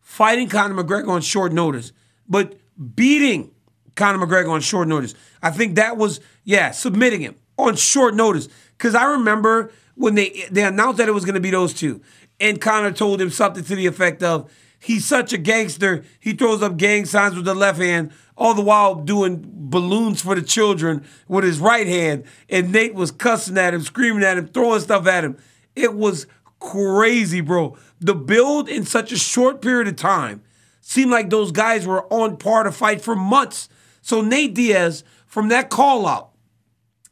fighting 0.00 0.48
Conor 0.48 0.82
McGregor 0.82 1.08
on 1.08 1.20
short 1.20 1.52
notice, 1.52 1.92
but 2.26 2.58
beating 2.94 3.50
Conor 3.94 4.26
McGregor 4.26 4.50
on 4.50 4.62
short 4.62 4.88
notice. 4.88 5.14
I 5.42 5.50
think 5.50 5.74
that 5.74 5.98
was, 5.98 6.20
yeah, 6.44 6.70
submitting 6.70 7.20
him 7.20 7.34
on 7.58 7.76
short 7.76 8.14
notice. 8.14 8.48
Because 8.78 8.94
I 8.94 9.04
remember 9.04 9.70
when 9.96 10.14
they 10.14 10.46
they 10.50 10.64
announced 10.64 10.96
that 10.96 11.08
it 11.08 11.12
was 11.12 11.26
going 11.26 11.34
to 11.34 11.40
be 11.40 11.50
those 11.50 11.74
two, 11.74 12.00
and 12.40 12.58
Conor 12.58 12.92
told 12.92 13.20
him 13.20 13.28
something 13.28 13.64
to 13.64 13.76
the 13.76 13.86
effect 13.86 14.22
of, 14.22 14.50
"He's 14.78 15.04
such 15.04 15.32
a 15.32 15.38
gangster. 15.38 16.04
He 16.20 16.32
throws 16.32 16.62
up 16.62 16.76
gang 16.76 17.04
signs 17.04 17.34
with 17.34 17.44
the 17.44 17.54
left 17.54 17.78
hand, 17.78 18.12
all 18.36 18.54
the 18.54 18.62
while 18.62 18.94
doing 18.94 19.44
balloons 19.44 20.22
for 20.22 20.34
the 20.34 20.42
children 20.42 21.04
with 21.26 21.44
his 21.44 21.58
right 21.58 21.86
hand." 21.86 22.24
And 22.48 22.72
Nate 22.72 22.94
was 22.94 23.10
cussing 23.10 23.58
at 23.58 23.74
him, 23.74 23.82
screaming 23.82 24.24
at 24.24 24.38
him, 24.38 24.48
throwing 24.48 24.80
stuff 24.80 25.06
at 25.06 25.24
him. 25.24 25.36
It 25.74 25.94
was 25.94 26.26
crazy, 26.60 27.40
bro. 27.40 27.76
The 28.00 28.14
build 28.14 28.68
in 28.68 28.84
such 28.84 29.12
a 29.12 29.18
short 29.18 29.60
period 29.60 29.88
of 29.88 29.96
time 29.96 30.42
seemed 30.80 31.10
like 31.10 31.30
those 31.30 31.52
guys 31.52 31.86
were 31.86 32.12
on 32.12 32.36
par 32.36 32.62
to 32.62 32.72
fight 32.72 33.00
for 33.00 33.14
months. 33.14 33.68
So 34.00 34.20
Nate 34.22 34.54
Diaz, 34.54 35.04
from 35.26 35.48
that 35.48 35.68
call 35.70 36.06
out 36.06 36.30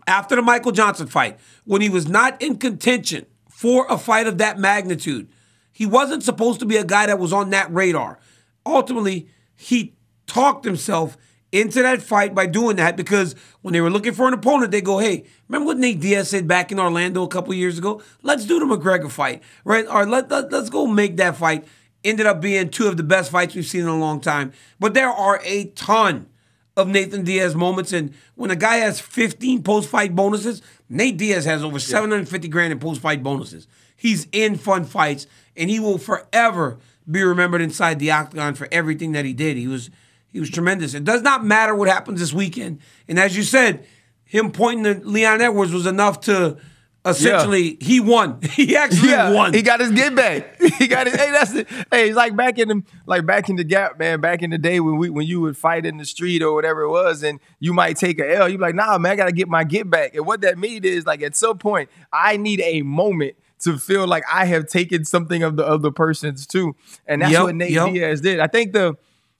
after 0.06 0.36
the 0.36 0.42
Michael 0.42 0.72
Johnson 0.72 1.06
fight, 1.06 1.38
when 1.64 1.82
he 1.82 1.88
was 1.88 2.08
not 2.08 2.40
in 2.40 2.56
contention 2.56 3.26
for 3.50 3.86
a 3.90 3.98
fight 3.98 4.26
of 4.26 4.38
that 4.38 4.58
magnitude, 4.58 5.28
he 5.76 5.84
wasn't 5.84 6.22
supposed 6.22 6.58
to 6.60 6.64
be 6.64 6.78
a 6.78 6.84
guy 6.84 7.04
that 7.04 7.18
was 7.18 7.34
on 7.34 7.50
that 7.50 7.70
radar. 7.70 8.18
Ultimately, 8.64 9.28
he 9.54 9.92
talked 10.26 10.64
himself 10.64 11.18
into 11.52 11.82
that 11.82 12.00
fight 12.00 12.34
by 12.34 12.46
doing 12.46 12.76
that 12.76 12.96
because 12.96 13.34
when 13.60 13.74
they 13.74 13.82
were 13.82 13.90
looking 13.90 14.14
for 14.14 14.26
an 14.26 14.32
opponent, 14.32 14.70
they 14.70 14.80
go, 14.80 15.00
"Hey, 15.00 15.26
remember 15.46 15.66
what 15.66 15.76
Nate 15.76 16.00
Diaz 16.00 16.30
said 16.30 16.48
back 16.48 16.72
in 16.72 16.80
Orlando 16.80 17.22
a 17.24 17.28
couple 17.28 17.52
years 17.52 17.76
ago? 17.76 18.00
Let's 18.22 18.46
do 18.46 18.58
the 18.58 18.64
McGregor 18.64 19.10
fight, 19.10 19.42
right? 19.64 19.84
Or 19.86 20.06
let, 20.06 20.30
let 20.30 20.50
let's 20.50 20.70
go 20.70 20.86
make 20.86 21.18
that 21.18 21.36
fight." 21.36 21.66
Ended 22.02 22.24
up 22.24 22.40
being 22.40 22.70
two 22.70 22.88
of 22.88 22.96
the 22.96 23.02
best 23.02 23.30
fights 23.30 23.54
we've 23.54 23.66
seen 23.66 23.82
in 23.82 23.88
a 23.88 23.98
long 23.98 24.22
time. 24.22 24.52
But 24.80 24.94
there 24.94 25.10
are 25.10 25.42
a 25.44 25.66
ton 25.74 26.28
of 26.74 26.88
Nathan 26.88 27.22
Diaz 27.22 27.54
moments, 27.54 27.92
and 27.92 28.14
when 28.34 28.50
a 28.50 28.56
guy 28.56 28.76
has 28.76 28.98
15 28.98 29.62
post-fight 29.62 30.14
bonuses, 30.14 30.62
Nate 30.88 31.18
Diaz 31.18 31.44
has 31.44 31.62
over 31.62 31.78
750 31.78 32.48
grand 32.48 32.72
in 32.72 32.78
post-fight 32.78 33.22
bonuses. 33.22 33.68
He's 33.96 34.28
in 34.30 34.56
fun 34.56 34.84
fights, 34.84 35.26
and 35.56 35.70
he 35.70 35.80
will 35.80 35.98
forever 35.98 36.78
be 37.10 37.22
remembered 37.22 37.60
inside 37.60 37.98
the 37.98 38.10
octagon 38.10 38.54
for 38.54 38.68
everything 38.72 39.12
that 39.12 39.24
he 39.24 39.32
did. 39.32 39.56
He 39.56 39.68
was 39.68 39.90
he 40.28 40.40
was 40.40 40.50
tremendous. 40.50 40.94
It 40.94 41.04
does 41.04 41.22
not 41.22 41.44
matter 41.44 41.74
what 41.74 41.88
happens 41.88 42.20
this 42.20 42.32
weekend. 42.32 42.80
And 43.08 43.18
as 43.18 43.36
you 43.36 43.42
said, 43.42 43.86
him 44.24 44.52
pointing 44.52 44.84
to 44.84 45.08
Leon 45.08 45.40
Edwards 45.40 45.72
was 45.72 45.86
enough 45.86 46.20
to 46.22 46.58
essentially 47.06 47.78
he 47.80 48.00
won. 48.00 48.40
He 48.56 48.76
actually 48.76 49.12
won. 49.12 49.54
He 49.54 49.62
got 49.62 49.80
his 49.80 49.92
get 49.92 50.14
back. 50.14 50.60
He 50.76 50.88
got 50.88 51.06
his. 51.06 51.16
hey, 51.16 51.30
that's 51.30 51.54
it. 51.54 51.68
Hey, 51.90 52.08
it's 52.08 52.16
like 52.16 52.36
back 52.36 52.58
in 52.58 52.68
the 52.68 52.82
like 53.06 53.24
back 53.24 53.48
in 53.48 53.56
the 53.56 53.64
gap, 53.64 53.98
man. 53.98 54.20
Back 54.20 54.42
in 54.42 54.50
the 54.50 54.58
day 54.58 54.78
when 54.80 54.98
we 54.98 55.08
when 55.08 55.26
you 55.26 55.40
would 55.40 55.56
fight 55.56 55.86
in 55.86 55.96
the 55.96 56.04
street 56.04 56.42
or 56.42 56.52
whatever 56.52 56.82
it 56.82 56.90
was, 56.90 57.22
and 57.22 57.40
you 57.60 57.72
might 57.72 57.96
take 57.96 58.18
a 58.18 58.36
L. 58.36 58.48
You 58.48 58.58
be 58.58 58.62
like, 58.62 58.74
nah, 58.74 58.98
man, 58.98 59.12
I 59.12 59.16
gotta 59.16 59.32
get 59.32 59.48
my 59.48 59.64
get 59.64 59.88
back. 59.88 60.14
And 60.14 60.26
what 60.26 60.42
that 60.42 60.58
means 60.58 60.84
is 60.84 61.06
like 61.06 61.22
at 61.22 61.34
some 61.34 61.56
point, 61.56 61.88
I 62.12 62.36
need 62.36 62.60
a 62.60 62.82
moment 62.82 63.36
to 63.60 63.78
feel 63.78 64.06
like 64.06 64.24
I 64.30 64.44
have 64.46 64.66
taken 64.66 65.04
something 65.04 65.42
of 65.42 65.56
the 65.56 65.66
other 65.66 65.90
person's 65.90 66.46
too. 66.46 66.76
And 67.06 67.22
that's 67.22 67.32
Yep, 67.32 67.42
what 67.42 67.54
Nate 67.54 67.70
yep. 67.70 67.92
Diaz 67.92 68.20
did. 68.20 68.40
I 68.40 68.46
think 68.46 68.72
the 68.72 68.94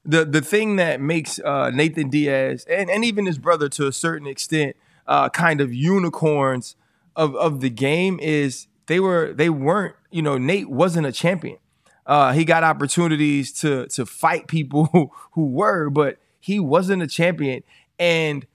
the 0.04 0.24
the 0.24 0.40
thing 0.40 0.76
that 0.76 1.00
makes 1.00 1.38
uh, 1.40 1.70
Nathan 1.70 2.08
Diaz 2.10 2.64
and, 2.70 2.88
and 2.90 3.04
even 3.04 3.26
his 3.26 3.38
brother 3.38 3.68
to 3.70 3.86
a 3.86 3.92
certain 3.92 4.26
extent 4.26 4.76
uh, 5.06 5.28
kind 5.28 5.60
of 5.60 5.74
unicorns 5.74 6.76
of 7.14 7.34
of 7.36 7.60
the 7.60 7.70
game 7.70 8.18
is 8.20 8.68
they 8.86 9.00
were 9.00 9.32
they 9.34 9.50
weren't 9.50 9.96
you 10.10 10.22
know 10.22 10.38
Nate 10.38 10.70
wasn't 10.70 11.06
a 11.06 11.12
champion. 11.12 11.58
Uh, 12.06 12.32
he 12.32 12.44
got 12.44 12.62
opportunities 12.62 13.52
to 13.52 13.86
to 13.88 14.06
fight 14.06 14.46
people 14.46 14.86
who, 14.92 15.10
who 15.32 15.46
were, 15.46 15.90
but 15.90 16.18
he 16.38 16.60
wasn't 16.60 17.02
a 17.02 17.06
champion. 17.08 17.62
And 17.98 18.46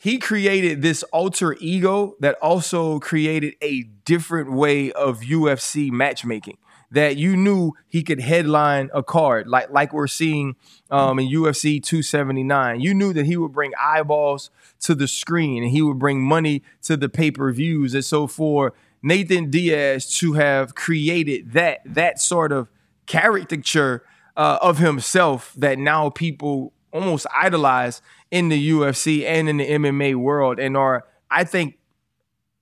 he 0.00 0.16
created 0.16 0.80
this 0.80 1.02
alter 1.12 1.54
ego 1.60 2.16
that 2.20 2.36
also 2.40 2.98
created 3.00 3.54
a 3.60 3.82
different 4.06 4.50
way 4.50 4.90
of 4.92 5.20
UFC 5.20 5.90
matchmaking 5.90 6.56
that 6.90 7.18
you 7.18 7.36
knew 7.36 7.72
he 7.86 8.02
could 8.02 8.18
headline 8.18 8.88
a 8.94 9.02
card 9.02 9.46
like 9.46 9.68
like 9.68 9.92
we're 9.92 10.06
seeing 10.06 10.56
um, 10.90 11.18
in 11.18 11.28
UFC 11.28 11.82
279. 11.82 12.80
You 12.80 12.94
knew 12.94 13.12
that 13.12 13.26
he 13.26 13.36
would 13.36 13.52
bring 13.52 13.72
eyeballs 13.78 14.50
to 14.80 14.94
the 14.94 15.06
screen 15.06 15.62
and 15.62 15.70
he 15.70 15.82
would 15.82 15.98
bring 15.98 16.22
money 16.22 16.62
to 16.82 16.96
the 16.96 17.10
pay-per-views. 17.10 17.92
And 17.92 18.04
so 18.04 18.26
for 18.26 18.72
Nathan 19.02 19.50
Diaz 19.50 20.10
to 20.16 20.32
have 20.32 20.74
created 20.74 21.52
that 21.52 21.80
that 21.84 22.18
sort 22.22 22.52
of 22.52 22.70
caricature 23.04 24.02
uh, 24.34 24.58
of 24.62 24.78
himself 24.78 25.52
that 25.58 25.78
now 25.78 26.08
people 26.08 26.72
almost 26.90 27.26
idolize 27.36 28.00
in 28.30 28.48
the 28.48 28.70
UFC 28.70 29.24
and 29.26 29.48
in 29.48 29.56
the 29.58 29.68
MMA 29.68 30.14
world 30.14 30.58
and 30.58 30.76
are 30.76 31.06
I 31.30 31.44
think 31.44 31.76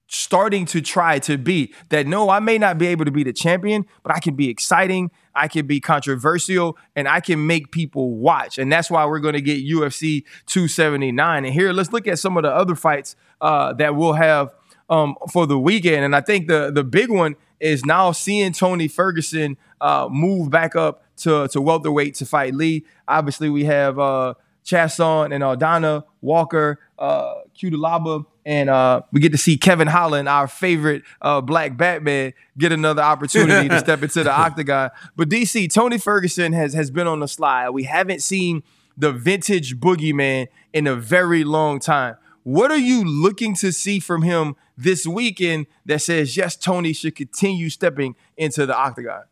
starting 0.09 0.65
to 0.65 0.81
try 0.81 1.19
to 1.19 1.37
be 1.37 1.73
that 1.91 2.07
no, 2.07 2.31
I 2.31 2.41
may 2.41 2.59
not 2.59 2.79
be 2.79 2.87
able 2.87 3.05
to 3.05 3.11
be 3.11 3.23
the 3.23 3.33
champion, 3.33 3.87
but 4.03 4.15
I 4.15 4.21
can 4.21 4.35
be 4.35 4.49
exciting, 4.49 5.11
I 5.35 5.49
can 5.49 5.67
be 5.67 5.81
controversial, 5.81 6.79
and 6.97 7.07
I 7.07 7.21
can 7.21 7.47
make 7.47 7.71
people 7.71 8.17
watch. 8.17 8.59
And 8.59 8.73
that's 8.73 8.91
why 8.91 9.05
we're 9.05 9.21
going 9.21 9.35
to 9.35 9.43
get 9.43 9.65
UFC 9.65 10.25
279. 10.47 11.45
And 11.45 11.53
here, 11.53 11.73
let's 11.73 11.93
look 11.93 12.09
at 12.09 12.19
some 12.19 12.37
of 12.37 12.43
the 12.43 12.51
other 12.51 12.75
fights 12.75 13.17
uh, 13.41 13.75
that 13.75 13.95
we'll 13.95 14.15
have 14.15 14.55
um, 14.89 15.17
for 15.31 15.47
the 15.47 15.59
weekend. 15.59 16.05
And 16.05 16.17
I 16.17 16.23
think 16.23 16.49
the 16.49 16.73
the 16.73 16.85
big 16.85 17.11
one 17.11 17.37
is 17.61 17.85
now 17.85 18.13
seeing 18.13 18.53
Tony 18.53 18.89
Ferguson 18.89 19.57
uh, 19.81 20.09
move 20.11 20.51
back 20.51 20.75
up 20.75 21.03
to 21.19 21.49
to 21.49 21.61
welterweight 21.61 22.15
to 22.17 22.27
fight 22.27 22.55
Lee. 22.55 22.87
Obviously, 23.07 23.51
we 23.51 23.65
have 23.65 23.99
uh, 23.99 24.35
Chiasson 24.69 25.35
and 25.35 25.43
Aldana, 25.43 26.05
Walker, 26.21 26.79
uh, 26.99 27.35
Cutelaba, 27.57 28.27
and 28.45 28.69
uh, 28.69 29.03
we 29.13 29.21
get 29.21 29.33
to 29.33 29.39
see 29.39 29.57
Kevin 29.57 29.89
Holland, 29.89 30.29
our 30.29 30.47
favorite 30.47 31.03
uh, 31.23 31.41
black 31.41 31.77
Batman, 31.77 32.35
get 32.57 32.73
another 32.73 33.03
opportunity 33.03 33.69
to 33.69 33.79
step 33.79 34.03
into 34.03 34.25
the 34.25 34.31
octagon. 34.41 34.91
But 35.17 35.29
DC, 35.29 35.73
Tony 35.73 35.99
Ferguson 35.99 36.53
has 36.53 36.75
has 36.75 36.91
been 36.91 37.07
on 37.07 37.21
the 37.21 37.29
slide. 37.29 37.71
We 37.71 37.85
haven't 37.85 38.23
seen 38.23 38.63
the 38.97 39.13
vintage 39.13 39.79
boogeyman 39.79 40.49
in 40.73 40.87
a 40.87 40.95
very 40.95 41.45
long 41.45 41.79
time. 41.79 42.17
What 42.43 42.71
are 42.71 42.79
you 42.79 43.05
looking 43.05 43.55
to 43.57 43.73
see 43.73 44.01
from 44.01 44.23
him 44.23 44.57
this 44.77 45.07
weekend 45.07 45.67
that 45.87 46.03
says 46.03 46.37
yes, 46.37 46.57
Tony 46.57 46.93
should 46.93 47.15
continue 47.15 47.71
stepping 47.71 48.17
into 48.37 48.67
the 48.67 48.77
octagon? 48.77 49.25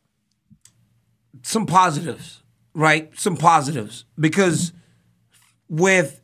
Some 1.42 1.66
positives, 1.66 2.42
right? 2.74 3.10
Some 3.18 3.36
positives 3.36 4.04
because 4.18 4.72
with 5.68 6.20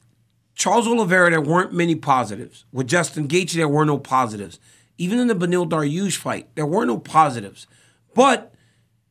Charles 0.54 0.86
Oliveira, 0.86 1.30
there 1.30 1.40
weren't 1.40 1.72
many 1.72 1.94
positives. 1.94 2.64
With 2.72 2.86
Justin 2.86 3.28
Gaethje, 3.28 3.54
there 3.54 3.68
were 3.68 3.84
no 3.84 3.98
positives. 3.98 4.58
Even 4.98 5.18
in 5.18 5.26
the 5.26 5.34
Beneil 5.34 5.68
Dariush 5.68 6.16
fight, 6.16 6.48
there 6.54 6.66
were 6.66 6.84
no 6.84 6.98
positives. 6.98 7.66
But 8.14 8.52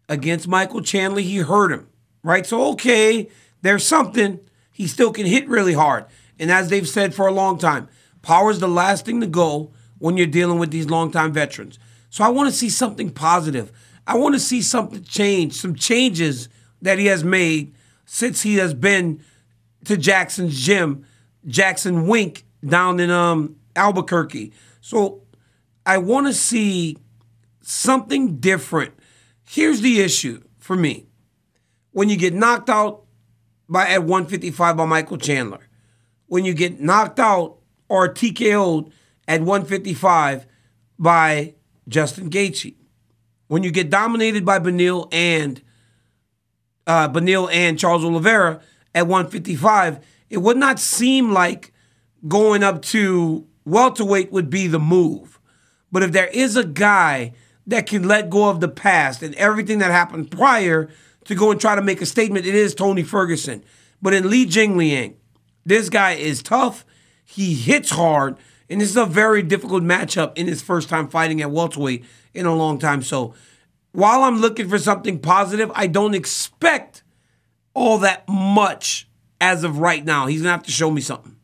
against 0.08 0.48
Michael 0.48 0.82
Chandler, 0.82 1.22
he 1.22 1.38
hurt 1.38 1.72
him, 1.72 1.88
right? 2.24 2.46
So, 2.46 2.70
okay, 2.72 3.30
there's 3.62 3.86
something. 3.86 4.40
He 4.72 4.88
still 4.88 5.12
can 5.12 5.26
hit 5.26 5.48
really 5.50 5.74
hard. 5.74 6.06
And 6.40 6.52
as 6.52 6.70
they've 6.70 6.88
said 6.88 7.14
for 7.14 7.28
a 7.28 7.34
long 7.34 7.58
time, 7.58 7.90
power 8.22 8.52
is 8.52 8.60
the 8.60 8.68
last 8.68 9.06
thing 9.06 9.20
to 9.22 9.28
go 9.28 9.72
when 10.00 10.18
you're 10.18 10.28
dealing 10.28 10.60
with 10.60 10.72
these 10.72 10.90
longtime 10.90 11.34
veterans. 11.34 11.78
So 12.10 12.24
I 12.24 12.30
want 12.30 12.50
to 12.50 12.56
see 12.56 12.70
something 12.70 13.10
positive. 13.10 13.72
I 14.08 14.18
want 14.18 14.36
to 14.36 14.40
see 14.40 14.62
something 14.62 15.04
change, 15.04 15.54
some 15.54 15.76
changes 15.76 16.50
that 16.82 17.00
he 17.00 17.06
has 17.06 17.24
made 17.24 17.74
since 18.06 18.42
he 18.42 18.56
has 18.56 18.74
been 18.74 19.24
to 19.86 19.98
Jackson's 19.98 20.60
gym, 20.60 21.06
Jackson 21.46 22.08
Wink 22.08 22.46
down 22.66 23.00
in 23.00 23.10
um, 23.10 23.56
Albuquerque. 23.76 24.54
So 24.80 25.24
I 25.86 25.98
want 25.98 26.28
to 26.28 26.34
see 26.34 26.98
something 27.62 28.38
different. 28.38 28.94
Here's 29.44 29.82
the 29.82 30.02
issue 30.02 30.44
for 30.60 30.76
me. 30.76 31.08
When 31.92 32.10
you 32.10 32.18
get 32.18 32.34
knocked 32.34 32.70
out 32.70 33.04
by 33.68 33.88
at 33.90 34.04
155 34.04 34.78
by 34.78 34.86
Michael 34.86 35.18
Chandler, 35.18 35.68
when 36.28 36.46
you 36.46 36.54
get 36.54 36.80
knocked 36.80 37.20
out 37.20 37.58
or 37.90 38.08
TKO'd 38.14 38.92
at 39.28 39.42
155 39.42 40.46
by 40.98 41.56
Justin 41.88 42.30
Gaethje, 42.30 42.76
when 43.48 43.64
you 43.64 43.72
get 43.72 43.90
dominated 43.90 44.46
by 44.46 44.60
Beneil 44.60 45.10
and 45.12 45.62
uh, 46.88 47.10
Beneil 47.10 47.52
and 47.52 47.78
Charles 47.78 48.06
Oliveira 48.06 48.62
at 48.94 49.08
155, 49.08 50.00
it 50.30 50.38
would 50.38 50.58
not 50.58 50.80
seem 50.80 51.32
like 51.32 51.74
going 52.28 52.64
up 52.64 52.82
to 52.82 53.48
welterweight 53.66 54.32
would 54.32 54.50
be 54.50 54.68
the 54.68 54.80
move. 54.80 55.40
But 55.92 56.04
if 56.04 56.12
there 56.12 56.28
is 56.28 56.56
a 56.56 56.64
guy 56.64 57.34
that 57.68 57.86
can 57.86 58.08
let 58.08 58.30
go 58.30 58.50
of 58.50 58.60
the 58.60 58.68
past 58.68 59.22
and 59.22 59.36
everything 59.36 59.80
that 59.80 59.92
happened 59.92 60.32
prior 60.32 60.90
to 61.26 61.36
go 61.36 61.52
and 61.52 61.60
try 61.60 61.76
to 61.76 61.82
make 61.82 62.02
a 62.02 62.06
statement, 62.06 62.46
it 62.46 62.56
is 62.56 62.74
Tony 62.74 63.04
Ferguson. 63.04 63.64
But 64.02 64.14
in 64.14 64.30
Li 64.30 64.46
Jingliang, 64.46 65.16
this 65.66 65.90
guy 65.90 66.14
is 66.14 66.42
tough. 66.42 66.86
He 67.24 67.54
hits 67.54 67.92
hard, 67.92 68.38
and 68.70 68.82
this 68.82 68.90
is 68.90 68.98
a 68.98 69.06
very 69.06 69.44
difficult 69.44 69.84
matchup 69.84 70.38
in 70.38 70.48
his 70.48 70.62
first 70.62 70.90
time 70.90 71.08
fighting 71.08 71.42
at 71.42 71.52
welterweight 71.52 72.04
in 72.34 72.46
a 72.46 72.56
long 72.56 72.80
time. 72.80 73.02
So, 73.04 73.34
while 73.92 74.24
I'm 74.24 74.40
looking 74.40 74.70
for 74.70 74.80
something 74.80 75.20
positive, 75.20 75.70
I 75.76 75.88
don't 75.88 76.16
expect 76.16 77.01
all 77.74 77.98
that 78.00 78.28
much 78.28 79.08
as 79.40 79.64
of 79.64 79.80
right 79.80 80.04
now. 80.04 80.28
He's 80.28 80.42
gonna 80.42 80.52
have 80.52 80.64
to 80.64 80.72
show 80.72 80.92
me 80.92 81.02
something. 81.02 81.36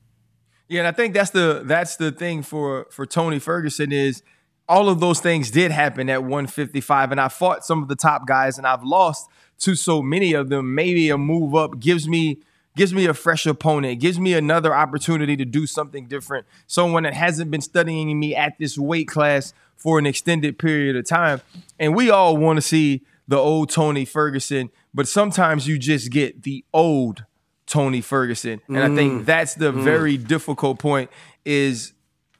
Yeah, 0.67 0.79
and 0.79 0.87
I 0.87 0.91
think 0.91 1.13
that's 1.13 1.31
the 1.31 1.61
that's 1.65 1.95
the 1.95 2.11
thing 2.11 2.43
for 2.43 2.87
for 2.91 3.05
Tony 3.05 3.39
Ferguson 3.39 3.91
is 3.91 4.21
all 4.69 4.89
of 4.89 4.99
those 4.99 5.19
things 5.21 5.49
did 5.49 5.71
happen 5.71 6.09
at 6.09 6.23
155, 6.23 7.11
and 7.11 7.21
I 7.21 7.29
fought 7.29 7.65
some 7.65 7.81
of 7.81 7.87
the 7.87 7.95
top 7.95 8.27
guys, 8.27 8.57
and 8.57 8.67
I've 8.67 8.83
lost 8.83 9.29
to 9.59 9.75
so 9.75 10.01
many 10.01 10.33
of 10.33 10.49
them. 10.49 10.75
Maybe 10.75 11.09
a 11.09 11.17
move 11.17 11.55
up 11.55 11.79
gives 11.79 12.07
me 12.07 12.39
gives 12.75 12.93
me 12.93 13.05
a 13.05 13.13
fresh 13.13 13.45
opponent, 13.45 13.99
gives 13.99 14.19
me 14.19 14.33
another 14.33 14.75
opportunity 14.75 15.35
to 15.35 15.45
do 15.45 15.65
something 15.65 16.05
different. 16.05 16.45
Someone 16.67 17.03
that 17.03 17.13
hasn't 17.13 17.49
been 17.49 17.61
studying 17.61 18.19
me 18.19 18.35
at 18.35 18.59
this 18.59 18.77
weight 18.77 19.07
class 19.07 19.53
for 19.75 19.97
an 19.97 20.05
extended 20.05 20.59
period 20.59 20.95
of 20.95 21.05
time, 21.05 21.41
and 21.79 21.95
we 21.95 22.09
all 22.09 22.35
want 22.35 22.57
to 22.57 22.61
see 22.61 23.03
the 23.27 23.37
old 23.37 23.69
Tony 23.69 24.05
Ferguson, 24.05 24.69
but 24.97 25.07
sometimes 25.07 25.67
you 25.67 25.77
just 25.77 26.09
get 26.09 26.41
the 26.41 26.65
old 26.73 27.23
Tony 27.67 28.01
Ferguson. 28.01 28.61
And 28.67 28.79
I 28.79 28.95
think 28.95 29.13
mm. 29.13 29.25
that's 29.25 29.53
the 29.53 29.71
mm. 29.71 29.83
very 29.83 30.17
difficult 30.17 30.79
point 30.79 31.11
is 31.45 31.93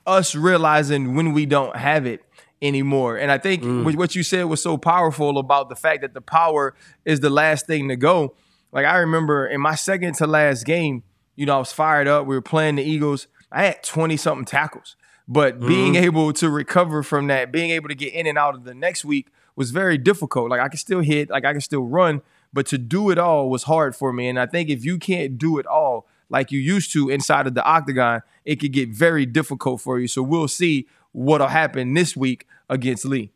us 0.07 0.33
realizing 0.33 1.13
when 1.13 1.33
we 1.33 1.45
don't 1.45 1.75
have 1.75 2.07
it 2.07 2.23
anymore. 2.59 3.15
And 3.15 3.31
I 3.31 3.37
think 3.37 3.61
mm. 3.61 3.83
what- 3.83 3.95
what 3.95 4.15
you 4.15 4.23
said 4.23 4.45
was 4.45 4.59
so 4.59 4.75
powerful 4.75 5.37
about 5.37 5.69
the 5.69 5.75
fact 5.75 6.01
that 6.01 6.15
the 6.15 6.21
power 6.21 6.73
is 7.05 7.19
the 7.19 7.29
last 7.29 7.67
thing 7.67 7.89
to 7.89 7.95
go. 7.95 8.33
Like 8.71 8.87
I 8.87 8.97
remember 8.97 9.45
in 9.45 9.61
my 9.61 9.75
second 9.75 10.15
to 10.15 10.25
last 10.25 10.65
game, 10.65 11.03
you 11.35 11.45
know, 11.45 11.57
I 11.57 11.59
was 11.59 11.71
fired 11.71 12.07
up. 12.07 12.25
We 12.25 12.33
were 12.33 12.41
playing 12.41 12.77
the 12.77 12.83
Eagles. 12.83 13.27
I 13.51 13.65
had 13.65 13.83
20 13.83 14.17
something 14.17 14.45
tackles. 14.45 14.95
But 15.27 15.59
being 15.59 15.93
able 15.93 16.33
to 16.33 16.49
recover 16.49 17.03
from 17.03 17.27
that, 17.27 17.51
being 17.51 17.69
able 17.69 17.89
to 17.89 17.95
get 17.95 18.13
in 18.13 18.25
and 18.25 18.35
out 18.35 18.55
of 18.55 18.63
the 18.63 18.73
next 18.73 19.05
week 19.05 19.27
was 19.55 19.69
very 19.69 19.99
difficult. 19.99 20.49
Like 20.49 20.61
I 20.61 20.69
could 20.69 20.79
still 20.79 21.01
hit, 21.01 21.29
like 21.29 21.45
I 21.45 21.53
could 21.53 21.63
still 21.63 21.83
run, 21.83 22.23
but 22.53 22.65
to 22.67 22.77
do 22.77 23.09
it 23.09 23.17
all 23.17 23.49
was 23.49 23.63
hard 23.63 23.95
for 23.95 24.11
me. 24.13 24.27
And 24.27 24.39
I 24.39 24.45
think 24.45 24.69
if 24.69 24.85
you 24.85 24.97
can't 24.97 25.37
do 25.37 25.57
it 25.57 25.65
all 25.65 26.07
like 26.29 26.51
you 26.51 26.59
used 26.59 26.91
to 26.93 27.09
inside 27.09 27.47
of 27.47 27.53
the 27.53 27.63
octagon, 27.63 28.21
it 28.45 28.57
could 28.57 28.73
get 28.73 28.89
very 28.89 29.25
difficult 29.25 29.81
for 29.81 29.99
you. 29.99 30.07
So 30.07 30.21
we'll 30.21 30.47
see 30.47 30.87
what'll 31.11 31.47
happen 31.47 31.93
this 31.93 32.15
week 32.15 32.47
against 32.69 33.05
Lee. 33.05 33.31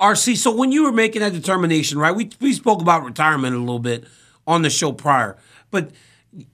RC, 0.00 0.36
so 0.36 0.54
when 0.54 0.72
you 0.72 0.84
were 0.84 0.92
making 0.92 1.20
that 1.20 1.32
determination, 1.32 1.98
right? 1.98 2.14
We 2.14 2.30
we 2.40 2.52
spoke 2.52 2.82
about 2.82 3.02
retirement 3.02 3.54
a 3.54 3.58
little 3.58 3.78
bit 3.78 4.04
on 4.46 4.62
the 4.62 4.68
show 4.68 4.92
prior, 4.92 5.38
but 5.70 5.90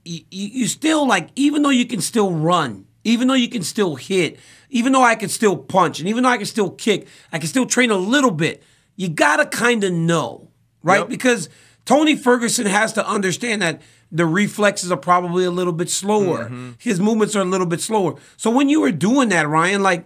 you, 0.05 0.21
you 0.29 0.67
still 0.67 1.05
like, 1.05 1.29
even 1.35 1.61
though 1.61 1.69
you 1.69 1.85
can 1.85 1.99
still 1.99 2.31
run, 2.31 2.85
even 3.03 3.27
though 3.27 3.33
you 3.33 3.49
can 3.49 3.63
still 3.63 3.95
hit, 3.95 4.39
even 4.69 4.93
though 4.93 5.03
I 5.03 5.15
can 5.15 5.29
still 5.29 5.57
punch, 5.57 5.99
and 5.99 6.07
even 6.07 6.23
though 6.23 6.29
I 6.29 6.37
can 6.37 6.45
still 6.45 6.69
kick, 6.69 7.07
I 7.31 7.39
can 7.39 7.47
still 7.47 7.65
train 7.65 7.91
a 7.91 7.97
little 7.97 8.31
bit. 8.31 8.63
You 8.95 9.09
gotta 9.09 9.45
kind 9.45 9.83
of 9.83 9.91
know, 9.91 10.49
right? 10.83 10.99
Yep. 10.99 11.09
Because 11.09 11.49
Tony 11.85 12.15
Ferguson 12.15 12.65
has 12.65 12.93
to 12.93 13.07
understand 13.07 13.61
that 13.61 13.81
the 14.11 14.25
reflexes 14.25 14.91
are 14.91 14.97
probably 14.97 15.43
a 15.43 15.51
little 15.51 15.73
bit 15.73 15.89
slower. 15.89 16.51
His 16.77 16.99
movements 16.99 17.35
are 17.35 17.41
a 17.41 17.45
little 17.45 17.65
bit 17.65 17.81
slower. 17.81 18.15
So 18.37 18.51
when 18.51 18.69
you 18.69 18.81
were 18.81 18.91
doing 18.91 19.29
that, 19.29 19.47
Ryan, 19.47 19.81
like 19.81 20.05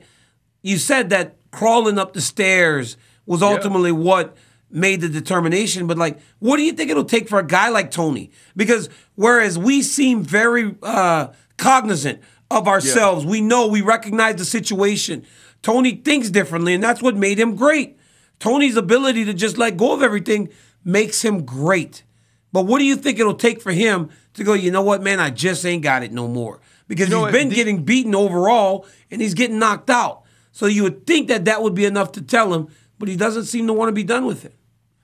you 0.62 0.78
said 0.78 1.10
that 1.10 1.36
crawling 1.52 2.00
up 2.00 2.14
the 2.14 2.22
stairs 2.22 2.98
was 3.26 3.44
ultimately 3.44 3.92
what 3.92 4.38
made 4.72 5.02
the 5.02 5.10
determination. 5.10 5.88
But 5.88 5.98
like, 5.98 6.20
what 6.40 6.58
do 6.58 6.64
you 6.64 6.72
think 6.72 6.90
it'll 6.90 7.04
take 7.04 7.28
for 7.28 7.40
a 7.40 7.46
guy 7.46 7.70
like 7.70 7.92
Tony? 7.92 8.32
Because 8.56 8.90
whereas 9.16 9.58
we 9.58 9.82
seem 9.82 10.24
very 10.24 10.76
uh, 10.82 11.28
cognizant 11.58 12.22
of 12.50 12.68
ourselves, 12.68 13.26
we 13.26 13.42
know 13.42 13.68
we 13.68 13.82
recognize 13.82 14.36
the 14.38 14.46
situation. 14.46 15.26
Tony 15.62 15.96
thinks 15.96 16.30
differently, 16.30 16.74
and 16.74 16.84
that's 16.84 17.02
what 17.02 17.16
made 17.16 17.40
him 17.40 17.56
great. 17.56 17.98
Tony's 18.40 18.78
ability 18.78 19.26
to 19.26 19.34
just 19.34 19.58
let 19.58 19.78
go 19.78 19.94
of 19.94 20.02
everything 20.02 20.50
makes 20.84 21.24
him 21.24 21.46
great. 21.46 22.04
But 22.52 22.66
what 22.66 22.80
do 22.80 22.86
you 22.86 22.96
think 22.96 23.20
it'll 23.20 23.34
take 23.36 23.62
for 23.62 23.72
him 23.72 24.10
to 24.34 24.44
go, 24.44 24.54
you 24.54 24.72
know 24.72 24.82
what, 24.82 25.04
man, 25.04 25.20
I 25.20 25.30
just 25.30 25.66
ain't 25.66 25.84
got 25.84 26.04
it 26.04 26.12
no 26.12 26.28
more? 26.28 26.60
Because 26.88 27.10
You 27.10 27.16
know 27.16 27.26
he's 27.26 27.34
been 27.34 27.50
the- 27.50 27.56
getting 27.56 27.84
beaten 27.84 28.16
overall 28.16 28.86
and 29.12 29.22
he's 29.22 29.34
getting 29.34 29.60
knocked 29.60 29.90
out. 29.90 30.24
So 30.52 30.66
you 30.66 30.84
would 30.84 31.06
think 31.06 31.28
that 31.28 31.46
that 31.46 31.62
would 31.62 31.76
be 31.76 31.86
enough 31.86 32.14
to 32.14 32.22
tell 32.22 32.54
him, 32.54 32.70
but 32.98 33.10
he 33.10 33.16
doesn't 33.16 33.46
seem 33.46 33.68
to 33.68 33.74
want 33.74 33.90
to 33.90 33.94
be 33.94 34.04
done 34.04 34.26
with 34.26 34.46
it. 34.46 34.56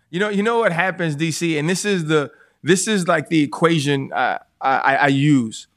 You 0.10 0.20
know, 0.20 0.30
you 0.30 0.42
know 0.44 0.60
what 0.60 0.72
happens, 0.72 1.16
DC, 1.16 1.58
and 1.60 1.70
this 1.70 1.86
is 1.86 2.06
the 2.06 2.32
this 2.64 2.88
is 2.88 3.08
like 3.08 3.28
the 3.30 3.42
equation 3.42 4.12
I, 4.16 4.40
I, 4.62 4.96
I 4.96 5.08
use. 5.08 5.68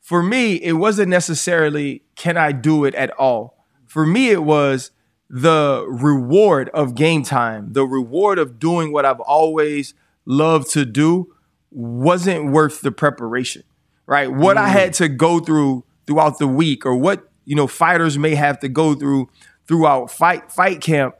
For 0.00 0.22
me, 0.22 0.54
it 0.54 0.72
wasn't 0.72 1.08
necessarily 1.10 2.02
can 2.16 2.36
I 2.36 2.52
do 2.52 2.84
it 2.86 2.94
at 2.94 3.10
all. 3.12 3.64
For 3.86 4.06
me, 4.06 4.30
it 4.30 4.42
was 4.42 4.90
the 5.32 5.86
reward 5.88 6.68
of 6.70 6.96
game 6.96 7.22
time, 7.22 7.72
the 7.72 7.86
reward 7.86 8.38
of 8.38 8.58
doing 8.58 8.92
what 8.92 9.06
I've 9.06 9.20
always 9.20 9.94
loved 10.24 10.70
to 10.72 10.84
do 10.84 11.32
wasn't 11.70 12.50
worth 12.50 12.80
the 12.80 12.90
preparation, 12.90 13.62
right? 14.06 14.30
What 14.30 14.56
I 14.56 14.68
had 14.68 14.90
mm. 14.90 14.96
to 14.96 15.08
go 15.08 15.38
through 15.38 15.84
throughout 16.06 16.38
the 16.38 16.48
week, 16.48 16.84
or 16.84 16.96
what 16.96 17.30
you 17.44 17.54
know 17.54 17.68
fighters 17.68 18.18
may 18.18 18.34
have 18.34 18.58
to 18.60 18.68
go 18.68 18.94
through 18.94 19.30
throughout 19.66 20.10
fight 20.10 20.50
fight 20.50 20.80
camp 20.80 21.14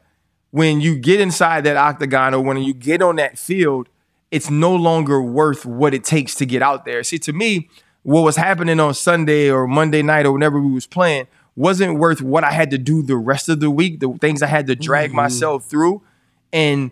when 0.51 0.81
you 0.81 0.99
get 0.99 1.19
inside 1.19 1.63
that 1.63 1.77
octagon 1.77 2.33
or 2.33 2.41
when 2.41 2.57
you 2.57 2.73
get 2.73 3.01
on 3.01 3.15
that 3.15 3.39
field, 3.39 3.87
it's 4.29 4.49
no 4.49 4.75
longer 4.75 5.21
worth 5.21 5.65
what 5.65 5.93
it 5.93 6.03
takes 6.03 6.35
to 6.35 6.45
get 6.45 6.61
out 6.61 6.85
there. 6.85 7.03
See, 7.03 7.17
to 7.19 7.33
me, 7.33 7.69
what 8.03 8.21
was 8.21 8.35
happening 8.35 8.79
on 8.79 8.93
Sunday 8.93 9.49
or 9.49 9.67
Monday 9.67 10.01
night 10.01 10.25
or 10.25 10.33
whenever 10.33 10.59
we 10.59 10.71
was 10.71 10.87
playing 10.87 11.27
wasn't 11.55 11.99
worth 11.99 12.21
what 12.21 12.43
I 12.43 12.51
had 12.51 12.71
to 12.71 12.77
do 12.77 13.01
the 13.01 13.17
rest 13.17 13.49
of 13.49 13.59
the 13.59 13.69
week, 13.69 13.99
the 13.99 14.09
things 14.19 14.41
I 14.41 14.47
had 14.47 14.67
to 14.67 14.75
drag 14.75 15.09
mm-hmm. 15.09 15.17
myself 15.17 15.65
through. 15.65 16.01
And 16.53 16.91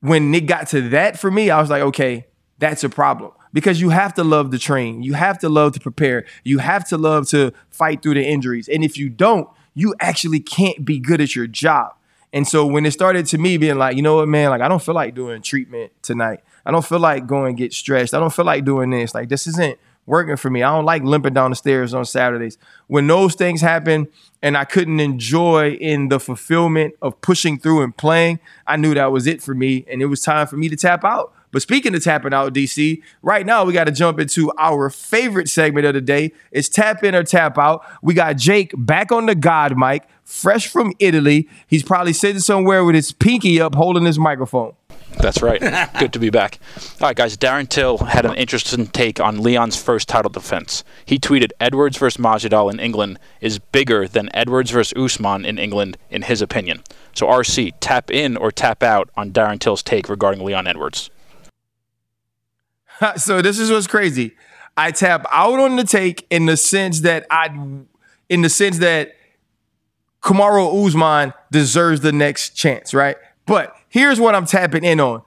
when 0.00 0.34
it 0.34 0.46
got 0.46 0.68
to 0.68 0.88
that 0.90 1.18
for 1.18 1.30
me, 1.30 1.50
I 1.50 1.60
was 1.60 1.70
like, 1.70 1.82
okay, 1.82 2.26
that's 2.58 2.84
a 2.84 2.88
problem. 2.88 3.32
Because 3.52 3.80
you 3.80 3.90
have 3.90 4.14
to 4.14 4.24
love 4.24 4.50
to 4.52 4.58
train. 4.58 5.02
You 5.02 5.12
have 5.14 5.38
to 5.40 5.48
love 5.48 5.72
to 5.74 5.80
prepare. 5.80 6.24
You 6.42 6.58
have 6.58 6.88
to 6.88 6.96
love 6.96 7.28
to 7.28 7.52
fight 7.70 8.02
through 8.02 8.14
the 8.14 8.24
injuries. 8.24 8.68
And 8.68 8.82
if 8.82 8.96
you 8.96 9.10
don't, 9.10 9.46
you 9.74 9.94
actually 10.00 10.40
can't 10.40 10.84
be 10.84 10.98
good 10.98 11.20
at 11.20 11.36
your 11.36 11.46
job. 11.46 11.92
And 12.32 12.48
so 12.48 12.64
when 12.64 12.86
it 12.86 12.92
started 12.92 13.26
to 13.26 13.38
me 13.38 13.58
being 13.58 13.76
like, 13.76 13.94
you 13.94 14.02
know 14.02 14.16
what, 14.16 14.28
man, 14.28 14.50
like 14.50 14.62
I 14.62 14.68
don't 14.68 14.82
feel 14.82 14.94
like 14.94 15.14
doing 15.14 15.42
treatment 15.42 15.92
tonight. 16.02 16.40
I 16.64 16.70
don't 16.70 16.84
feel 16.84 16.98
like 16.98 17.26
going 17.26 17.56
get 17.56 17.74
stressed. 17.74 18.14
I 18.14 18.20
don't 18.20 18.32
feel 18.32 18.46
like 18.46 18.64
doing 18.64 18.90
this. 18.90 19.14
Like 19.14 19.28
this 19.28 19.46
isn't 19.46 19.78
working 20.06 20.36
for 20.36 20.50
me. 20.50 20.62
I 20.62 20.74
don't 20.74 20.84
like 20.84 21.02
limping 21.02 21.34
down 21.34 21.50
the 21.50 21.56
stairs 21.56 21.94
on 21.94 22.04
Saturdays. 22.04 22.58
When 22.86 23.06
those 23.06 23.34
things 23.34 23.60
happen 23.60 24.08
and 24.42 24.56
I 24.56 24.64
couldn't 24.64 25.00
enjoy 25.00 25.72
in 25.72 26.08
the 26.08 26.18
fulfillment 26.18 26.94
of 27.00 27.20
pushing 27.20 27.58
through 27.58 27.82
and 27.82 27.96
playing, 27.96 28.40
I 28.66 28.76
knew 28.76 28.94
that 28.94 29.12
was 29.12 29.26
it 29.26 29.42
for 29.42 29.54
me. 29.54 29.84
And 29.88 30.02
it 30.02 30.06
was 30.06 30.22
time 30.22 30.46
for 30.46 30.56
me 30.56 30.68
to 30.68 30.76
tap 30.76 31.04
out. 31.04 31.32
But 31.52 31.60
speaking 31.60 31.94
of 31.94 32.02
tapping 32.02 32.32
out, 32.32 32.54
DC, 32.54 33.02
right 33.20 33.44
now 33.44 33.64
we 33.64 33.74
got 33.74 33.84
to 33.84 33.92
jump 33.92 34.18
into 34.18 34.50
our 34.58 34.88
favorite 34.88 35.50
segment 35.50 35.86
of 35.86 35.92
the 35.92 36.00
day. 36.00 36.32
It's 36.50 36.68
tap 36.68 37.04
in 37.04 37.14
or 37.14 37.22
tap 37.22 37.58
out. 37.58 37.84
We 38.02 38.14
got 38.14 38.38
Jake 38.38 38.72
back 38.76 39.12
on 39.12 39.26
the 39.26 39.34
God 39.34 39.76
mic, 39.76 40.08
fresh 40.24 40.66
from 40.66 40.94
Italy. 40.98 41.48
He's 41.66 41.82
probably 41.82 42.14
sitting 42.14 42.40
somewhere 42.40 42.84
with 42.84 42.94
his 42.94 43.12
pinky 43.12 43.60
up 43.60 43.74
holding 43.74 44.06
his 44.06 44.18
microphone. 44.18 44.72
That's 45.18 45.42
right. 45.42 45.60
Good 45.98 46.12
to 46.12 46.18
be 46.18 46.30
back. 46.30 46.58
All 47.00 47.08
right, 47.08 47.16
guys. 47.16 47.36
Darren 47.36 47.68
Till 47.68 47.98
had 47.98 48.24
an 48.24 48.34
interesting 48.34 48.86
take 48.86 49.20
on 49.20 49.42
Leon's 49.42 49.80
first 49.80 50.08
title 50.08 50.30
defense. 50.30 50.84
He 51.04 51.18
tweeted, 51.18 51.50
"Edwards 51.60 51.96
versus 51.96 52.22
Masvidal 52.22 52.72
in 52.72 52.80
England 52.80 53.18
is 53.40 53.58
bigger 53.58 54.08
than 54.08 54.28
Edwards 54.34 54.70
versus 54.70 54.92
Usman 54.96 55.44
in 55.44 55.58
England, 55.58 55.96
in 56.10 56.22
his 56.22 56.42
opinion." 56.42 56.82
So, 57.14 57.26
RC, 57.26 57.72
tap 57.80 58.10
in 58.10 58.36
or 58.36 58.50
tap 58.50 58.82
out 58.82 59.10
on 59.16 59.32
Darren 59.32 59.58
Till's 59.58 59.82
take 59.82 60.08
regarding 60.08 60.44
Leon 60.44 60.66
Edwards. 60.66 61.10
so 63.16 63.42
this 63.42 63.58
is 63.58 63.70
what's 63.70 63.86
crazy. 63.86 64.34
I 64.76 64.90
tap 64.90 65.26
out 65.30 65.58
on 65.58 65.76
the 65.76 65.84
take 65.84 66.26
in 66.30 66.46
the 66.46 66.56
sense 66.56 67.00
that 67.00 67.26
I, 67.30 67.48
in 68.28 68.40
the 68.42 68.48
sense 68.48 68.78
that 68.78 69.14
Kamaru 70.22 70.86
Usman 70.86 71.34
deserves 71.50 72.00
the 72.00 72.12
next 72.12 72.50
chance, 72.50 72.94
right? 72.94 73.16
But 73.44 73.76
here's 73.92 74.18
what 74.18 74.34
I'm 74.34 74.46
tapping 74.46 74.84
in 74.84 74.98
on. 74.98 75.22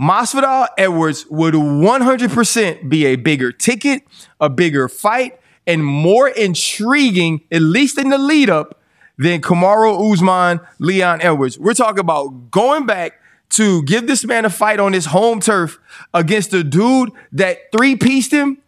Masvidal 0.00 0.66
Edwards 0.78 1.26
would 1.28 1.54
100% 1.54 2.88
be 2.88 3.06
a 3.06 3.16
bigger 3.16 3.52
ticket, 3.52 4.02
a 4.40 4.48
bigger 4.48 4.88
fight, 4.88 5.38
and 5.66 5.84
more 5.84 6.28
intriguing, 6.28 7.42
at 7.52 7.60
least 7.60 7.98
in 7.98 8.08
the 8.08 8.18
lead 8.18 8.48
up, 8.48 8.80
than 9.18 9.42
Kamaru 9.42 10.12
Usman, 10.12 10.60
Leon 10.78 11.20
Edwards. 11.20 11.58
We're 11.58 11.74
talking 11.74 12.00
about 12.00 12.50
going 12.50 12.86
back 12.86 13.20
to 13.50 13.82
give 13.82 14.06
this 14.06 14.24
man 14.24 14.46
a 14.46 14.50
fight 14.50 14.80
on 14.80 14.94
his 14.94 15.06
home 15.06 15.40
turf 15.40 15.78
against 16.14 16.54
a 16.54 16.64
dude 16.64 17.10
that 17.32 17.70
three 17.70 17.94
pieced 17.94 18.32
him, 18.32 18.58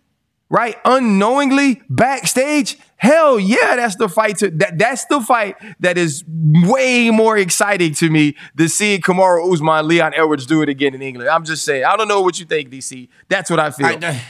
right? 0.49 0.76
Unknowingly 0.84 1.82
backstage. 1.88 2.78
Hell 2.97 3.38
yeah, 3.38 3.76
that's 3.76 3.97
the 3.97 4.09
fight 4.09 4.38
to 4.38 4.51
that 4.51 4.78
that's 4.78 5.05
the 5.07 5.20
fight 5.20 5.57
that 5.80 5.99
is 5.99 6.24
way 6.26 7.11
more 7.11 7.36
exciting 7.36 7.92
to 7.95 8.09
me 8.09 8.36
than 8.55 8.68
seeing 8.68 9.01
Kamaru 9.01 9.53
Usman, 9.53 9.86
Leon 9.86 10.14
Edwards 10.14 10.47
do 10.47 10.62
it 10.62 10.68
again 10.68 10.95
in 10.95 11.03
England. 11.03 11.28
I'm 11.28 11.45
just 11.45 11.64
saying. 11.64 11.84
I 11.84 11.97
don't 11.97 12.09
know 12.09 12.22
what 12.22 12.38
you 12.38 12.47
think, 12.47 12.70
DC. 12.70 13.09
That's 13.28 13.51
what 13.51 13.61
I 13.61 13.70
feel. 13.70 13.86
I, 13.86 14.22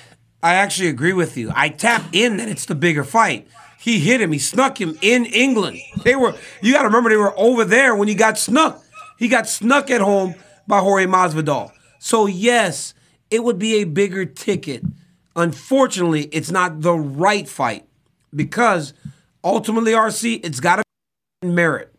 I 0.42 0.54
actually 0.54 0.88
agree 0.88 1.12
with 1.12 1.36
you. 1.36 1.52
I 1.54 1.68
tap 1.68 2.02
in 2.12 2.38
that 2.38 2.48
it's 2.48 2.66
the 2.66 2.74
bigger 2.74 3.04
fight. 3.04 3.48
He 3.80 4.00
hit 4.00 4.20
him. 4.20 4.32
He 4.32 4.38
snuck 4.38 4.80
him 4.80 4.98
in 5.02 5.26
England. 5.26 5.78
They 6.04 6.16
were. 6.16 6.34
You 6.62 6.72
got 6.72 6.82
to 6.82 6.88
remember 6.88 7.10
they 7.10 7.16
were 7.16 7.38
over 7.38 7.64
there 7.64 7.94
when 7.94 8.08
he 8.08 8.14
got 8.14 8.38
snuck. 8.38 8.82
He 9.18 9.28
got 9.28 9.46
snuck 9.46 9.90
at 9.90 10.00
home 10.00 10.34
by 10.66 10.80
Jorge 10.80 11.06
Masvidal. 11.06 11.70
So 11.98 12.26
yes, 12.26 12.94
it 13.30 13.44
would 13.44 13.58
be 13.58 13.76
a 13.76 13.84
bigger 13.84 14.24
ticket. 14.24 14.82
Unfortunately, 15.36 16.24
it's 16.26 16.50
not 16.50 16.80
the 16.80 16.94
right 16.94 17.48
fight 17.48 17.86
because 18.34 18.94
ultimately, 19.42 19.92
RC, 19.92 20.44
it's 20.44 20.60
got 20.60 20.76
to 20.76 20.82
be 21.42 21.48
merit. 21.48 21.94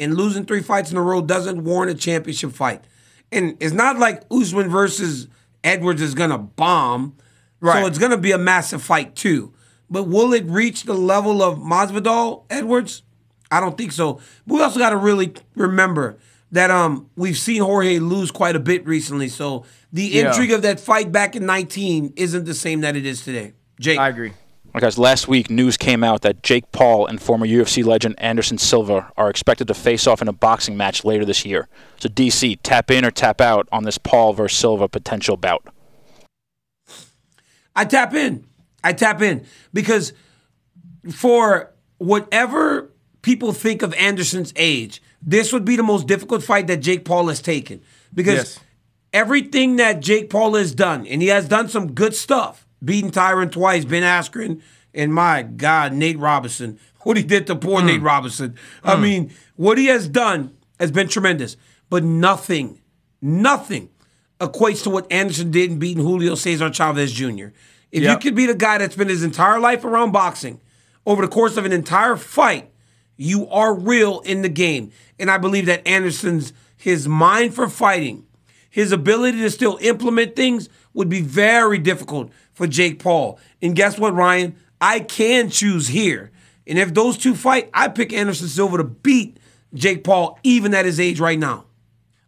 And 0.00 0.16
losing 0.16 0.44
three 0.44 0.62
fights 0.62 0.90
in 0.90 0.96
a 0.96 1.02
row 1.02 1.20
doesn't 1.22 1.62
warrant 1.62 1.92
a 1.92 1.94
championship 1.94 2.52
fight. 2.52 2.82
And 3.30 3.56
it's 3.60 3.72
not 3.72 3.98
like 3.98 4.24
Usman 4.30 4.68
versus 4.68 5.28
Edwards 5.62 6.02
is 6.02 6.14
gonna 6.14 6.38
bomb. 6.38 7.16
Right. 7.60 7.80
So 7.80 7.86
it's 7.86 7.98
gonna 7.98 8.18
be 8.18 8.32
a 8.32 8.38
massive 8.38 8.82
fight 8.82 9.14
too. 9.14 9.52
But 9.88 10.04
will 10.04 10.32
it 10.32 10.44
reach 10.46 10.84
the 10.84 10.94
level 10.94 11.42
of 11.42 11.58
Masvidal 11.58 12.44
Edwards? 12.50 13.02
I 13.50 13.60
don't 13.60 13.76
think 13.76 13.92
so. 13.92 14.14
But 14.46 14.54
we 14.54 14.62
also 14.62 14.78
got 14.78 14.90
to 14.90 14.96
really 14.96 15.34
remember 15.54 16.18
that 16.52 16.70
um 16.70 17.08
we've 17.16 17.36
seen 17.38 17.62
Jorge 17.62 17.98
lose 17.98 18.30
quite 18.30 18.54
a 18.56 18.60
bit 18.60 18.86
recently. 18.86 19.28
So 19.28 19.64
the 19.92 20.04
Yeah. 20.04 20.28
intrigue 20.28 20.52
of 20.52 20.62
that 20.62 20.78
fight 20.78 21.10
back 21.10 21.34
in 21.34 21.44
19 21.46 22.12
isn't 22.16 22.44
the 22.44 22.54
same 22.54 22.80
that 22.82 22.94
it 22.96 23.04
is 23.06 23.22
today. 23.22 23.52
Jake. 23.80 23.98
I 23.98 24.08
agree. 24.08 24.32
Right, 24.74 24.80
guys, 24.80 24.96
last 24.96 25.28
week 25.28 25.50
news 25.50 25.76
came 25.76 26.02
out 26.02 26.22
that 26.22 26.42
Jake 26.42 26.72
Paul 26.72 27.04
and 27.06 27.20
former 27.20 27.44
UFC 27.46 27.84
legend 27.84 28.14
Anderson 28.16 28.56
Silva 28.56 29.12
are 29.18 29.28
expected 29.28 29.68
to 29.68 29.74
face 29.74 30.06
off 30.06 30.22
in 30.22 30.28
a 30.28 30.32
boxing 30.32 30.78
match 30.78 31.04
later 31.04 31.26
this 31.26 31.44
year. 31.44 31.68
So, 32.00 32.08
DC, 32.08 32.58
tap 32.62 32.90
in 32.90 33.04
or 33.04 33.10
tap 33.10 33.42
out 33.42 33.68
on 33.70 33.84
this 33.84 33.98
Paul 33.98 34.32
versus 34.32 34.58
Silva 34.58 34.88
potential 34.88 35.36
bout. 35.36 35.66
I 37.76 37.84
tap 37.84 38.14
in. 38.14 38.46
I 38.82 38.94
tap 38.94 39.20
in 39.20 39.44
because 39.74 40.14
for 41.10 41.72
whatever 41.98 42.90
people 43.20 43.52
think 43.52 43.82
of 43.82 43.92
Anderson's 43.94 44.54
age, 44.56 45.01
this 45.22 45.52
would 45.52 45.64
be 45.64 45.76
the 45.76 45.82
most 45.82 46.06
difficult 46.06 46.42
fight 46.42 46.66
that 46.66 46.78
Jake 46.78 47.04
Paul 47.04 47.28
has 47.28 47.40
taken 47.40 47.80
because 48.12 48.34
Yes. 48.34 48.60
everything 49.12 49.76
that 49.76 50.00
Jake 50.00 50.30
Paul 50.30 50.54
has 50.54 50.74
done, 50.74 51.06
and 51.06 51.22
he 51.22 51.28
has 51.28 51.48
done 51.48 51.68
some 51.68 51.92
good 51.92 52.14
stuff, 52.14 52.66
beating 52.84 53.10
Tyron 53.10 53.50
twice, 53.50 53.84
Ben 53.84 54.02
Askren, 54.02 54.60
and 54.94 55.14
my 55.14 55.42
God, 55.42 55.92
Nate 55.92 56.18
Robinson. 56.18 56.78
What 57.04 57.16
he 57.16 57.24
did 57.24 57.48
to 57.48 57.56
poor 57.56 57.80
hmm. 57.80 57.88
Nate 57.88 58.00
Robinson. 58.00 58.54
I 58.84 58.94
hmm. 58.94 59.02
mean, 59.02 59.30
what 59.56 59.76
he 59.76 59.86
has 59.86 60.06
done 60.06 60.56
has 60.78 60.92
been 60.92 61.08
tremendous, 61.08 61.56
but 61.90 62.04
nothing, 62.04 62.80
nothing 63.20 63.88
equates 64.38 64.84
to 64.84 64.90
what 64.90 65.10
Anderson 65.10 65.50
did 65.50 65.72
in 65.72 65.78
beating 65.80 66.04
Julio 66.04 66.36
Cesar 66.36 66.70
Chavez 66.70 67.10
Jr. 67.10 67.46
If 67.90 68.04
you 68.04 68.16
could 68.18 68.36
be 68.36 68.46
the 68.46 68.54
guy 68.54 68.78
that's 68.78 68.94
been 68.94 69.08
his 69.08 69.24
entire 69.24 69.58
life 69.58 69.84
around 69.84 70.12
boxing 70.12 70.60
over 71.04 71.22
the 71.22 71.28
course 71.28 71.56
of 71.56 71.66
an 71.66 71.72
entire 71.72 72.14
fight, 72.16 72.71
you 73.16 73.48
are 73.48 73.74
real 73.74 74.20
in 74.20 74.42
the 74.42 74.48
game. 74.48 74.90
And 75.18 75.30
I 75.30 75.38
believe 75.38 75.66
that 75.66 75.86
Anderson's 75.86 76.52
his 76.76 77.06
mind 77.06 77.54
for 77.54 77.68
fighting, 77.68 78.26
his 78.68 78.90
ability 78.90 79.38
to 79.38 79.50
still 79.50 79.78
implement 79.80 80.34
things 80.34 80.68
would 80.94 81.08
be 81.08 81.20
very 81.20 81.78
difficult 81.78 82.32
for 82.52 82.66
Jake 82.66 82.98
Paul. 82.98 83.38
And 83.60 83.76
guess 83.76 83.98
what, 83.98 84.14
Ryan? 84.14 84.56
I 84.80 85.00
can 85.00 85.48
choose 85.48 85.88
here. 85.88 86.32
And 86.66 86.78
if 86.78 86.92
those 86.92 87.16
two 87.16 87.34
fight, 87.34 87.70
I 87.72 87.88
pick 87.88 88.12
Anderson 88.12 88.48
Silva 88.48 88.78
to 88.78 88.84
beat 88.84 89.38
Jake 89.74 90.02
Paul, 90.04 90.38
even 90.42 90.74
at 90.74 90.84
his 90.84 90.98
age 90.98 91.20
right 91.20 91.38
now. 91.38 91.66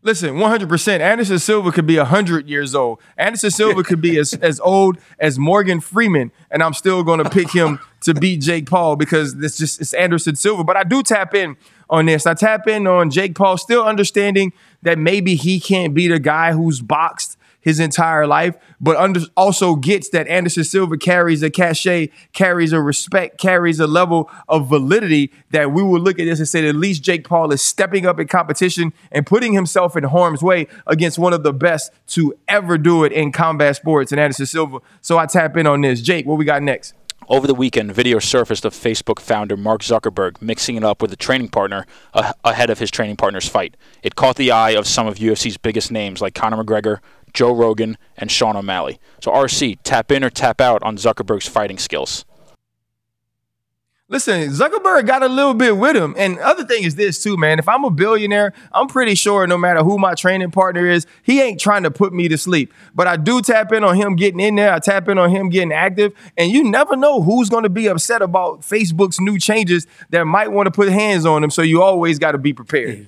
Listen, 0.04 0.34
100%. 0.34 1.00
Anderson 1.00 1.38
Silva 1.38 1.72
could 1.72 1.86
be 1.86 1.96
100 1.96 2.46
years 2.46 2.74
old. 2.74 3.00
Anderson 3.16 3.50
Silva 3.50 3.82
could 3.82 4.02
be 4.02 4.18
as, 4.18 4.34
as 4.34 4.60
old 4.60 4.98
as 5.18 5.38
Morgan 5.38 5.80
Freeman, 5.80 6.30
and 6.50 6.62
I'm 6.62 6.74
still 6.74 7.02
going 7.02 7.24
to 7.24 7.30
pick 7.30 7.50
him 7.50 7.80
to 8.02 8.12
beat 8.12 8.42
Jake 8.42 8.68
Paul 8.68 8.96
because 8.96 9.32
it's 9.42 9.56
just 9.56 9.80
it's 9.80 9.94
Anderson 9.94 10.36
Silva. 10.36 10.62
But 10.62 10.76
I 10.76 10.84
do 10.84 11.02
tap 11.02 11.34
in 11.34 11.56
on 11.88 12.04
this. 12.04 12.26
I 12.26 12.34
tap 12.34 12.68
in 12.68 12.86
on 12.86 13.10
Jake 13.10 13.34
Paul, 13.34 13.56
still 13.56 13.82
understanding 13.82 14.52
that 14.82 14.98
maybe 14.98 15.36
he 15.36 15.58
can't 15.58 15.94
beat 15.94 16.12
a 16.12 16.18
guy 16.18 16.52
who's 16.52 16.82
boxed 16.82 17.38
his 17.64 17.80
entire 17.80 18.26
life, 18.26 18.54
but 18.78 18.94
under, 18.96 19.20
also 19.38 19.74
gets 19.74 20.10
that 20.10 20.28
Anderson 20.28 20.64
Silva 20.64 20.98
carries 20.98 21.42
a 21.42 21.48
cachet, 21.48 22.10
carries 22.34 22.74
a 22.74 22.80
respect, 22.80 23.38
carries 23.38 23.80
a 23.80 23.86
level 23.86 24.30
of 24.48 24.68
validity 24.68 25.32
that 25.50 25.72
we 25.72 25.82
will 25.82 25.98
look 25.98 26.18
at 26.18 26.26
this 26.26 26.38
and 26.38 26.46
say 26.46 26.68
at 26.68 26.76
least 26.76 27.02
Jake 27.02 27.26
Paul 27.26 27.50
is 27.52 27.62
stepping 27.62 28.04
up 28.04 28.20
in 28.20 28.28
competition 28.28 28.92
and 29.10 29.26
putting 29.26 29.54
himself 29.54 29.96
in 29.96 30.04
harm's 30.04 30.42
way 30.42 30.68
against 30.86 31.18
one 31.18 31.32
of 31.32 31.42
the 31.42 31.54
best 31.54 31.90
to 32.08 32.34
ever 32.48 32.76
do 32.76 33.02
it 33.02 33.12
in 33.12 33.32
combat 33.32 33.76
sports 33.76 34.12
and 34.12 34.20
Anderson 34.20 34.44
Silva. 34.44 34.80
So 35.00 35.16
I 35.16 35.24
tap 35.24 35.56
in 35.56 35.66
on 35.66 35.80
this. 35.80 36.02
Jake, 36.02 36.26
what 36.26 36.36
we 36.36 36.44
got 36.44 36.62
next? 36.62 36.92
Over 37.26 37.46
the 37.46 37.54
weekend, 37.54 37.94
video 37.94 38.18
surfaced 38.18 38.66
of 38.66 38.74
Facebook 38.74 39.18
founder 39.18 39.56
Mark 39.56 39.80
Zuckerberg 39.80 40.42
mixing 40.42 40.76
it 40.76 40.84
up 40.84 41.00
with 41.00 41.10
a 41.10 41.16
training 41.16 41.48
partner 41.48 41.86
ahead 42.44 42.68
of 42.68 42.78
his 42.78 42.90
training 42.90 43.16
partner's 43.16 43.48
fight. 43.48 43.78
It 44.02 44.14
caught 44.14 44.36
the 44.36 44.50
eye 44.50 44.72
of 44.72 44.86
some 44.86 45.06
of 45.06 45.14
UFC's 45.14 45.56
biggest 45.56 45.90
names 45.90 46.20
like 46.20 46.34
Conor 46.34 46.62
McGregor, 46.62 46.98
Joe 47.34 47.52
Rogan, 47.52 47.98
and 48.16 48.30
Sean 48.30 48.56
O'Malley. 48.56 48.98
So, 49.20 49.30
RC, 49.30 49.78
tap 49.82 50.10
in 50.10 50.24
or 50.24 50.30
tap 50.30 50.60
out 50.60 50.82
on 50.82 50.96
Zuckerberg's 50.96 51.48
fighting 51.48 51.78
skills. 51.78 52.24
Listen, 54.06 54.50
Zuckerberg 54.50 55.06
got 55.06 55.22
a 55.22 55.28
little 55.28 55.54
bit 55.54 55.78
with 55.78 55.96
him. 55.96 56.14
And 56.18 56.38
other 56.38 56.64
thing 56.64 56.84
is 56.84 56.94
this 56.94 57.22
too, 57.22 57.38
man. 57.38 57.58
If 57.58 57.68
I'm 57.68 57.84
a 57.84 57.90
billionaire, 57.90 58.52
I'm 58.70 58.86
pretty 58.86 59.14
sure 59.14 59.46
no 59.46 59.56
matter 59.56 59.82
who 59.82 59.98
my 59.98 60.14
training 60.14 60.50
partner 60.50 60.86
is, 60.86 61.06
he 61.22 61.40
ain't 61.40 61.58
trying 61.58 61.84
to 61.84 61.90
put 61.90 62.12
me 62.12 62.28
to 62.28 62.36
sleep. 62.36 62.72
But 62.94 63.06
I 63.06 63.16
do 63.16 63.40
tap 63.40 63.72
in 63.72 63.82
on 63.82 63.96
him 63.96 64.14
getting 64.14 64.40
in 64.40 64.56
there. 64.56 64.74
I 64.74 64.78
tap 64.78 65.08
in 65.08 65.16
on 65.16 65.30
him 65.30 65.48
getting 65.48 65.72
active. 65.72 66.12
And 66.36 66.52
you 66.52 66.62
never 66.64 66.96
know 66.96 67.22
who's 67.22 67.48
going 67.48 67.62
to 67.62 67.70
be 67.70 67.86
upset 67.86 68.20
about 68.20 68.60
Facebook's 68.60 69.18
new 69.18 69.38
changes 69.38 69.86
that 70.10 70.26
might 70.26 70.52
want 70.52 70.66
to 70.66 70.70
put 70.70 70.90
hands 70.90 71.24
on 71.24 71.42
him. 71.42 71.50
So 71.50 71.62
you 71.62 71.82
always 71.82 72.18
got 72.18 72.32
to 72.32 72.38
be 72.38 72.52
prepared. 72.52 73.06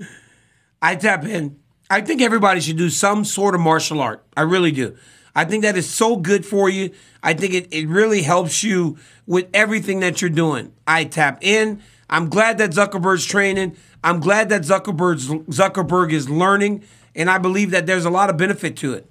I 0.82 0.96
tap 0.96 1.24
in. 1.26 1.60
I 1.90 2.00
think 2.00 2.22
everybody 2.22 2.60
should 2.60 2.78
do 2.78 2.90
some 2.90 3.24
sort 3.24 3.54
of 3.54 3.60
martial 3.60 4.00
art. 4.00 4.24
I 4.36 4.42
really 4.42 4.72
do. 4.72 4.96
I 5.34 5.44
think 5.44 5.62
that 5.62 5.76
is 5.76 5.88
so 5.88 6.16
good 6.16 6.46
for 6.46 6.68
you. 6.68 6.90
I 7.22 7.34
think 7.34 7.54
it, 7.54 7.68
it 7.72 7.88
really 7.88 8.22
helps 8.22 8.62
you 8.62 8.96
with 9.26 9.48
everything 9.52 10.00
that 10.00 10.20
you're 10.20 10.30
doing. 10.30 10.72
I 10.86 11.04
tap 11.04 11.38
in. 11.42 11.82
I'm 12.08 12.28
glad 12.28 12.58
that 12.58 12.70
Zuckerberg's 12.70 13.26
training. 13.26 13.76
I'm 14.02 14.20
glad 14.20 14.48
that 14.50 14.62
Zuckerberg's 14.62 15.28
Zuckerberg 15.28 16.12
is 16.12 16.28
learning, 16.28 16.84
and 17.14 17.30
I 17.30 17.38
believe 17.38 17.70
that 17.70 17.86
there's 17.86 18.04
a 18.04 18.10
lot 18.10 18.30
of 18.30 18.36
benefit 18.36 18.76
to 18.78 18.92
it. 18.94 19.10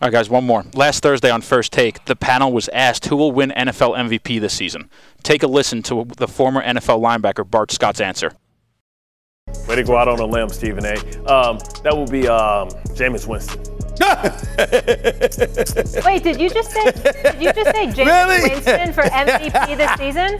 All 0.00 0.08
right, 0.08 0.12
guys, 0.12 0.30
one 0.30 0.44
more. 0.44 0.64
Last 0.74 1.02
Thursday 1.02 1.30
on 1.30 1.42
First 1.42 1.72
Take, 1.72 2.04
the 2.06 2.16
panel 2.16 2.52
was 2.52 2.68
asked 2.70 3.06
who 3.06 3.16
will 3.16 3.30
win 3.30 3.52
NFL 3.56 3.96
MVP 3.96 4.40
this 4.40 4.54
season. 4.54 4.90
Take 5.22 5.42
a 5.42 5.46
listen 5.46 5.82
to 5.84 6.06
the 6.16 6.26
former 6.26 6.62
NFL 6.62 7.00
linebacker 7.00 7.48
Bart 7.48 7.70
Scott's 7.70 8.00
answer. 8.00 8.32
Way 9.66 9.76
to 9.76 9.84
go 9.84 9.96
out 9.96 10.08
on 10.08 10.18
a 10.18 10.24
limb, 10.26 10.48
Stephen 10.48 10.84
A. 10.84 10.94
Um, 11.30 11.58
that 11.82 11.96
will 11.96 12.06
be 12.06 12.26
um, 12.28 12.68
Jameis 12.94 13.26
Winston. 13.26 13.62
Wait, 16.04 16.22
did 16.22 16.40
you 16.40 16.48
just 16.50 16.70
say 16.70 16.84
did 16.92 17.42
you 17.42 17.52
just 17.52 17.70
say 17.76 17.86
James 17.92 18.08
Really? 18.08 18.50
Winston 18.50 18.92
for 18.92 19.02
MVP 19.02 19.76
this 19.76 19.90
season? 19.98 20.38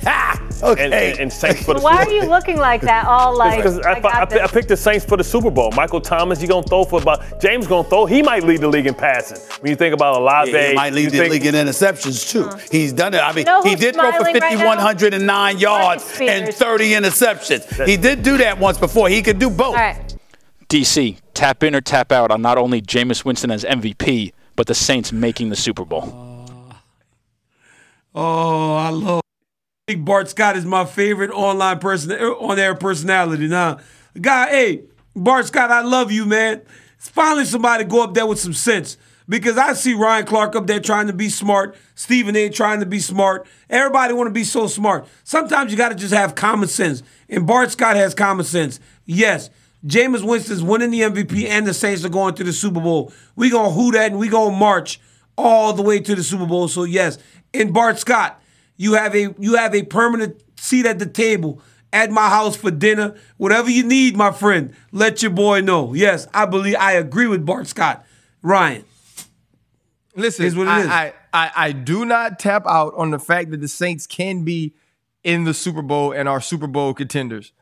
Okay. 0.62 0.84
And, 0.84 0.94
and, 0.94 1.18
and 1.20 1.32
Saints 1.32 1.64
for 1.64 1.74
the 1.74 1.80
Why 1.80 2.04
Super 2.04 2.10
are 2.10 2.14
you 2.14 2.22
looking 2.30 2.56
like 2.56 2.80
that? 2.82 3.06
All 3.06 3.36
like 3.36 3.58
Because 3.58 3.78
I, 3.80 3.92
I 3.92 3.96
I, 3.96 4.00
got 4.00 4.32
I, 4.32 4.38
this. 4.42 4.52
picked 4.52 4.68
the 4.68 4.76
Saints 4.76 5.04
for 5.04 5.16
the 5.16 5.24
Super 5.24 5.50
Bowl. 5.50 5.70
Michael 5.72 6.00
Thomas, 6.00 6.40
he 6.40 6.46
gonna 6.46 6.66
throw 6.66 6.84
for 6.84 7.00
about. 7.02 7.40
James 7.40 7.66
gonna 7.66 7.88
throw. 7.88 8.06
He 8.06 8.22
might 8.22 8.44
lead 8.44 8.60
the 8.60 8.68
league 8.68 8.86
in 8.86 8.94
passing. 8.94 9.38
When 9.60 9.70
you 9.70 9.76
think 9.76 9.94
about 9.94 10.16
Olave, 10.16 10.50
Yeah, 10.50 10.68
he 10.68 10.74
might 10.74 10.92
lead 10.92 11.10
the 11.10 11.18
think- 11.18 11.32
league 11.32 11.46
in 11.46 11.54
interceptions 11.54 12.30
too. 12.30 12.44
Uh-huh. 12.44 12.58
He's 12.70 12.92
done 12.92 13.14
it. 13.14 13.18
I 13.18 13.32
mean, 13.32 13.46
You 13.46 13.52
know 13.52 13.62
he 13.62 13.74
did 13.74 13.94
throw 13.94 14.10
for 14.12 14.18
smiling 14.20 14.40
right 14.40 14.58
5,109 14.58 15.58
yards 15.58 16.18
and 16.20 16.54
30 16.54 16.90
interceptions. 16.92 17.86
He 17.86 17.96
did 17.96 18.22
do 18.22 18.36
that 18.38 18.58
once 18.58 18.78
before. 18.78 19.08
He 19.08 19.22
could 19.22 19.38
do 19.38 19.50
both. 19.50 19.68
All 19.68 19.74
right. 19.74 20.16
DC, 20.68 21.18
tap 21.34 21.62
in 21.62 21.74
or 21.74 21.80
tap 21.80 22.12
out 22.12 22.30
on 22.30 22.42
not 22.42 22.58
only 22.58 22.80
Jameis 22.80 23.24
Winston 23.24 23.50
as 23.50 23.64
MVP, 23.64 24.32
but 24.56 24.66
the 24.66 24.74
Saints 24.74 25.12
making 25.12 25.48
the 25.48 25.56
Super 25.56 25.84
Bowl. 25.84 26.04
Oh, 26.12 26.74
oh 28.14 28.74
I 28.76 28.90
love. 28.90 29.22
Think 29.88 30.04
Bart 30.04 30.28
Scott 30.28 30.56
is 30.56 30.64
my 30.64 30.84
favorite 30.84 31.30
online 31.30 31.80
person, 31.80 32.12
uh, 32.12 32.30
on 32.34 32.58
air 32.58 32.74
personality. 32.74 33.48
Now, 33.48 33.78
guy, 34.20 34.50
hey, 34.50 34.82
Bart 35.16 35.46
Scott, 35.46 35.70
I 35.70 35.82
love 35.82 36.12
you, 36.12 36.24
man. 36.24 36.62
It's 36.96 37.08
finally 37.08 37.44
somebody 37.44 37.84
go 37.84 38.04
up 38.04 38.14
there 38.14 38.26
with 38.26 38.38
some 38.38 38.52
sense 38.52 38.96
because 39.28 39.58
I 39.58 39.72
see 39.72 39.94
Ryan 39.94 40.26
Clark 40.26 40.54
up 40.54 40.66
there 40.66 40.78
trying 40.78 41.08
to 41.08 41.12
be 41.12 41.28
smart, 41.28 41.76
Stephen 41.94 42.36
A. 42.36 42.48
trying 42.48 42.80
to 42.80 42.86
be 42.86 43.00
smart. 43.00 43.46
Everybody 43.68 44.14
want 44.14 44.28
to 44.28 44.32
be 44.32 44.44
so 44.44 44.66
smart. 44.66 45.08
Sometimes 45.24 45.72
you 45.72 45.78
got 45.78 45.88
to 45.88 45.94
just 45.94 46.14
have 46.14 46.34
common 46.34 46.68
sense, 46.68 47.02
and 47.28 47.46
Bart 47.46 47.70
Scott 47.72 47.96
has 47.96 48.14
common 48.14 48.44
sense. 48.44 48.78
Yes. 49.04 49.50
Jameis 49.86 50.24
Winston's 50.24 50.62
winning 50.62 50.90
the 50.90 51.00
MVP 51.00 51.46
and 51.46 51.66
the 51.66 51.74
Saints 51.74 52.04
are 52.04 52.08
going 52.08 52.34
to 52.34 52.44
the 52.44 52.52
Super 52.52 52.80
Bowl. 52.80 53.12
We 53.34 53.50
gonna 53.50 53.70
hoot 53.70 53.94
that 53.94 54.12
and 54.12 54.20
we 54.20 54.28
gonna 54.28 54.56
march 54.56 55.00
all 55.36 55.72
the 55.72 55.82
way 55.82 55.98
to 56.00 56.14
the 56.14 56.22
Super 56.22 56.46
Bowl. 56.46 56.68
So 56.68 56.84
yes, 56.84 57.18
and 57.52 57.74
Bart 57.74 57.98
Scott, 57.98 58.40
you 58.76 58.94
have 58.94 59.14
a 59.14 59.34
you 59.38 59.56
have 59.56 59.74
a 59.74 59.82
permanent 59.82 60.42
seat 60.58 60.86
at 60.86 60.98
the 60.98 61.06
table 61.06 61.60
at 61.92 62.10
my 62.10 62.28
house 62.28 62.56
for 62.56 62.70
dinner. 62.70 63.16
Whatever 63.36 63.70
you 63.70 63.82
need, 63.84 64.16
my 64.16 64.30
friend, 64.30 64.74
let 64.92 65.22
your 65.22 65.32
boy 65.32 65.60
know. 65.60 65.94
Yes, 65.94 66.26
I 66.32 66.46
believe 66.46 66.76
I 66.78 66.92
agree 66.92 67.26
with 67.26 67.44
Bart 67.44 67.66
Scott. 67.66 68.06
Ryan. 68.42 68.84
Listen, 70.14 70.42
Here's 70.42 70.56
what 70.56 70.66
it 70.66 70.70
I, 70.70 70.80
is. 70.80 70.86
I, 70.88 71.14
I, 71.32 71.50
I 71.56 71.72
do 71.72 72.04
not 72.04 72.38
tap 72.38 72.64
out 72.66 72.92
on 72.96 73.10
the 73.10 73.18
fact 73.18 73.50
that 73.50 73.60
the 73.60 73.68
Saints 73.68 74.06
can 74.06 74.44
be 74.44 74.74
in 75.24 75.44
the 75.44 75.54
Super 75.54 75.82
Bowl 75.82 76.12
and 76.12 76.28
are 76.28 76.40
Super 76.40 76.66
Bowl 76.66 76.92
contenders. 76.92 77.52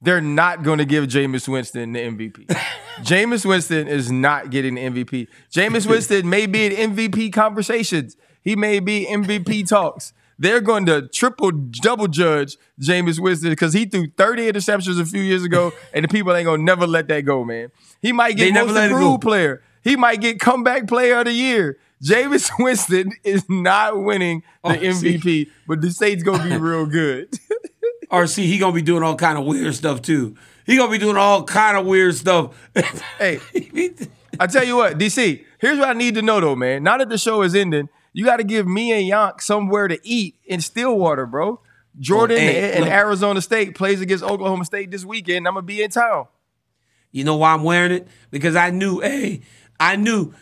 They're 0.00 0.20
not 0.20 0.62
going 0.62 0.78
to 0.78 0.84
give 0.84 1.06
Jameis 1.06 1.48
Winston 1.48 1.92
the 1.92 2.00
MVP. 2.00 2.46
Jameis 3.00 3.44
Winston 3.44 3.88
is 3.88 4.10
not 4.12 4.50
getting 4.50 4.76
the 4.76 4.82
MVP. 4.82 5.26
Jameis 5.52 5.88
Winston 5.88 6.28
may 6.28 6.46
be 6.46 6.66
in 6.66 6.92
MVP 6.94 7.32
conversations. 7.32 8.16
He 8.42 8.54
may 8.56 8.78
be 8.80 9.06
MVP 9.06 9.68
talks. 9.68 10.12
They're 10.38 10.60
going 10.60 10.86
to 10.86 11.08
triple 11.08 11.50
double 11.50 12.06
judge 12.06 12.56
Jameis 12.80 13.18
Winston 13.18 13.50
because 13.50 13.72
he 13.72 13.86
threw 13.86 14.06
30 14.16 14.52
interceptions 14.52 15.00
a 15.00 15.04
few 15.04 15.20
years 15.20 15.42
ago, 15.42 15.72
and 15.92 16.04
the 16.04 16.08
people 16.08 16.32
ain't 16.32 16.46
gonna 16.46 16.62
never 16.62 16.86
let 16.86 17.08
that 17.08 17.22
go, 17.22 17.44
man. 17.44 17.72
He 18.00 18.12
might 18.12 18.36
get 18.36 18.52
never 18.54 18.72
most 18.72 18.90
improved 18.92 19.20
player. 19.22 19.62
He 19.82 19.96
might 19.96 20.20
get 20.20 20.38
comeback 20.38 20.86
player 20.86 21.18
of 21.18 21.24
the 21.24 21.32
year. 21.32 21.78
Jameis 22.04 22.50
Winston 22.60 23.12
is 23.24 23.44
not 23.48 24.00
winning 24.00 24.44
the 24.62 24.70
Oh, 24.88 24.92
see. 24.92 25.18
MVP, 25.18 25.50
but 25.66 25.80
the 25.80 25.90
state's 25.90 26.22
gonna 26.22 26.44
be 26.48 26.56
real 26.56 26.86
good. 26.86 27.36
RC, 28.10 28.44
he 28.44 28.58
gonna 28.58 28.72
be 28.72 28.82
doing 28.82 29.02
all 29.02 29.16
kind 29.16 29.38
of 29.38 29.44
weird 29.44 29.74
stuff 29.74 30.02
too. 30.02 30.36
He 30.66 30.76
gonna 30.76 30.90
be 30.90 30.98
doing 30.98 31.16
all 31.16 31.44
kind 31.44 31.76
of 31.76 31.86
weird 31.86 32.14
stuff. 32.14 32.54
hey, 33.18 33.40
I 34.40 34.46
tell 34.46 34.64
you 34.64 34.76
what, 34.76 34.98
DC. 34.98 35.44
Here's 35.58 35.78
what 35.78 35.88
I 35.88 35.92
need 35.92 36.14
to 36.14 36.22
know 36.22 36.40
though, 36.40 36.56
man. 36.56 36.82
Now 36.82 36.98
that 36.98 37.08
the 37.08 37.18
show 37.18 37.42
is 37.42 37.54
ending, 37.54 37.88
you 38.12 38.24
got 38.24 38.36
to 38.38 38.44
give 38.44 38.66
me 38.66 38.92
and 38.92 39.10
Yonk 39.10 39.40
somewhere 39.40 39.88
to 39.88 39.98
eat 40.02 40.36
in 40.44 40.60
Stillwater, 40.60 41.26
bro. 41.26 41.60
Jordan 41.98 42.38
Oh, 42.38 42.40
and 42.40 42.84
look. 42.84 42.92
Arizona 42.92 43.40
State 43.42 43.74
plays 43.74 44.00
against 44.00 44.22
Oklahoma 44.22 44.64
State 44.64 44.90
this 44.90 45.04
weekend. 45.04 45.46
I'm 45.48 45.54
gonna 45.54 45.66
be 45.66 45.82
in 45.82 45.90
town. 45.90 46.26
You 47.10 47.24
know 47.24 47.36
why 47.36 47.52
I'm 47.54 47.64
wearing 47.64 47.90
it? 47.92 48.08
Because 48.30 48.54
I 48.54 48.70
knew, 48.70 49.00
hey, 49.00 49.40
I 49.80 49.96
knew 49.96 50.32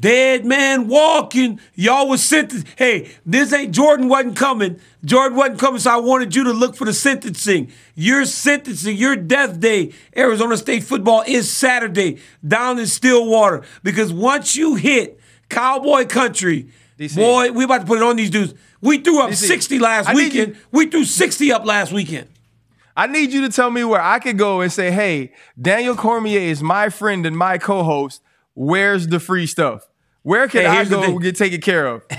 dead 0.00 0.44
man 0.44 0.88
walking. 0.88 1.60
Y'all 1.74 2.08
was 2.08 2.22
sentenced. 2.22 2.66
Hey, 2.76 3.12
this 3.24 3.52
ain't 3.52 3.74
Jordan 3.74 4.08
wasn't 4.08 4.36
coming. 4.36 4.80
Jordan 5.04 5.36
wasn't 5.36 5.58
coming, 5.58 5.80
so 5.80 5.90
I 5.90 5.96
wanted 5.96 6.34
you 6.34 6.44
to 6.44 6.52
look 6.52 6.74
for 6.74 6.84
the 6.84 6.92
sentencing. 6.92 7.70
Your 7.94 8.24
sentencing, 8.24 8.96
your 8.96 9.16
death 9.16 9.60
day, 9.60 9.92
Arizona 10.16 10.56
State 10.56 10.82
football 10.82 11.22
is 11.26 11.50
Saturday 11.50 12.18
down 12.46 12.78
in 12.78 12.86
Stillwater. 12.86 13.62
Because 13.82 14.12
once 14.12 14.56
you 14.56 14.74
hit 14.74 15.20
cowboy 15.48 16.06
country, 16.06 16.68
DC. 16.98 17.16
boy, 17.16 17.52
we 17.52 17.64
about 17.64 17.82
to 17.82 17.86
put 17.86 17.98
it 17.98 18.02
on 18.02 18.16
these 18.16 18.30
dudes. 18.30 18.54
We 18.80 18.98
threw 18.98 19.20
up 19.20 19.30
DC, 19.30 19.46
60 19.46 19.78
last 19.78 20.08
I 20.08 20.14
weekend. 20.14 20.56
We 20.72 20.86
threw 20.86 21.04
60 21.04 21.52
up 21.52 21.64
last 21.64 21.92
weekend. 21.92 22.28
I 22.96 23.06
need 23.06 23.32
you 23.32 23.42
to 23.42 23.48
tell 23.48 23.70
me 23.70 23.84
where 23.84 24.02
I 24.02 24.18
could 24.18 24.36
go 24.36 24.60
and 24.60 24.70
say, 24.70 24.90
"Hey, 24.90 25.32
Daniel 25.60 25.94
Cormier 25.94 26.40
is 26.40 26.62
my 26.62 26.88
friend 26.88 27.24
and 27.24 27.36
my 27.36 27.56
co-host. 27.56 28.20
Where's 28.54 29.06
the 29.06 29.20
free 29.20 29.46
stuff? 29.46 29.89
Where 30.22 30.48
can 30.48 30.62
Hey, 30.62 30.66
I 30.66 30.84
go 30.84 31.18
get 31.18 31.36
taken 31.36 31.60
care 31.60 31.86
of?" 31.86 32.02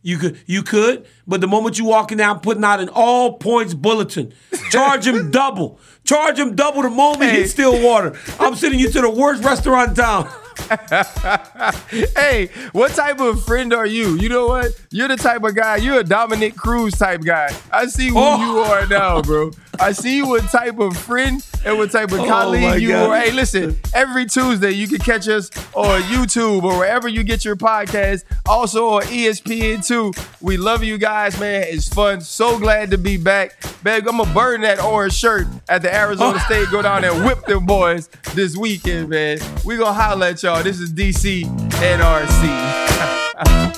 You 0.00 0.16
could, 0.16 0.38
you 0.46 0.62
could, 0.62 1.06
but 1.26 1.40
the 1.40 1.48
moment 1.48 1.76
you 1.76 1.84
walking 1.84 2.18
down, 2.18 2.38
putting 2.38 2.62
out 2.62 2.78
an 2.78 2.88
all 2.88 3.36
points 3.36 3.74
bulletin, 3.74 4.32
charge 4.70 5.04
him 5.08 5.30
double, 5.32 5.80
charge 6.04 6.38
him 6.38 6.54
double 6.54 6.82
the 6.82 6.88
moment 6.88 7.32
Hey. 7.32 7.40
he's 7.40 7.50
still 7.50 7.82
water. 7.84 8.16
I'm 8.38 8.54
sending 8.54 8.78
you 8.78 8.90
to 8.90 9.00
the 9.02 9.10
worst 9.10 9.42
restaurant 9.42 9.90
in 9.90 9.94
town. 9.96 10.30
hey, 12.16 12.48
what 12.72 12.92
type 12.92 13.20
of 13.20 13.42
friend 13.44 13.72
are 13.72 13.86
you? 13.86 14.16
You 14.16 14.28
know 14.28 14.46
what? 14.46 14.72
You're 14.90 15.08
the 15.08 15.16
type 15.16 15.42
of 15.44 15.54
guy. 15.54 15.76
You're 15.76 16.00
a 16.00 16.04
Dominick 16.04 16.56
Cruz 16.56 16.94
type 16.94 17.22
guy. 17.22 17.54
I 17.72 17.86
see 17.86 18.08
who 18.08 18.14
Oh. 18.18 18.38
you 18.40 18.58
are 18.60 18.86
now, 18.86 19.22
bro. 19.22 19.50
I 19.80 19.92
see 19.92 20.22
what 20.22 20.42
type 20.50 20.80
of 20.80 20.96
friend 20.96 21.44
and 21.64 21.78
what 21.78 21.92
type 21.92 22.10
of 22.10 22.20
Oh, 22.20 22.26
colleague 22.26 22.82
you 22.82 22.88
God. 22.90 23.10
are. 23.10 23.18
Hey, 23.20 23.30
listen, 23.30 23.78
every 23.94 24.26
Tuesday 24.26 24.72
you 24.72 24.88
can 24.88 24.98
catch 24.98 25.28
us 25.28 25.50
on 25.74 26.02
YouTube 26.02 26.64
or 26.64 26.76
wherever 26.78 27.06
you 27.06 27.22
get 27.22 27.44
your 27.44 27.54
podcast. 27.54 28.24
Also 28.46 28.88
on 28.88 29.02
E 29.04 29.26
ESPN2. 29.28 30.40
We 30.40 30.56
love 30.56 30.82
you 30.82 30.98
guys, 30.98 31.38
man. 31.38 31.64
It's 31.68 31.88
fun. 31.88 32.20
So 32.22 32.58
glad 32.58 32.90
to 32.90 32.98
be 32.98 33.16
back. 33.16 33.52
Beg, 33.84 34.08
I'm 34.08 34.16
gonna 34.18 34.32
burn 34.34 34.62
that 34.62 34.82
orange 34.82 35.14
shirt 35.14 35.46
at 35.68 35.82
the 35.82 35.94
Arizona 35.94 36.40
State. 36.46 36.68
Go 36.72 36.82
down 36.82 37.02
there 37.02 37.12
and 37.12 37.24
whip 37.24 37.44
them 37.46 37.64
boys 37.64 38.08
this 38.34 38.56
weekend, 38.56 39.10
man. 39.10 39.38
We 39.64 39.76
gonna 39.76 39.92
holler 39.92 40.26
at 40.26 40.42
y'all. 40.48 40.62
This 40.62 40.80
is 40.80 40.90
DC 40.94 41.44
NRC. 41.44 42.44